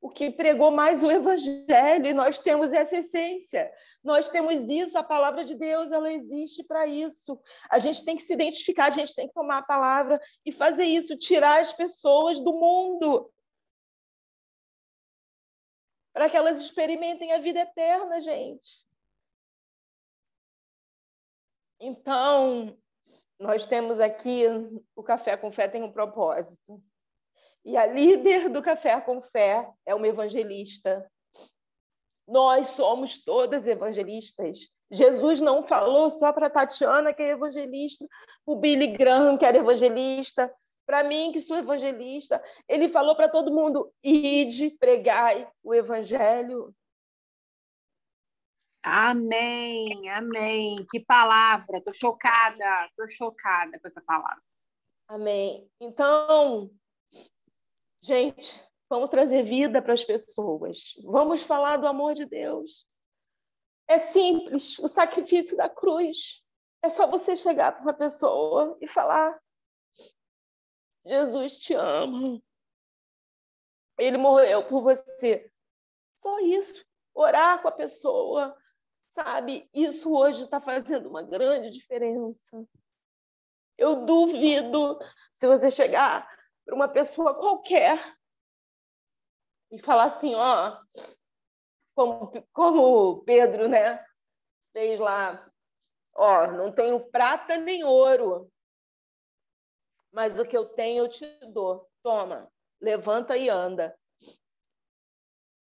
o 0.00 0.08
que 0.08 0.30
pregou 0.30 0.70
mais 0.70 1.02
o 1.02 1.10
evangelho, 1.10 2.06
e 2.06 2.14
nós 2.14 2.38
temos 2.38 2.72
essa 2.72 2.96
essência. 2.96 3.70
Nós 4.02 4.30
temos 4.30 4.68
isso, 4.68 4.96
a 4.96 5.02
palavra 5.02 5.44
de 5.44 5.54
Deus, 5.54 5.90
ela 5.92 6.10
existe 6.10 6.64
para 6.64 6.86
isso. 6.86 7.38
A 7.70 7.78
gente 7.78 8.02
tem 8.02 8.16
que 8.16 8.22
se 8.22 8.32
identificar, 8.32 8.86
a 8.86 8.90
gente 8.90 9.14
tem 9.14 9.28
que 9.28 9.34
tomar 9.34 9.58
a 9.58 9.62
palavra 9.62 10.18
e 10.44 10.50
fazer 10.50 10.84
isso, 10.84 11.16
tirar 11.16 11.60
as 11.60 11.72
pessoas 11.72 12.40
do 12.40 12.54
mundo. 12.54 13.30
Para 16.14 16.30
que 16.30 16.36
elas 16.36 16.60
experimentem 16.60 17.32
a 17.32 17.38
vida 17.38 17.60
eterna, 17.60 18.20
gente. 18.22 18.88
Então, 21.78 22.76
nós 23.40 23.64
temos 23.64 23.98
aqui 23.98 24.44
o 24.94 25.02
Café 25.02 25.34
com 25.34 25.50
Fé 25.50 25.66
tem 25.66 25.82
um 25.82 25.90
propósito. 25.90 26.80
E 27.64 27.74
a 27.76 27.86
líder 27.86 28.50
do 28.50 28.62
Café 28.62 29.00
com 29.00 29.20
Fé 29.22 29.66
é 29.86 29.94
uma 29.94 30.06
evangelista. 30.06 31.10
Nós 32.28 32.68
somos 32.68 33.18
todas 33.18 33.66
evangelistas. 33.66 34.68
Jesus 34.90 35.40
não 35.40 35.64
falou 35.64 36.10
só 36.10 36.32
para 36.32 36.50
Tatiana, 36.50 37.14
que 37.14 37.22
é 37.22 37.30
evangelista, 37.30 38.06
o 38.44 38.56
Billy 38.56 38.88
Graham, 38.88 39.38
que 39.38 39.46
era 39.46 39.56
evangelista, 39.56 40.52
para 40.84 41.02
mim, 41.02 41.32
que 41.32 41.40
sou 41.40 41.56
evangelista. 41.56 42.42
Ele 42.68 42.88
falou 42.88 43.16
para 43.16 43.28
todo 43.28 43.54
mundo: 43.54 43.90
ide, 44.02 44.70
pregai 44.78 45.48
o 45.62 45.74
evangelho. 45.74 46.74
Amém, 48.82 50.08
amém. 50.10 50.86
Que 50.90 51.00
palavra. 51.00 51.78
Estou 51.78 51.92
chocada, 51.92 52.86
estou 52.86 53.08
chocada 53.08 53.78
com 53.78 53.86
essa 53.86 54.00
palavra. 54.00 54.42
Amém. 55.08 55.68
Então, 55.80 56.70
Gente, 58.02 58.58
vamos 58.88 59.10
trazer 59.10 59.42
vida 59.42 59.82
para 59.82 59.92
as 59.92 60.02
pessoas. 60.02 60.94
Vamos 61.04 61.42
falar 61.42 61.76
do 61.76 61.86
amor 61.86 62.14
de 62.14 62.24
Deus. 62.24 62.88
É 63.86 63.98
simples, 63.98 64.78
o 64.78 64.88
sacrifício 64.88 65.54
da 65.54 65.68
cruz. 65.68 66.42
É 66.82 66.88
só 66.88 67.06
você 67.06 67.36
chegar 67.36 67.72
para 67.72 67.82
uma 67.82 67.92
pessoa 67.92 68.78
e 68.80 68.88
falar: 68.88 69.38
Jesus 71.04 71.58
te 71.58 71.74
ama. 71.74 72.40
Ele 73.98 74.16
morreu 74.16 74.66
por 74.66 74.82
você. 74.82 75.52
Só 76.14 76.40
isso. 76.40 76.82
Orar 77.12 77.60
com 77.60 77.68
a 77.68 77.72
pessoa, 77.72 78.56
sabe? 79.12 79.68
Isso 79.72 80.12
hoje 80.12 80.42
está 80.42 80.60
fazendo 80.60 81.08
uma 81.08 81.22
grande 81.22 81.70
diferença. 81.70 82.66
Eu 83.76 84.04
duvido 84.04 84.98
se 85.34 85.46
você 85.46 85.70
chegar 85.70 86.28
para 86.64 86.74
uma 86.74 86.88
pessoa 86.88 87.34
qualquer 87.34 88.16
e 89.70 89.78
falar 89.78 90.04
assim, 90.04 90.34
ó, 90.34 90.78
como, 91.94 92.30
como 92.52 93.22
Pedro, 93.24 93.68
né, 93.68 94.04
fez 94.72 94.98
lá, 94.98 95.50
ó, 96.14 96.52
não 96.52 96.72
tenho 96.72 97.08
prata 97.10 97.56
nem 97.56 97.84
ouro, 97.84 98.50
mas 100.12 100.38
o 100.38 100.44
que 100.44 100.56
eu 100.56 100.66
tenho 100.66 101.04
eu 101.04 101.08
te 101.08 101.26
dou. 101.52 101.88
Toma, 102.02 102.50
levanta 102.80 103.36
e 103.36 103.48
anda. 103.48 103.96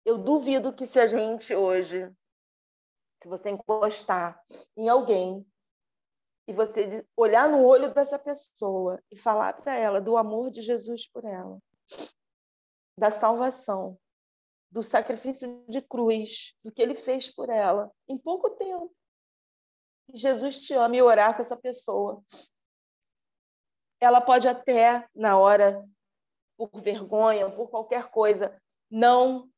Eu 0.05 0.18
duvido 0.18 0.72
que 0.72 0.86
se 0.86 1.01
a 1.01 1.07
gente 1.07 1.55
hoje, 1.55 2.12
se 3.25 3.29
você 3.29 3.49
encostar 3.49 4.39
em 4.77 4.87
alguém 4.87 5.47
e 6.47 6.53
você 6.53 7.07
olhar 7.16 7.49
no 7.49 7.64
olho 7.64 7.95
dessa 7.95 8.18
pessoa 8.18 9.03
e 9.11 9.16
falar 9.16 9.55
para 9.55 9.75
ela 9.75 9.99
do 9.99 10.18
amor 10.18 10.51
de 10.51 10.61
Jesus 10.61 11.09
por 11.09 11.25
ela, 11.25 11.59
da 12.99 13.11
salvação, 13.11 13.99
do 14.70 14.83
sacrifício 14.83 15.64
de 15.66 15.81
cruz, 15.81 16.55
do 16.62 16.70
que 16.70 16.83
ele 16.83 16.95
fez 16.95 17.35
por 17.35 17.49
ela, 17.49 17.91
em 18.07 18.18
pouco 18.18 18.51
tempo. 18.51 18.95
Jesus 20.12 20.61
te 20.61 20.75
ama 20.75 20.95
e 20.95 21.01
orar 21.01 21.35
com 21.35 21.41
essa 21.41 21.57
pessoa. 21.57 22.22
Ela 24.01 24.20
pode 24.20 24.47
até, 24.47 25.09
na 25.14 25.39
hora, 25.39 25.83
por 26.59 26.68
vergonha, 26.83 27.51
por 27.51 27.70
qualquer 27.70 28.11
coisa, 28.11 28.55
não 28.91 29.49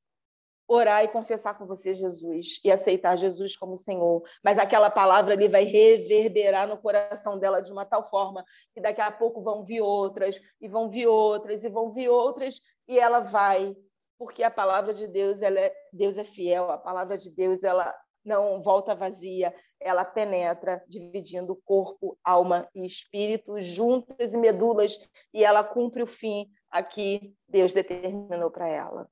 orar 0.68 1.04
e 1.04 1.08
confessar 1.08 1.56
com 1.56 1.66
você 1.66 1.94
Jesus 1.94 2.60
e 2.64 2.70
aceitar 2.70 3.16
Jesus 3.16 3.56
como 3.56 3.76
Senhor. 3.76 4.22
Mas 4.42 4.58
aquela 4.58 4.90
palavra 4.90 5.34
ali 5.34 5.48
vai 5.48 5.64
reverberar 5.64 6.66
no 6.68 6.76
coração 6.78 7.38
dela 7.38 7.60
de 7.60 7.70
uma 7.70 7.84
tal 7.84 8.08
forma 8.08 8.44
que 8.74 8.80
daqui 8.80 9.00
a 9.00 9.10
pouco 9.10 9.42
vão 9.42 9.64
vir 9.64 9.80
outras, 9.80 10.40
e 10.60 10.68
vão 10.68 10.90
vir 10.90 11.06
outras, 11.06 11.64
e 11.64 11.68
vão 11.68 11.92
vir 11.92 12.08
outras, 12.08 12.60
e 12.88 12.98
ela 12.98 13.20
vai, 13.20 13.76
porque 14.18 14.42
a 14.42 14.50
palavra 14.50 14.92
de 14.92 15.06
Deus, 15.06 15.42
ela 15.42 15.60
é, 15.60 15.72
Deus 15.92 16.16
é 16.16 16.24
fiel, 16.24 16.70
a 16.70 16.78
palavra 16.78 17.16
de 17.16 17.30
Deus, 17.30 17.62
ela 17.62 17.94
não 18.24 18.60
volta 18.60 18.94
vazia, 18.94 19.54
ela 19.80 20.04
penetra, 20.04 20.82
dividindo 20.88 21.60
corpo, 21.64 22.18
alma 22.24 22.68
e 22.74 22.84
espírito, 22.84 23.56
juntas 23.58 24.34
e 24.34 24.36
medulas, 24.36 24.98
e 25.32 25.44
ela 25.44 25.62
cumpre 25.62 26.02
o 26.02 26.06
fim 26.06 26.48
a 26.68 26.82
que 26.82 27.32
Deus 27.48 27.72
determinou 27.72 28.50
para 28.50 28.68
ela. 28.68 29.08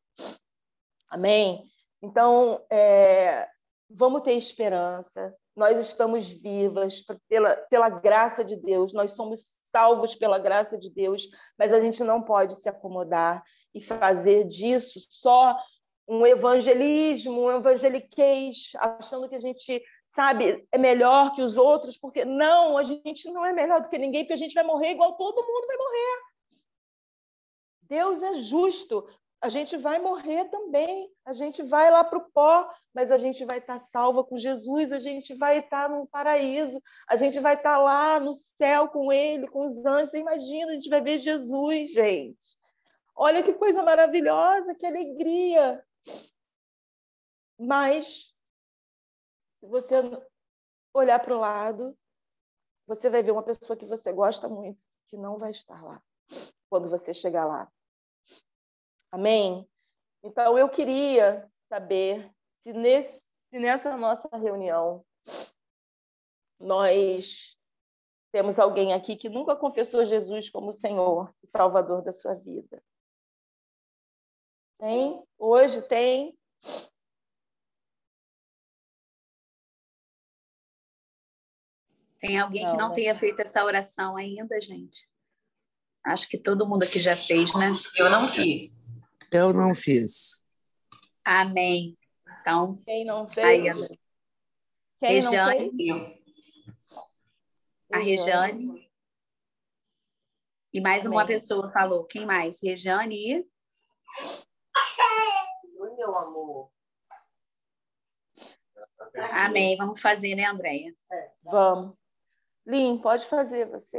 Amém? 1.09 1.65
Então, 2.03 2.65
é, 2.71 3.49
vamos 3.89 4.23
ter 4.23 4.33
esperança. 4.33 5.35
Nós 5.57 5.79
estamos 5.79 6.29
vivas 6.29 7.03
pela, 7.29 7.57
pela 7.57 7.89
graça 7.89 8.45
de 8.45 8.57
Deus, 8.57 8.93
nós 8.93 9.13
somos 9.13 9.59
salvos 9.63 10.15
pela 10.15 10.39
graça 10.39 10.77
de 10.77 10.91
Deus, 10.91 11.29
mas 11.59 11.73
a 11.73 11.81
gente 11.81 12.03
não 12.03 12.21
pode 12.21 12.57
se 12.57 12.69
acomodar 12.69 13.43
e 13.73 13.81
fazer 13.81 14.45
disso 14.45 14.99
só 15.11 15.57
um 16.07 16.27
evangelismo, 16.27 17.41
um 17.41 17.57
evangeliquez, 17.57 18.73
achando 18.77 19.29
que 19.29 19.35
a 19.35 19.41
gente 19.41 19.83
sabe 20.07 20.67
é 20.71 20.79
melhor 20.79 21.33
que 21.35 21.43
os 21.43 21.57
outros, 21.57 21.97
porque 21.97 22.25
não, 22.25 22.77
a 22.77 22.83
gente 22.83 23.31
não 23.31 23.45
é 23.45 23.53
melhor 23.53 23.81
do 23.81 23.89
que 23.89 23.99
ninguém, 23.99 24.23
porque 24.23 24.35
a 24.35 24.39
gente 24.39 24.55
vai 24.55 24.65
morrer 24.65 24.91
igual 24.91 25.17
todo 25.17 25.47
mundo 25.47 25.67
vai 25.67 25.77
morrer. 25.77 26.21
Deus 27.83 28.23
é 28.23 28.35
justo 28.35 29.07
a 29.45 29.51
gente 29.51 29.77
vai 29.77 29.99
morrer 29.99 30.47
também, 30.47 31.13
a 31.23 31.35
gente 31.35 31.63
vai 31.63 31.91
lá 31.91 32.03
para 32.03 32.17
o 32.17 32.31
pó, 32.31 32.67
mas 32.95 33.13
a 33.13 33.19
gente 33.19 33.45
vai 33.45 33.59
estar 33.59 33.75
tá 33.75 33.79
salva 33.79 34.25
com 34.25 34.39
Jesus, 34.39 34.91
a 34.91 34.99
gente 34.99 35.35
vai 35.35 35.59
estar 35.59 35.87
tá 35.87 35.95
no 35.95 36.07
paraíso, 36.07 36.83
a 37.07 37.15
gente 37.15 37.39
vai 37.41 37.55
estar 37.55 37.75
tá 37.75 37.79
lá 37.79 38.19
no 38.19 38.33
céu 38.33 38.89
com 38.89 39.13
Ele, 39.13 39.47
com 39.47 39.67
os 39.67 39.85
anjos. 39.85 40.09
Você 40.09 40.19
imagina, 40.21 40.73
a 40.73 40.75
gente 40.75 40.89
vai 40.89 41.03
ver 41.03 41.19
Jesus, 41.19 41.93
gente. 41.93 42.57
Olha 43.15 43.43
que 43.43 43.53
coisa 43.53 43.83
maravilhosa, 43.83 44.75
que 44.75 44.87
alegria. 44.87 45.85
Mas, 47.61 48.35
se 49.61 49.67
você 49.67 49.97
olhar 50.95 51.19
para 51.19 51.37
o 51.37 51.39
lado, 51.39 51.95
você 52.87 53.11
vai 53.11 53.23
ver 53.23 53.33
uma 53.33 53.43
pessoa 53.43 53.77
que 53.77 53.85
você 53.85 54.11
gosta 54.11 54.49
muito, 54.49 54.81
que 55.07 55.19
não 55.19 55.37
vai 55.37 55.51
estar 55.51 55.85
lá 55.85 56.03
quando 56.71 56.89
você 56.89 57.13
chegar 57.13 57.45
lá. 57.45 57.71
Amém? 59.15 59.65
Então, 60.25 60.59
eu 60.59 60.69
queria 60.69 61.49
saber 61.69 62.29
se, 62.65 62.73
nesse, 62.73 63.23
se 63.49 63.61
nessa 63.61 63.97
nossa 63.97 64.29
reunião 64.37 65.07
nós 66.59 67.57
temos 68.33 68.59
alguém 68.59 68.93
aqui 68.93 69.15
que 69.15 69.29
nunca 69.29 69.55
confessou 69.55 70.05
Jesus 70.05 70.51
como 70.51 70.73
Senhor 70.73 71.33
e 71.45 71.47
Salvador 71.47 72.03
da 72.03 72.11
sua 72.11 72.35
vida. 72.35 72.83
Tem? 74.81 75.25
Hoje 75.39 75.81
tem? 75.83 76.37
Tem 82.19 82.41
alguém 82.41 82.65
não, 82.65 82.73
que 82.73 82.79
não 82.79 82.89
né? 82.89 82.95
tenha 82.97 83.15
feito 83.15 83.39
essa 83.39 83.65
oração 83.65 84.17
ainda, 84.17 84.61
gente? 84.61 85.09
Acho 86.05 86.29
que 86.29 86.37
todo 86.37 86.67
mundo 86.67 86.83
aqui 86.83 86.99
já 86.99 87.17
fez, 87.17 87.55
né? 87.55 87.71
Eu 87.97 88.11
não 88.11 88.29
fiz. 88.29 88.94
Eu 89.35 89.53
não 89.53 89.75
fiz. 89.75 90.45
Amém. 91.25 91.97
Então, 92.41 92.81
quem 92.85 93.05
não 93.05 93.29
fez? 93.29 93.45
Aí, 93.45 93.99
quem 95.01 95.21
Rejane. 95.21 95.73
Não 95.89 95.99
fez? 95.99 96.25
A 97.93 97.99
Rejane. 97.99 98.91
E 100.73 100.81
mais 100.81 101.05
Amém. 101.05 101.19
uma 101.19 101.27
pessoa 101.27 101.69
falou. 101.69 102.05
Quem 102.05 102.25
mais? 102.25 102.63
Rejane 102.63 103.17
e. 103.17 103.47
Meu 105.97 106.15
amor. 106.17 106.71
Amém. 109.33 109.77
Vamos 109.77 110.01
fazer, 110.01 110.37
né, 110.37 110.45
Andréia? 110.45 110.95
Vamos. 111.43 111.97
Lin, 112.65 112.99
pode 112.99 113.27
fazer 113.27 113.69
você. 113.69 113.99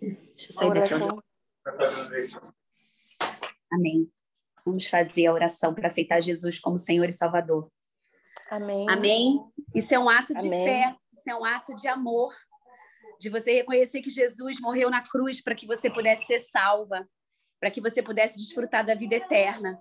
Deixa 0.00 0.50
eu 0.50 0.52
sair 0.52 0.74
daqui. 0.74 2.52
Amém. 3.72 4.10
Vamos 4.64 4.86
fazer 4.86 5.26
a 5.26 5.32
oração 5.32 5.74
para 5.74 5.86
aceitar 5.86 6.20
Jesus 6.20 6.60
como 6.60 6.78
Senhor 6.78 7.08
e 7.08 7.12
Salvador. 7.12 7.70
Amém. 8.50 8.86
Amém. 8.88 9.40
Isso 9.74 9.94
é 9.94 9.98
um 9.98 10.08
ato 10.08 10.34
de 10.34 10.46
Amém. 10.46 10.64
fé, 10.64 10.96
isso 11.12 11.30
é 11.30 11.34
um 11.34 11.44
ato 11.44 11.74
de 11.74 11.88
amor, 11.88 12.32
de 13.18 13.28
você 13.28 13.52
reconhecer 13.54 14.02
que 14.02 14.10
Jesus 14.10 14.60
morreu 14.60 14.90
na 14.90 15.02
cruz 15.08 15.42
para 15.42 15.54
que 15.54 15.66
você 15.66 15.88
pudesse 15.88 16.26
ser 16.26 16.40
salva, 16.40 17.08
para 17.58 17.70
que 17.70 17.80
você 17.80 18.02
pudesse 18.02 18.38
desfrutar 18.38 18.84
da 18.84 18.94
vida 18.94 19.16
eterna. 19.16 19.80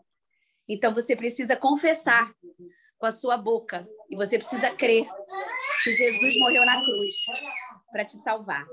Então 0.67 0.93
você 0.93 1.15
precisa 1.15 1.55
confessar 1.55 2.33
com 2.97 3.05
a 3.05 3.11
sua 3.11 3.35
boca 3.35 3.87
e 4.09 4.15
você 4.15 4.37
precisa 4.37 4.73
crer 4.75 5.07
que 5.83 5.91
Jesus 5.91 6.39
morreu 6.39 6.65
na 6.65 6.81
cruz 6.83 7.15
para 7.91 8.05
te 8.05 8.15
salvar. 8.17 8.65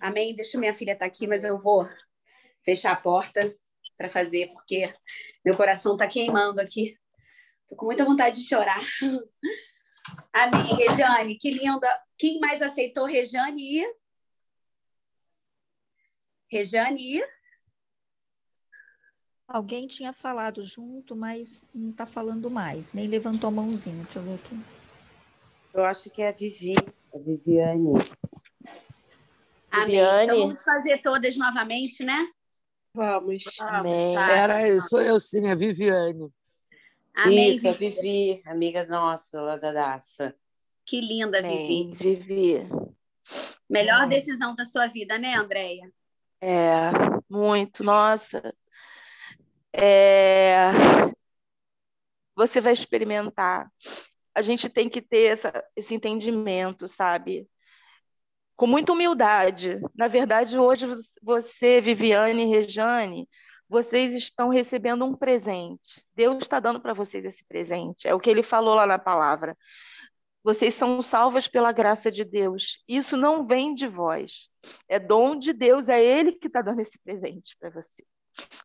Amém? 0.00 0.34
Deixa 0.34 0.58
minha 0.58 0.74
filha 0.74 0.92
estar 0.92 1.04
tá 1.04 1.08
aqui, 1.08 1.26
mas 1.26 1.42
eu 1.42 1.56
vou 1.56 1.88
fechar 2.62 2.92
a 2.92 2.96
porta 2.96 3.54
para 4.00 4.08
fazer, 4.08 4.50
porque 4.54 4.90
meu 5.44 5.54
coração 5.54 5.92
está 5.92 6.08
queimando 6.08 6.58
aqui. 6.58 6.96
Estou 7.60 7.76
com 7.76 7.84
muita 7.84 8.02
vontade 8.02 8.40
de 8.40 8.48
chorar. 8.48 8.80
Amém, 10.32 10.74
Rejane, 10.74 11.36
que 11.36 11.50
linda. 11.50 11.86
Quem 12.16 12.40
mais 12.40 12.62
aceitou 12.62 13.04
Rejane 13.04 13.82
e. 13.82 13.94
Rejane 16.50 17.18
e. 17.18 17.24
Alguém 19.46 19.86
tinha 19.86 20.14
falado 20.14 20.64
junto, 20.64 21.14
mas 21.14 21.62
não 21.74 21.90
está 21.90 22.06
falando 22.06 22.50
mais, 22.50 22.94
nem 22.94 23.06
levantou 23.06 23.48
a 23.48 23.50
mãozinha. 23.50 24.02
Deixa 24.04 24.18
eu 24.18 24.22
ver 24.22 24.34
aqui. 24.36 24.60
Eu 25.74 25.84
acho 25.84 26.08
que 26.08 26.22
é 26.22 26.30
a 26.30 26.32
Vivi, 26.32 26.74
a 27.14 27.18
Viviane. 27.18 27.92
Amém. 29.70 30.00
Então 30.24 30.38
vamos 30.38 30.62
fazer 30.62 31.02
todas 31.02 31.36
novamente, 31.36 32.02
né? 32.02 32.26
Vamos. 32.94 33.44
Amém. 33.60 34.16
Era 34.16 34.66
eu, 34.66 34.80
sou 34.82 35.00
eu 35.00 35.18
sim, 35.20 35.48
a 35.48 35.54
Viviane. 35.54 36.32
Amém, 37.14 37.48
Isso, 37.48 37.68
a 37.68 37.72
Vivi, 37.72 38.42
amiga 38.46 38.86
nossa 38.86 39.40
lá 39.40 39.56
da 39.56 39.72
Daça. 39.72 40.34
Que 40.86 41.00
linda, 41.00 41.42
Vivi. 41.42 41.94
Vivi. 41.94 42.68
Melhor 43.68 44.08
decisão 44.08 44.54
da 44.54 44.64
sua 44.64 44.86
vida, 44.86 45.18
né, 45.18 45.34
Andréia? 45.34 45.92
É, 46.40 46.90
muito, 47.28 47.84
nossa. 47.84 48.54
É... 49.72 50.70
Você 52.34 52.60
vai 52.60 52.72
experimentar. 52.72 53.70
A 54.34 54.42
gente 54.42 54.68
tem 54.68 54.88
que 54.88 55.02
ter 55.02 55.32
essa, 55.32 55.64
esse 55.76 55.94
entendimento, 55.94 56.88
sabe? 56.88 57.46
Com 58.60 58.66
muita 58.66 58.92
humildade. 58.92 59.80
Na 59.94 60.06
verdade, 60.06 60.58
hoje 60.58 60.86
você, 61.22 61.80
Viviane 61.80 62.42
e 62.42 62.46
Rejane, 62.46 63.26
vocês 63.66 64.14
estão 64.14 64.50
recebendo 64.50 65.02
um 65.02 65.16
presente. 65.16 66.04
Deus 66.14 66.42
está 66.42 66.60
dando 66.60 66.78
para 66.78 66.92
vocês 66.92 67.24
esse 67.24 67.42
presente. 67.42 68.06
É 68.06 68.14
o 68.14 68.20
que 68.20 68.28
ele 68.28 68.42
falou 68.42 68.74
lá 68.74 68.86
na 68.86 68.98
palavra. 68.98 69.56
Vocês 70.44 70.74
são 70.74 71.00
salvas 71.00 71.48
pela 71.48 71.72
graça 71.72 72.12
de 72.12 72.22
Deus. 72.22 72.84
Isso 72.86 73.16
não 73.16 73.46
vem 73.46 73.72
de 73.72 73.88
vós. 73.88 74.50
É 74.86 74.98
dom 74.98 75.38
de 75.38 75.54
Deus, 75.54 75.88
é 75.88 76.04
Ele 76.04 76.32
que 76.32 76.46
está 76.46 76.60
dando 76.60 76.82
esse 76.82 76.98
presente 76.98 77.56
para 77.58 77.70
você. 77.70 78.04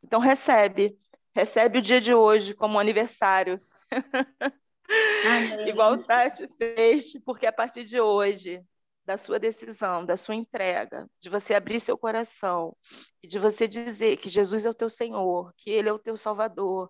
Então 0.03 0.19
recebe, 0.19 0.97
recebe 1.33 1.79
o 1.79 1.81
dia 1.81 2.01
de 2.01 2.13
hoje 2.13 2.53
como 2.53 2.77
aniversário. 2.77 3.55
Igual 5.65 5.93
o 5.93 6.03
Tati 6.03 6.49
fez, 6.57 7.13
porque 7.23 7.47
a 7.47 7.53
partir 7.53 7.85
de 7.85 8.01
hoje, 8.01 8.61
da 9.05 9.17
sua 9.17 9.39
decisão, 9.39 10.03
da 10.05 10.17
sua 10.17 10.35
entrega, 10.35 11.07
de 11.19 11.29
você 11.29 11.53
abrir 11.53 11.79
seu 11.79 11.97
coração 11.97 12.75
e 13.21 13.27
de 13.27 13.37
você 13.37 13.67
dizer 13.67 14.17
que 14.17 14.29
Jesus 14.29 14.65
é 14.65 14.69
o 14.69 14.73
teu 14.73 14.89
Senhor, 14.89 15.53
que 15.55 15.69
Ele 15.69 15.87
é 15.87 15.93
o 15.93 15.99
teu 15.99 16.17
Salvador, 16.17 16.89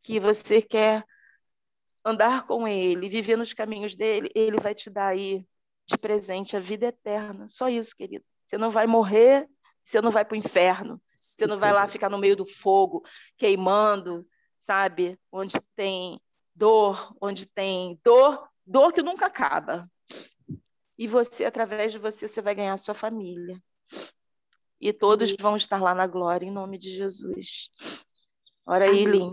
que 0.00 0.20
você 0.20 0.62
quer 0.62 1.04
andar 2.04 2.46
com 2.46 2.68
Ele, 2.68 3.08
viver 3.08 3.36
nos 3.36 3.52
caminhos 3.52 3.96
dele, 3.96 4.30
Ele 4.34 4.60
vai 4.60 4.74
te 4.74 4.88
dar 4.88 5.08
aí 5.08 5.44
de 5.86 5.98
presente 5.98 6.56
a 6.56 6.60
vida 6.60 6.86
eterna. 6.86 7.48
Só 7.48 7.68
isso, 7.68 7.96
querido. 7.96 8.24
Você 8.44 8.56
não 8.56 8.70
vai 8.70 8.86
morrer, 8.86 9.48
você 9.82 10.00
não 10.00 10.12
vai 10.12 10.24
para 10.24 10.34
o 10.34 10.38
inferno, 10.38 11.02
você 11.18 11.46
não 11.46 11.58
vai 11.58 11.72
lá 11.72 11.88
ficar 11.88 12.08
no 12.08 12.18
meio 12.18 12.36
do 12.36 12.46
fogo, 12.46 13.02
queimando, 13.36 14.24
sabe? 14.56 15.18
Onde 15.32 15.60
tem 15.74 16.20
dor, 16.54 17.12
onde 17.20 17.46
tem 17.46 17.98
dor, 18.04 18.48
dor 18.64 18.92
que 18.92 19.02
nunca 19.02 19.26
acaba. 19.26 19.90
E 20.98 21.06
você, 21.06 21.44
através 21.44 21.92
de 21.92 21.98
você, 21.98 22.26
você 22.26 22.40
vai 22.40 22.54
ganhar 22.54 22.72
a 22.72 22.78
sua 22.78 22.94
família. 22.94 23.62
E 24.80 24.92
todos 24.92 25.34
vão 25.38 25.56
estar 25.56 25.80
lá 25.80 25.94
na 25.94 26.06
glória, 26.06 26.46
em 26.46 26.50
nome 26.50 26.78
de 26.78 26.90
Jesus. 26.90 27.70
Ora 28.64 28.86
aí, 28.86 29.04
Lin. 29.04 29.32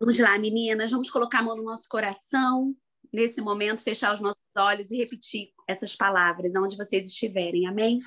Vamos 0.00 0.18
lá, 0.18 0.38
meninas, 0.38 0.90
vamos 0.90 1.10
colocar 1.10 1.40
a 1.40 1.42
mão 1.42 1.56
no 1.56 1.64
nosso 1.64 1.88
coração, 1.88 2.74
nesse 3.12 3.40
momento, 3.40 3.82
fechar 3.82 4.14
os 4.14 4.20
nossos 4.20 4.40
olhos 4.56 4.90
e 4.90 4.98
repetir 4.98 5.52
essas 5.66 5.94
palavras, 5.96 6.54
onde 6.54 6.76
vocês 6.76 7.08
estiverem. 7.08 7.66
Amém? 7.66 7.98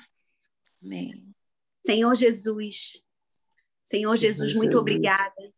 Amém. 0.82 1.34
Senhor 1.84 2.14
Jesus, 2.14 3.02
Senhor 3.84 4.16
Jesus, 4.16 4.54
muito 4.54 4.78
obrigada. 4.78 5.52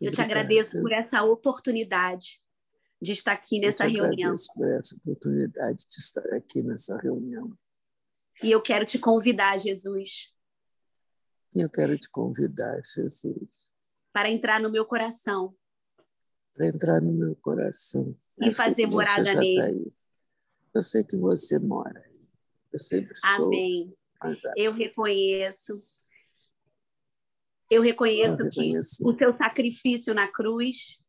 Eu 0.00 0.12
te 0.12 0.20
agradeço 0.20 0.80
por 0.82 0.92
essa 0.92 1.22
oportunidade 1.22 2.41
de 3.02 3.12
estar 3.12 3.32
aqui 3.32 3.58
nessa 3.58 3.84
eu 3.86 3.90
te 3.90 3.96
reunião. 3.96 4.34
por 4.54 4.68
essa 4.68 4.94
oportunidade 4.94 5.84
de 5.88 5.96
estar 5.96 6.24
aqui 6.34 6.62
nessa 6.62 6.96
reunião. 6.98 7.52
E 8.40 8.50
eu 8.52 8.62
quero 8.62 8.86
te 8.86 8.96
convidar, 8.96 9.58
Jesus. 9.58 10.32
Eu 11.52 11.68
quero 11.68 11.98
te 11.98 12.08
convidar, 12.08 12.80
Jesus. 12.94 13.68
Para 14.12 14.30
entrar 14.30 14.60
no 14.60 14.70
meu 14.70 14.86
coração. 14.86 15.50
Para 16.54 16.68
entrar 16.68 17.00
no 17.00 17.12
meu 17.12 17.34
coração. 17.34 18.14
E 18.40 18.48
eu 18.48 18.54
fazer 18.54 18.86
morada 18.86 19.34
tá 19.34 19.40
nele. 19.40 19.84
Tá 19.90 20.78
eu 20.78 20.82
sei 20.82 21.02
que 21.02 21.16
você 21.16 21.58
mora 21.58 21.98
aí. 21.98 22.28
Eu 22.72 22.78
sempre 22.78 23.14
sou. 23.16 23.46
Amém. 23.46 23.96
Eu 24.56 24.72
reconheço. 24.72 25.72
Eu 27.68 27.82
reconheço, 27.82 28.42
eu 28.42 28.46
reconheço 28.46 29.00
que 29.00 29.08
o 29.08 29.12
seu 29.12 29.32
sacrifício 29.32 30.14
na 30.14 30.30
cruz. 30.30 31.02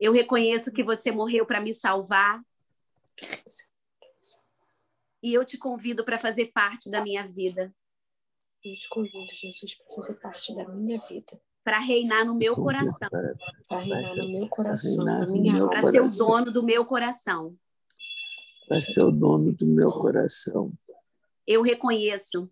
Eu 0.00 0.12
reconheço 0.12 0.72
que 0.72 0.82
você 0.82 1.12
morreu 1.12 1.44
para 1.44 1.60
me 1.60 1.74
salvar. 1.74 2.42
E 5.22 5.34
eu 5.34 5.44
te 5.44 5.58
convido 5.58 6.02
para 6.04 6.16
fazer 6.16 6.46
parte 6.46 6.90
da 6.90 7.02
minha 7.02 7.22
vida. 7.26 7.72
Eu 8.64 8.74
te 8.74 8.88
convido, 8.88 9.34
Jesus, 9.34 9.74
para 9.74 9.94
fazer 9.94 10.14
parte 10.20 10.54
da 10.54 10.66
minha 10.66 10.98
vida. 10.98 11.38
Para 11.62 11.78
reinar 11.78 12.24
no 12.24 12.34
meu 12.34 12.56
coração. 12.56 13.08
Para 13.68 13.80
reinar 13.80 14.16
no 14.16 14.32
meu 14.32 14.48
coração, 14.48 15.04
na 15.04 15.26
minha 15.26 15.66
Para 15.66 15.90
ser 15.90 16.00
o 16.00 16.06
dono 16.06 16.50
do 16.50 16.62
meu 16.62 16.86
coração. 16.86 17.54
Para 18.66 18.80
ser 18.80 19.02
o 19.02 19.10
dono 19.10 19.52
do 19.52 19.66
meu 19.66 19.92
coração. 19.92 20.72
Eu 21.46 21.62
reconheço, 21.62 22.50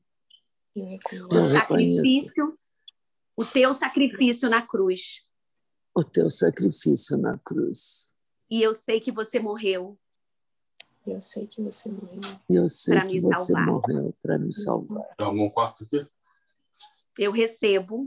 eu 0.74 0.84
reconheço. 0.84 1.36
o 1.36 1.48
sacrifício, 1.48 2.58
o 3.36 3.44
teu 3.44 3.72
sacrifício 3.72 4.50
na 4.50 4.60
cruz. 4.60 5.27
O 5.98 6.04
teu 6.04 6.30
sacrifício 6.30 7.16
na 7.16 7.36
cruz. 7.38 8.14
E 8.48 8.62
eu 8.62 8.72
sei 8.72 9.00
que 9.00 9.10
você 9.10 9.40
morreu. 9.40 9.98
Eu 11.04 11.20
sei 11.20 11.44
que 11.44 11.60
você 11.60 11.90
morreu. 11.90 12.20
E 12.48 12.54
eu 12.54 12.68
sei 12.68 13.00
que 13.00 13.18
você 13.18 13.52
salvar. 13.52 13.66
morreu 13.66 14.14
para 14.22 14.38
me 14.38 14.54
salvar. 14.54 15.08
Então, 15.12 15.34
um 15.34 15.50
quarto 15.50 15.82
aqui? 15.82 16.06
Eu 17.18 17.32
recebo. 17.32 18.04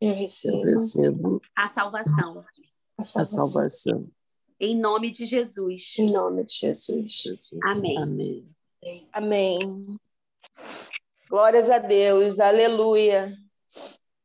Eu 0.00 0.14
recebo, 0.14 0.56
eu 0.56 0.78
recebo 0.78 1.42
a 1.54 1.68
salvação. 1.68 2.42
A 2.96 3.04
salvação. 3.04 3.20
a 3.20 3.26
salvação. 3.26 4.10
Em 4.58 4.74
nome 4.74 5.10
de 5.10 5.26
Jesus. 5.26 5.96
Em 5.98 6.10
nome 6.10 6.44
de 6.44 6.54
Jesus. 6.54 7.12
Jesus. 7.12 7.60
Amém. 7.62 7.98
Amém. 7.98 9.08
Amém. 9.12 10.00
Glórias 11.28 11.68
a 11.68 11.76
Deus. 11.76 12.40
Aleluia. 12.40 13.36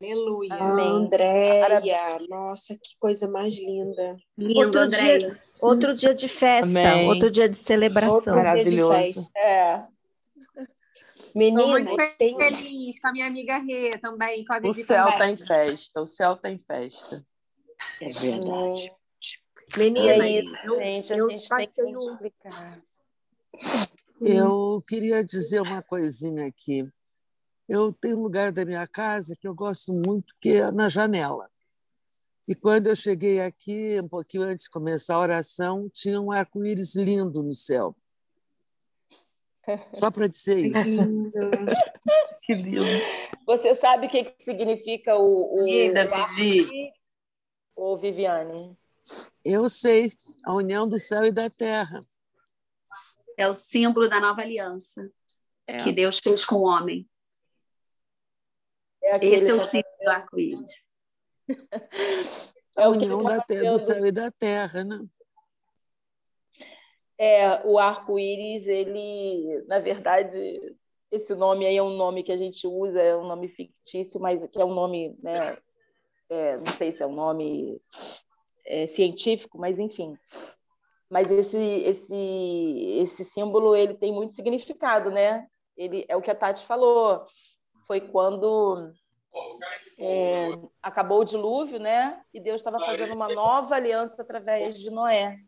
Aleluia. 0.02 0.54
Amém. 0.54 0.88
Andréia, 0.88 2.20
nossa, 2.30 2.74
que 2.76 2.98
coisa 2.98 3.30
mais 3.30 3.54
linda. 3.56 4.18
Lindo, 4.38 4.60
outro 4.60 4.80
Andréia. 4.80 5.20
Dia, 5.20 5.42
outro 5.60 5.96
dia 5.96 6.16
de 6.16 6.28
festa, 6.30 6.80
Amém. 6.80 7.08
outro 7.10 7.30
dia 7.30 7.50
de 7.50 7.58
celebração. 7.58 8.16
Outro 8.16 8.36
Maravilhoso. 8.36 8.94
Dia 8.94 9.08
de 9.08 9.14
festa. 9.14 9.40
É. 9.40 9.88
Meninas, 11.36 12.14
tem... 12.18 12.36
feliz 12.36 13.00
com 13.00 13.08
a 13.10 13.12
minha 13.12 13.28
amiga 13.28 13.58
Rê 13.58 13.92
também. 14.00 14.46
Com 14.46 14.54
a 14.54 14.60
o 14.70 14.72
céu 14.72 15.10
está 15.10 15.30
em 15.30 15.38
festa, 15.38 16.02
o 16.02 16.06
céu 16.06 16.34
está 16.34 16.50
em 16.50 16.60
festa. 16.60 17.26
É 18.02 18.10
verdade. 18.10 18.92
Meninas, 19.78 20.46
eu, 20.64 20.76
gente, 20.78 21.14
eu, 21.14 21.28
a 21.28 21.30
gente 21.32 21.48
passei 21.48 21.84
tem 21.86 21.94
que 21.94 22.06
explicar. 22.06 22.82
Eu 24.22 24.84
queria 24.88 25.24
dizer 25.24 25.62
uma 25.62 25.84
coisinha 25.84 26.48
aqui. 26.48 26.90
Eu 27.70 27.94
tenho 27.94 28.18
um 28.18 28.24
lugar 28.24 28.52
da 28.52 28.66
minha 28.66 28.88
casa 28.88 29.36
que 29.36 29.48
eu 29.48 29.54
gosto 29.54 29.94
muito, 29.94 30.34
que 30.42 30.54
é 30.54 30.72
na 30.72 30.90
janela. 30.90 31.48
E 32.48 32.56
quando 32.56 32.88
eu 32.88 32.96
cheguei 32.96 33.40
aqui, 33.40 34.02
um 34.02 34.08
pouquinho 34.08 34.42
antes 34.42 34.64
de 34.64 34.72
começar 34.72 35.14
a 35.14 35.20
oração, 35.20 35.88
tinha 35.94 36.20
um 36.20 36.32
arco-íris 36.32 36.96
lindo 36.96 37.44
no 37.44 37.54
céu. 37.54 37.96
Só 39.94 40.10
para 40.10 40.28
dizer 40.28 40.58
isso. 40.76 41.32
que 42.42 42.56
lindo. 42.56 42.82
Você 43.46 43.76
sabe 43.76 44.08
o 44.08 44.10
que, 44.10 44.24
que 44.24 44.44
significa 44.44 45.16
o, 45.16 45.62
o, 45.62 45.66
Linda, 45.66 46.10
Vivi. 46.36 46.92
O 47.76 47.98
Viviane? 47.98 48.76
Eu 49.46 49.70
sei, 49.70 50.12
a 50.44 50.54
união 50.54 50.88
do 50.88 51.00
céu 51.00 51.24
e 51.24 51.32
da 51.32 51.50
terra. 51.50 52.00
É 53.38 53.48
o 53.48 53.56
símbolo 53.56 54.10
da 54.10 54.20
nova 54.20 54.42
aliança 54.42 55.10
é. 55.68 55.84
que 55.84 55.92
Deus 55.92 56.20
fez 56.20 56.44
com 56.44 56.56
o 56.56 56.64
homem. 56.64 57.09
É 59.10 59.26
Esse 59.26 59.50
é 59.50 59.54
o 59.54 59.60
símbolo 59.60 59.96
do 60.04 60.10
arco-íris. 60.10 60.84
É 62.78 62.84
a 62.84 62.90
união 62.90 63.24
da 63.24 63.42
terra, 63.42 63.72
do 63.72 63.80
céu 63.80 64.06
e 64.06 64.12
da 64.12 64.32
terra, 64.32 64.84
né? 64.84 65.06
É, 67.18 67.68
o 67.68 67.78
arco-íris, 67.78 68.68
ele, 68.68 69.64
na 69.68 69.80
verdade, 69.80 70.78
esse 71.12 71.34
nome 71.36 71.66
aí 71.66 71.76
é 71.76 71.84
um 71.84 71.98
nome 71.98 72.24
que 72.24 72.32
a 72.32 72.38
gente 72.38 72.66
usa, 72.68 73.02
é 73.02 73.16
um 73.16 73.28
nome 73.28 73.50
fictício, 73.50 74.20
mas 74.22 74.46
que 74.46 74.62
é 74.62 74.64
um 74.64 74.74
nome, 74.74 75.18
né, 75.22 75.40
é, 76.30 76.56
não 76.58 76.64
sei 76.64 76.92
se 76.92 77.02
é 77.02 77.08
um 77.08 77.16
nome 77.16 77.82
é, 78.66 78.88
científico, 78.88 79.58
mas 79.58 79.80
enfim. 79.80 80.16
Mas 81.10 81.32
esse, 81.32 81.58
esse, 81.58 82.96
esse 83.02 83.24
símbolo 83.24 83.76
ele 83.76 83.96
tem 83.96 84.14
muito 84.14 84.32
significado, 84.32 85.10
né? 85.10 85.48
Ele 85.76 86.06
é 86.08 86.16
o 86.16 86.22
que 86.22 86.30
a 86.30 86.36
Tati 86.36 86.64
falou. 86.64 87.26
Foi 87.90 88.00
quando 88.02 88.94
é, 89.98 90.50
acabou 90.80 91.22
o 91.22 91.26
dilúvio, 91.26 91.80
né? 91.80 92.24
E 92.32 92.40
Deus 92.40 92.62
estava 92.62 92.80
fazendo 92.80 93.16
uma 93.16 93.28
nova 93.30 93.74
aliança 93.74 94.22
através 94.22 94.78
de 94.78 94.92
Noé. 94.92 95.40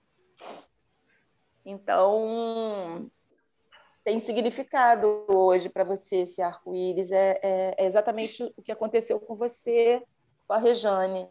Então, 1.64 3.06
tem 4.04 4.20
significado 4.20 5.24
hoje 5.28 5.70
para 5.70 5.84
você 5.84 6.22
esse 6.22 6.42
arco-íris. 6.42 7.12
É, 7.12 7.40
é, 7.44 7.76
é, 7.78 7.86
exatamente 7.86 8.52
o 8.58 8.64
que 8.64 8.72
aconteceu 8.72 9.20
com 9.20 9.36
você, 9.36 10.04
com 10.48 10.54
a 10.56 10.58
Rejane. 10.58 11.30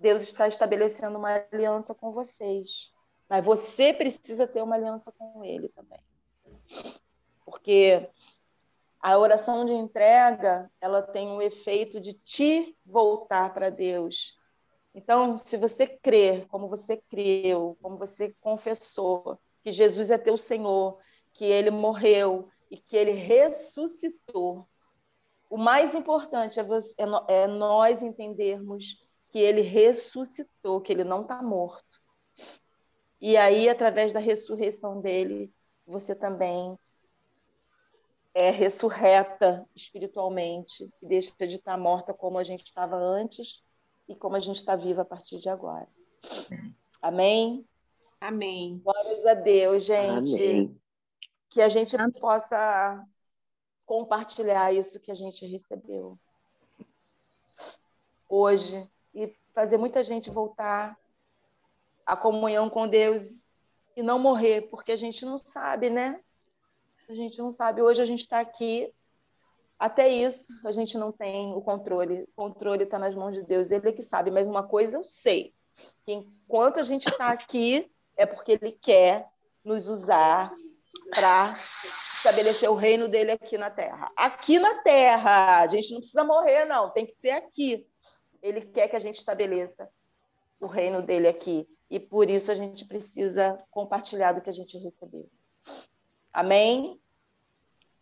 Deus 0.00 0.22
está 0.22 0.48
estabelecendo 0.48 1.18
uma 1.18 1.44
aliança 1.52 1.94
com 1.94 2.10
vocês. 2.10 2.90
Mas 3.28 3.44
você 3.44 3.92
precisa 3.92 4.46
ter 4.46 4.62
uma 4.62 4.76
aliança 4.76 5.12
com 5.12 5.44
Ele 5.44 5.68
também. 5.68 6.00
Porque 7.44 8.08
a 9.00 9.16
oração 9.16 9.64
de 9.64 9.72
entrega, 9.72 10.70
ela 10.80 11.02
tem 11.02 11.28
o 11.28 11.42
efeito 11.42 12.00
de 12.00 12.12
te 12.14 12.76
voltar 12.84 13.52
para 13.54 13.70
Deus. 13.70 14.36
Então, 14.94 15.38
se 15.38 15.56
você 15.56 15.86
crer, 15.86 16.46
como 16.48 16.68
você 16.68 16.96
creu, 17.08 17.78
como 17.80 17.96
você 17.96 18.34
confessou, 18.40 19.38
que 19.60 19.70
Jesus 19.70 20.10
é 20.10 20.18
teu 20.18 20.36
Senhor, 20.36 20.98
que 21.32 21.44
ele 21.44 21.70
morreu 21.70 22.48
e 22.70 22.76
que 22.76 22.96
ele 22.96 23.12
ressuscitou, 23.12 24.66
o 25.48 25.56
mais 25.56 25.94
importante 25.94 26.58
é, 26.58 26.62
você, 26.62 26.94
é, 26.98 27.42
é 27.42 27.46
nós 27.46 28.02
entendermos 28.02 29.02
que 29.28 29.38
ele 29.38 29.60
ressuscitou, 29.60 30.80
que 30.80 30.92
ele 30.92 31.04
não 31.04 31.22
está 31.22 31.42
morto. 31.42 31.84
E 33.20 33.36
aí, 33.36 33.68
através 33.68 34.12
da 34.12 34.20
ressurreição 34.20 35.00
dele, 35.00 35.52
você 35.86 36.14
também 36.14 36.78
é 38.38 38.50
ressurreta 38.50 39.68
espiritualmente 39.74 40.88
e 41.02 41.06
deixa 41.08 41.44
de 41.44 41.56
estar 41.56 41.76
morta 41.76 42.14
como 42.14 42.38
a 42.38 42.44
gente 42.44 42.64
estava 42.64 42.94
antes 42.94 43.64
e 44.08 44.14
como 44.14 44.36
a 44.36 44.38
gente 44.38 44.58
está 44.58 44.76
viva 44.76 45.02
a 45.02 45.04
partir 45.04 45.38
de 45.38 45.48
agora. 45.48 45.88
Amém? 47.02 47.66
Amém. 48.20 48.78
Glórias 48.78 49.26
a 49.26 49.34
Deus, 49.34 49.82
gente. 49.82 50.36
Amém. 50.36 50.80
Que 51.50 51.60
a 51.60 51.68
gente 51.68 51.96
Amém. 51.96 52.12
possa 52.12 53.04
compartilhar 53.84 54.72
isso 54.72 55.00
que 55.00 55.10
a 55.10 55.16
gente 55.16 55.44
recebeu 55.44 56.16
hoje 58.28 58.88
e 59.12 59.34
fazer 59.52 59.78
muita 59.78 60.04
gente 60.04 60.30
voltar 60.30 60.96
à 62.06 62.16
comunhão 62.16 62.70
com 62.70 62.86
Deus 62.86 63.28
e 63.96 64.02
não 64.02 64.16
morrer, 64.16 64.68
porque 64.70 64.92
a 64.92 64.96
gente 64.96 65.24
não 65.24 65.38
sabe, 65.38 65.90
né? 65.90 66.22
A 67.08 67.14
gente 67.14 67.38
não 67.38 67.50
sabe. 67.50 67.80
Hoje 67.80 68.02
a 68.02 68.04
gente 68.04 68.20
está 68.20 68.38
aqui, 68.38 68.92
até 69.78 70.08
isso 70.08 70.60
a 70.66 70.72
gente 70.72 70.98
não 70.98 71.10
tem 71.10 71.54
o 71.54 71.60
controle. 71.62 72.24
O 72.24 72.28
controle 72.36 72.84
está 72.84 72.98
nas 72.98 73.14
mãos 73.14 73.34
de 73.34 73.42
Deus, 73.42 73.70
Ele 73.70 73.88
é 73.88 73.92
que 73.92 74.02
sabe. 74.02 74.30
Mas 74.30 74.46
uma 74.46 74.62
coisa 74.62 74.98
eu 74.98 75.04
sei, 75.04 75.54
que 76.04 76.12
enquanto 76.12 76.78
a 76.78 76.82
gente 76.82 77.08
está 77.08 77.30
aqui, 77.30 77.90
é 78.14 78.26
porque 78.26 78.52
Ele 78.52 78.72
quer 78.72 79.26
nos 79.64 79.88
usar 79.88 80.52
para 81.10 81.50
estabelecer 81.50 82.68
o 82.68 82.74
reino 82.74 83.08
dele 83.08 83.30
aqui 83.30 83.56
na 83.56 83.70
Terra. 83.70 84.12
Aqui 84.14 84.58
na 84.58 84.82
Terra, 84.82 85.60
a 85.60 85.66
gente 85.66 85.90
não 85.92 86.00
precisa 86.00 86.24
morrer, 86.24 86.66
não, 86.66 86.90
tem 86.90 87.06
que 87.06 87.14
ser 87.14 87.30
aqui. 87.30 87.86
Ele 88.42 88.60
quer 88.60 88.86
que 88.88 88.96
a 88.96 89.00
gente 89.00 89.16
estabeleça 89.16 89.88
o 90.60 90.66
reino 90.66 91.00
dele 91.00 91.26
aqui. 91.26 91.66
E 91.88 91.98
por 91.98 92.28
isso 92.28 92.52
a 92.52 92.54
gente 92.54 92.84
precisa 92.84 93.58
compartilhar 93.70 94.32
do 94.32 94.42
que 94.42 94.50
a 94.50 94.52
gente 94.52 94.76
recebeu. 94.76 95.26
Amém? 96.32 97.00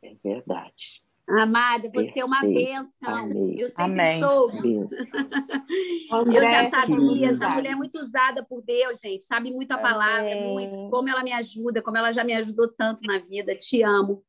É 0.02 0.14
verdade. 0.22 1.02
Amada, 1.28 1.90
você 1.92 2.20
é 2.20 2.24
uma 2.24 2.40
bênção. 2.40 3.12
Amém. 3.12 3.58
Eu 3.58 3.68
sempre 3.68 3.84
Amém. 3.84 4.20
soube. 4.20 4.74
eu 4.74 6.42
já 6.42 6.70
sabia, 6.70 7.30
essa 7.30 7.48
mulher 7.48 7.72
é 7.72 7.74
muito 7.74 7.98
usada 7.98 8.44
por 8.44 8.62
Deus, 8.62 9.00
gente. 9.00 9.24
Sabe 9.24 9.50
muito 9.50 9.72
a 9.72 9.78
palavra, 9.78 10.30
Amém. 10.30 10.52
muito. 10.52 10.88
Como 10.88 11.08
ela 11.08 11.24
me 11.24 11.32
ajuda, 11.32 11.82
como 11.82 11.96
ela 11.96 12.12
já 12.12 12.22
me 12.22 12.32
ajudou 12.32 12.68
tanto 12.68 13.02
na 13.04 13.18
vida. 13.18 13.56
Te 13.56 13.82
amo. 13.82 14.22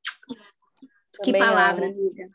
Que 1.21 1.31
palavra, 1.33 1.85
amiga. 1.85 2.29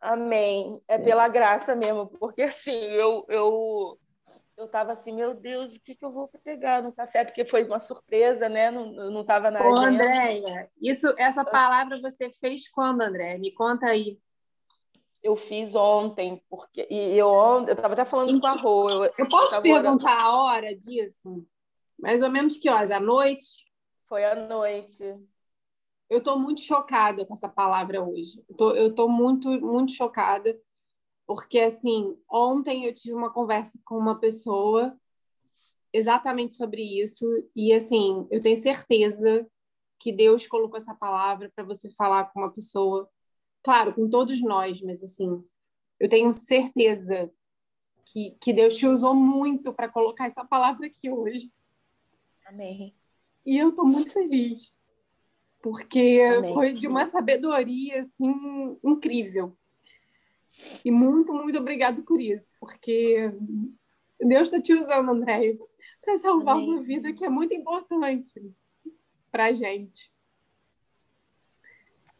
Amém. 0.00 0.80
É 0.88 0.98
pela 0.98 1.28
graça 1.28 1.74
mesmo, 1.74 2.06
porque 2.06 2.42
assim, 2.42 2.70
eu, 2.70 3.26
eu 3.28 3.98
eu 4.56 4.64
estava 4.64 4.92
assim, 4.92 5.12
meu 5.12 5.34
Deus, 5.34 5.76
o 5.76 5.80
que, 5.80 5.94
que 5.94 6.04
eu 6.04 6.10
vou 6.10 6.28
pegar 6.42 6.82
no 6.82 6.92
café? 6.92 7.24
Porque 7.24 7.44
foi 7.44 7.64
uma 7.64 7.78
surpresa, 7.78 8.48
né? 8.48 8.70
Não 8.70 9.20
estava 9.20 9.50
na 9.50 9.60
Ô, 9.68 9.76
Andréia, 9.76 10.70
isso, 10.80 11.12
essa 11.18 11.44
palavra 11.44 12.00
você 12.00 12.30
fez 12.30 12.68
quando, 12.68 13.02
André? 13.02 13.36
Me 13.36 13.52
conta 13.52 13.86
aí. 13.86 14.18
Eu 15.22 15.36
fiz 15.36 15.74
ontem, 15.74 16.42
porque 16.48 16.86
e 16.90 17.16
eu 17.16 17.28
eu 17.66 17.72
estava 17.72 17.94
até 17.94 18.04
falando 18.04 18.38
com 18.38 18.46
a 18.46 18.52
Rô. 18.52 18.90
Eu, 18.90 19.12
eu 19.18 19.28
posso 19.28 19.60
perguntar 19.60 20.12
orando. 20.12 20.26
a 20.26 20.42
hora 20.42 20.74
disso? 20.74 21.44
Mais 21.98 22.22
ou 22.22 22.30
menos 22.30 22.56
que 22.56 22.68
horas? 22.68 22.90
À 22.90 23.00
noite? 23.00 23.66
Foi 24.08 24.24
à 24.24 24.34
noite. 24.34 25.02
Eu 26.08 26.18
estou 26.18 26.38
muito 26.38 26.60
chocada 26.60 27.24
com 27.26 27.34
essa 27.34 27.48
palavra 27.48 28.02
hoje. 28.02 28.42
Eu 28.58 28.88
estou 28.88 29.08
muito, 29.08 29.48
muito 29.60 29.92
chocada 29.92 30.56
porque, 31.26 31.58
assim, 31.58 32.16
ontem 32.30 32.84
eu 32.84 32.94
tive 32.94 33.14
uma 33.14 33.32
conversa 33.32 33.78
com 33.84 33.98
uma 33.98 34.18
pessoa 34.18 34.96
exatamente 35.92 36.54
sobre 36.54 36.82
isso, 37.02 37.26
e, 37.54 37.72
assim, 37.72 38.26
eu 38.30 38.40
tenho 38.40 38.56
certeza 38.56 39.46
que 39.98 40.12
Deus 40.12 40.46
colocou 40.46 40.76
essa 40.76 40.94
palavra 40.94 41.50
para 41.54 41.64
você 41.64 41.90
falar 41.92 42.26
com 42.26 42.40
uma 42.40 42.52
pessoa, 42.52 43.08
claro, 43.62 43.94
com 43.94 44.08
todos 44.08 44.40
nós, 44.42 44.80
mas, 44.82 45.02
assim, 45.02 45.42
eu 45.98 46.08
tenho 46.08 46.32
certeza 46.32 47.30
que, 48.04 48.36
que 48.40 48.52
Deus 48.52 48.76
te 48.76 48.86
usou 48.86 49.14
muito 49.14 49.72
para 49.74 49.88
colocar 49.88 50.26
essa 50.26 50.44
palavra 50.44 50.86
aqui 50.86 51.10
hoje. 51.10 51.50
Amém. 52.46 52.94
E 53.44 53.56
eu 53.56 53.70
estou 53.70 53.86
muito 53.86 54.12
feliz, 54.12 54.76
porque 55.62 56.20
Amém. 56.36 56.52
foi 56.52 56.72
de 56.72 56.86
uma 56.86 57.06
sabedoria, 57.06 58.00
assim, 58.00 58.78
incrível. 58.84 59.56
E 60.84 60.90
muito, 60.90 61.32
muito 61.32 61.58
obrigado 61.58 62.02
por 62.02 62.20
isso, 62.20 62.52
porque 62.60 63.32
Deus 64.20 64.42
está 64.42 64.60
te 64.60 64.74
usando, 64.74 65.10
Andréia, 65.10 65.58
para 66.02 66.16
salvar 66.16 66.56
Amém. 66.56 66.70
uma 66.70 66.82
vida 66.82 67.12
que 67.12 67.24
é 67.24 67.28
muito 67.28 67.54
importante 67.54 68.40
para 69.30 69.46
a 69.46 69.52
gente. 69.52 70.12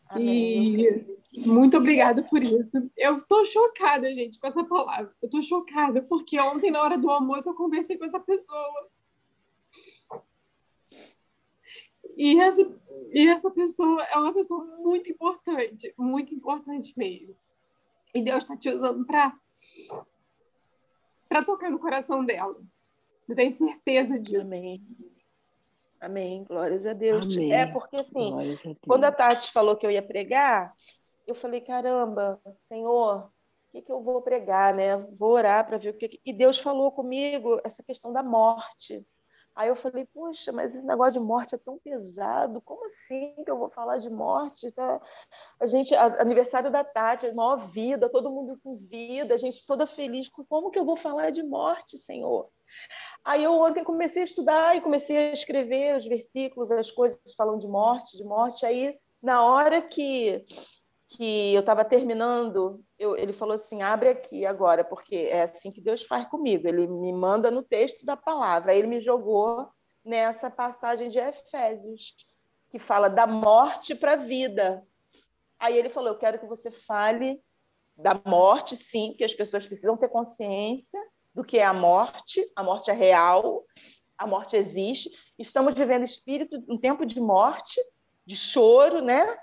Amém. 0.08 1.06
E 1.32 1.46
muito 1.46 1.76
obrigada 1.76 2.22
por 2.22 2.42
isso. 2.42 2.90
Eu 2.96 3.20
tô 3.22 3.44
chocada, 3.44 4.14
gente, 4.14 4.38
com 4.38 4.46
essa 4.46 4.64
palavra. 4.64 5.14
Eu 5.20 5.28
tô 5.28 5.42
chocada, 5.42 6.02
porque 6.02 6.38
ontem, 6.40 6.70
na 6.70 6.82
hora 6.82 6.96
do 6.96 7.10
almoço, 7.10 7.48
eu 7.48 7.54
conversei 7.54 7.96
com 7.98 8.04
essa 8.04 8.20
pessoa. 8.20 8.88
E 12.16 12.38
essa, 12.40 12.62
e 13.12 13.26
essa 13.26 13.50
pessoa 13.50 14.02
é 14.04 14.16
uma 14.16 14.32
pessoa 14.32 14.64
muito 14.78 15.10
importante, 15.10 15.92
muito 15.98 16.34
importante 16.34 16.94
mesmo. 16.96 17.36
E 18.16 18.22
Deus 18.22 18.38
está 18.38 18.56
te 18.56 18.70
usando 18.70 19.04
para 19.04 19.32
para 21.28 21.44
tocar 21.44 21.70
no 21.70 21.78
coração 21.78 22.24
dela. 22.24 22.56
Eu 23.28 23.36
tenho 23.36 23.52
certeza 23.52 24.18
disso. 24.18 24.54
Amém. 24.54 24.82
Amém. 26.00 26.44
Glórias 26.44 26.86
a 26.86 26.94
Deus. 26.94 27.36
Amém. 27.36 27.52
É 27.52 27.66
porque 27.66 27.96
assim, 27.96 28.32
a 28.32 28.86
quando 28.86 29.04
a 29.04 29.12
Tati 29.12 29.52
falou 29.52 29.76
que 29.76 29.84
eu 29.84 29.90
ia 29.90 30.00
pregar, 30.00 30.72
eu 31.26 31.34
falei, 31.34 31.60
caramba, 31.60 32.40
Senhor, 32.68 33.24
o 33.26 33.72
que, 33.72 33.82
que 33.82 33.92
eu 33.92 34.00
vou 34.02 34.22
pregar, 34.22 34.72
né? 34.72 34.96
Vou 34.96 35.32
orar 35.32 35.66
para 35.66 35.76
ver 35.76 35.90
o 35.90 35.94
que. 35.94 36.18
E 36.24 36.32
Deus 36.32 36.58
falou 36.58 36.90
comigo 36.92 37.60
essa 37.64 37.82
questão 37.82 38.12
da 38.14 38.22
morte. 38.22 39.04
Aí 39.56 39.68
eu 39.68 39.74
falei, 39.74 40.04
poxa, 40.12 40.52
mas 40.52 40.74
esse 40.74 40.84
negócio 40.84 41.14
de 41.14 41.20
morte 41.20 41.54
é 41.54 41.58
tão 41.58 41.78
pesado, 41.78 42.60
como 42.60 42.84
assim 42.84 43.34
que 43.42 43.50
eu 43.50 43.58
vou 43.58 43.70
falar 43.70 43.96
de 43.96 44.10
morte? 44.10 44.70
Tá? 44.70 45.00
A 45.58 45.66
gente, 45.66 45.94
aniversário 45.94 46.70
da 46.70 46.84
Tati, 46.84 47.32
maior 47.32 47.56
vida, 47.56 48.10
todo 48.10 48.30
mundo 48.30 48.60
com 48.62 48.76
vida, 48.76 49.34
a 49.34 49.38
gente 49.38 49.66
toda 49.66 49.86
feliz, 49.86 50.28
como 50.28 50.70
que 50.70 50.78
eu 50.78 50.84
vou 50.84 50.96
falar 50.96 51.30
de 51.30 51.42
morte, 51.42 51.96
Senhor? 51.96 52.50
Aí 53.24 53.42
eu 53.44 53.54
ontem 53.54 53.82
comecei 53.82 54.22
a 54.22 54.24
estudar 54.26 54.76
e 54.76 54.82
comecei 54.82 55.16
a 55.16 55.32
escrever 55.32 55.96
os 55.96 56.04
versículos, 56.04 56.70
as 56.70 56.90
coisas 56.90 57.18
que 57.24 57.34
falam 57.34 57.56
de 57.56 57.66
morte, 57.66 58.16
de 58.16 58.24
morte. 58.24 58.66
Aí, 58.66 58.98
na 59.22 59.42
hora 59.42 59.80
que 59.80 60.44
que 61.08 61.54
eu 61.54 61.60
estava 61.60 61.84
terminando, 61.84 62.84
eu, 62.98 63.16
ele 63.16 63.32
falou 63.32 63.54
assim: 63.54 63.82
abre 63.82 64.08
aqui 64.08 64.44
agora, 64.44 64.84
porque 64.84 65.14
é 65.14 65.42
assim 65.42 65.70
que 65.70 65.80
Deus 65.80 66.02
faz 66.02 66.26
comigo. 66.28 66.66
Ele 66.66 66.86
me 66.86 67.12
manda 67.12 67.50
no 67.50 67.62
texto 67.62 68.04
da 68.04 68.16
palavra. 68.16 68.72
Aí 68.72 68.78
ele 68.78 68.88
me 68.88 69.00
jogou 69.00 69.68
nessa 70.04 70.50
passagem 70.50 71.08
de 71.08 71.18
Efésios, 71.18 72.14
que 72.68 72.78
fala 72.78 73.08
da 73.08 73.26
morte 73.26 73.94
para 73.94 74.12
a 74.12 74.16
vida. 74.16 74.82
Aí 75.58 75.78
ele 75.78 75.88
falou: 75.88 76.10
eu 76.10 76.18
quero 76.18 76.38
que 76.38 76.46
você 76.46 76.70
fale 76.70 77.40
da 77.96 78.20
morte, 78.26 78.76
sim, 78.76 79.14
que 79.16 79.24
as 79.24 79.32
pessoas 79.32 79.66
precisam 79.66 79.96
ter 79.96 80.08
consciência 80.08 81.00
do 81.34 81.44
que 81.44 81.58
é 81.58 81.64
a 81.64 81.72
morte. 81.72 82.44
A 82.56 82.64
morte 82.64 82.90
é 82.90 82.94
real, 82.94 83.64
a 84.18 84.26
morte 84.26 84.56
existe. 84.56 85.10
Estamos 85.38 85.74
vivendo 85.74 86.02
espírito, 86.02 86.62
um 86.68 86.76
tempo 86.76 87.06
de 87.06 87.20
morte, 87.20 87.80
de 88.24 88.36
choro, 88.36 89.00
né? 89.00 89.36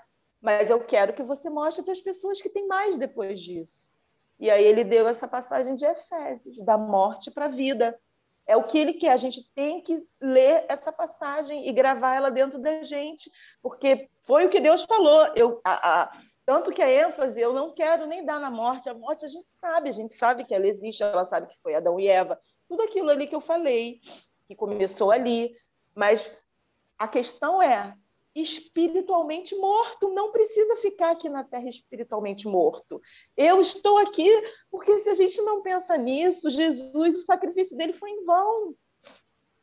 Mas 0.44 0.68
eu 0.68 0.78
quero 0.78 1.14
que 1.14 1.22
você 1.22 1.48
mostre 1.48 1.82
para 1.82 1.92
as 1.92 2.02
pessoas 2.02 2.38
que 2.38 2.50
tem 2.50 2.66
mais 2.66 2.98
depois 2.98 3.40
disso. 3.40 3.90
E 4.38 4.50
aí 4.50 4.62
ele 4.62 4.84
deu 4.84 5.08
essa 5.08 5.26
passagem 5.26 5.74
de 5.74 5.86
Efésios, 5.86 6.62
da 6.62 6.76
morte 6.76 7.30
para 7.30 7.46
a 7.46 7.48
vida. 7.48 7.98
É 8.46 8.54
o 8.54 8.64
que 8.64 8.76
ele 8.76 8.92
quer. 8.92 9.12
A 9.12 9.16
gente 9.16 9.50
tem 9.54 9.80
que 9.80 10.06
ler 10.20 10.66
essa 10.68 10.92
passagem 10.92 11.66
e 11.66 11.72
gravar 11.72 12.16
ela 12.16 12.30
dentro 12.30 12.58
da 12.58 12.82
gente, 12.82 13.30
porque 13.62 14.10
foi 14.20 14.44
o 14.44 14.50
que 14.50 14.60
Deus 14.60 14.82
falou. 14.82 15.32
Eu, 15.34 15.62
a, 15.64 16.02
a, 16.02 16.10
tanto 16.44 16.72
que 16.72 16.82
a 16.82 16.92
ênfase 16.92 17.40
eu 17.40 17.54
não 17.54 17.72
quero 17.72 18.06
nem 18.06 18.22
dar 18.22 18.38
na 18.38 18.50
morte. 18.50 18.90
A 18.90 18.92
morte 18.92 19.24
a 19.24 19.28
gente 19.28 19.50
sabe, 19.50 19.88
a 19.88 19.92
gente 19.92 20.12
sabe 20.12 20.44
que 20.44 20.54
ela 20.54 20.66
existe, 20.66 21.02
ela 21.02 21.24
sabe 21.24 21.46
que 21.46 21.58
foi 21.62 21.74
Adão 21.74 21.98
e 21.98 22.06
Eva. 22.06 22.38
Tudo 22.68 22.82
aquilo 22.82 23.08
ali 23.08 23.26
que 23.26 23.34
eu 23.34 23.40
falei, 23.40 23.98
que 24.44 24.54
começou 24.54 25.10
ali. 25.10 25.56
Mas 25.94 26.30
a 26.98 27.08
questão 27.08 27.62
é 27.62 27.94
espiritualmente 28.34 29.54
morto, 29.54 30.10
não 30.10 30.32
precisa 30.32 30.76
ficar 30.76 31.10
aqui 31.10 31.28
na 31.28 31.44
terra 31.44 31.68
espiritualmente 31.68 32.48
morto. 32.48 33.00
Eu 33.36 33.60
estou 33.60 33.98
aqui 33.98 34.28
porque 34.70 34.98
se 34.98 35.08
a 35.08 35.14
gente 35.14 35.40
não 35.42 35.62
pensa 35.62 35.96
nisso, 35.96 36.50
Jesus, 36.50 37.16
o 37.16 37.22
sacrifício 37.22 37.76
dele 37.76 37.92
foi 37.92 38.10
em 38.10 38.24
vão. 38.24 38.74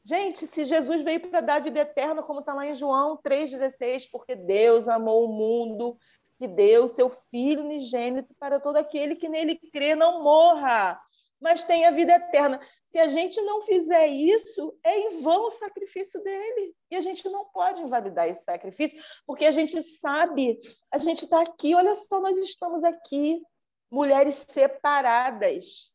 Gente, 0.03 0.47
se 0.47 0.63
Jesus 0.63 1.03
veio 1.03 1.19
para 1.19 1.41
dar 1.41 1.61
vida 1.61 1.81
eterna, 1.81 2.23
como 2.23 2.39
está 2.39 2.53
lá 2.53 2.65
em 2.65 2.73
João 2.73 3.19
3,16, 3.23 4.07
porque 4.11 4.35
Deus 4.35 4.87
amou 4.87 5.25
o 5.25 5.33
mundo, 5.33 5.95
que 6.39 6.47
deu 6.47 6.87
seu 6.87 7.07
Filho 7.07 7.63
unigênito 7.63 8.33
para 8.39 8.59
todo 8.59 8.77
aquele 8.77 9.15
que 9.15 9.29
nele 9.29 9.59
crê 9.71 9.93
não 9.93 10.23
morra, 10.23 10.99
mas 11.41 11.63
tem 11.63 11.85
a 11.85 11.91
vida 11.91 12.13
eterna. 12.13 12.59
Se 12.85 12.99
a 12.99 13.07
gente 13.07 13.41
não 13.41 13.63
fizer 13.63 14.07
isso, 14.07 14.77
é 14.83 14.97
em 14.99 15.21
vão 15.21 15.47
o 15.47 15.49
sacrifício 15.49 16.21
dele. 16.21 16.75
E 16.91 16.95
a 16.95 17.01
gente 17.01 17.27
não 17.29 17.45
pode 17.45 17.81
invalidar 17.81 18.29
esse 18.29 18.43
sacrifício, 18.43 19.01
porque 19.25 19.45
a 19.45 19.51
gente 19.51 19.81
sabe, 19.81 20.59
a 20.91 20.99
gente 20.99 21.23
está 21.23 21.41
aqui, 21.41 21.73
olha 21.73 21.95
só, 21.95 22.21
nós 22.21 22.37
estamos 22.37 22.83
aqui, 22.83 23.41
mulheres 23.89 24.45
separadas, 24.47 25.91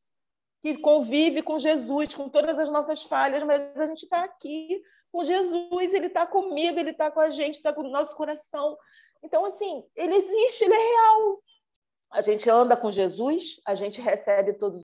que 0.63 0.77
convive 0.79 1.43
com 1.43 1.59
Jesus, 1.59 2.13
com 2.15 2.29
todas 2.29 2.59
as 2.59 2.69
nossas 2.69 3.05
falhas, 3.05 3.43
mas 3.45 3.77
a 3.77 3.87
gente 3.87 4.03
está 4.03 4.25
aqui 4.25 4.83
com 5.13 5.23
Jesus, 5.23 5.95
ele 5.95 6.09
está 6.09 6.27
comigo, 6.27 6.79
ele 6.79 6.91
está 6.91 7.11
com 7.11 7.21
a 7.21 7.31
gente, 7.31 7.55
está 7.55 7.73
com 7.73 7.83
o 7.83 7.91
nosso 7.91 8.17
coração. 8.17 8.77
Então, 9.23 9.45
assim, 9.45 9.85
ele 9.95 10.17
existe, 10.17 10.65
ele 10.65 10.75
é 10.75 10.79
real. 10.79 11.43
A 12.11 12.21
gente 12.21 12.49
anda 12.49 12.77
com 12.77 12.91
Jesus, 12.91 13.61
a 13.65 13.75
gente 13.75 14.01
recebe 14.01 14.55
todos 14.55 14.75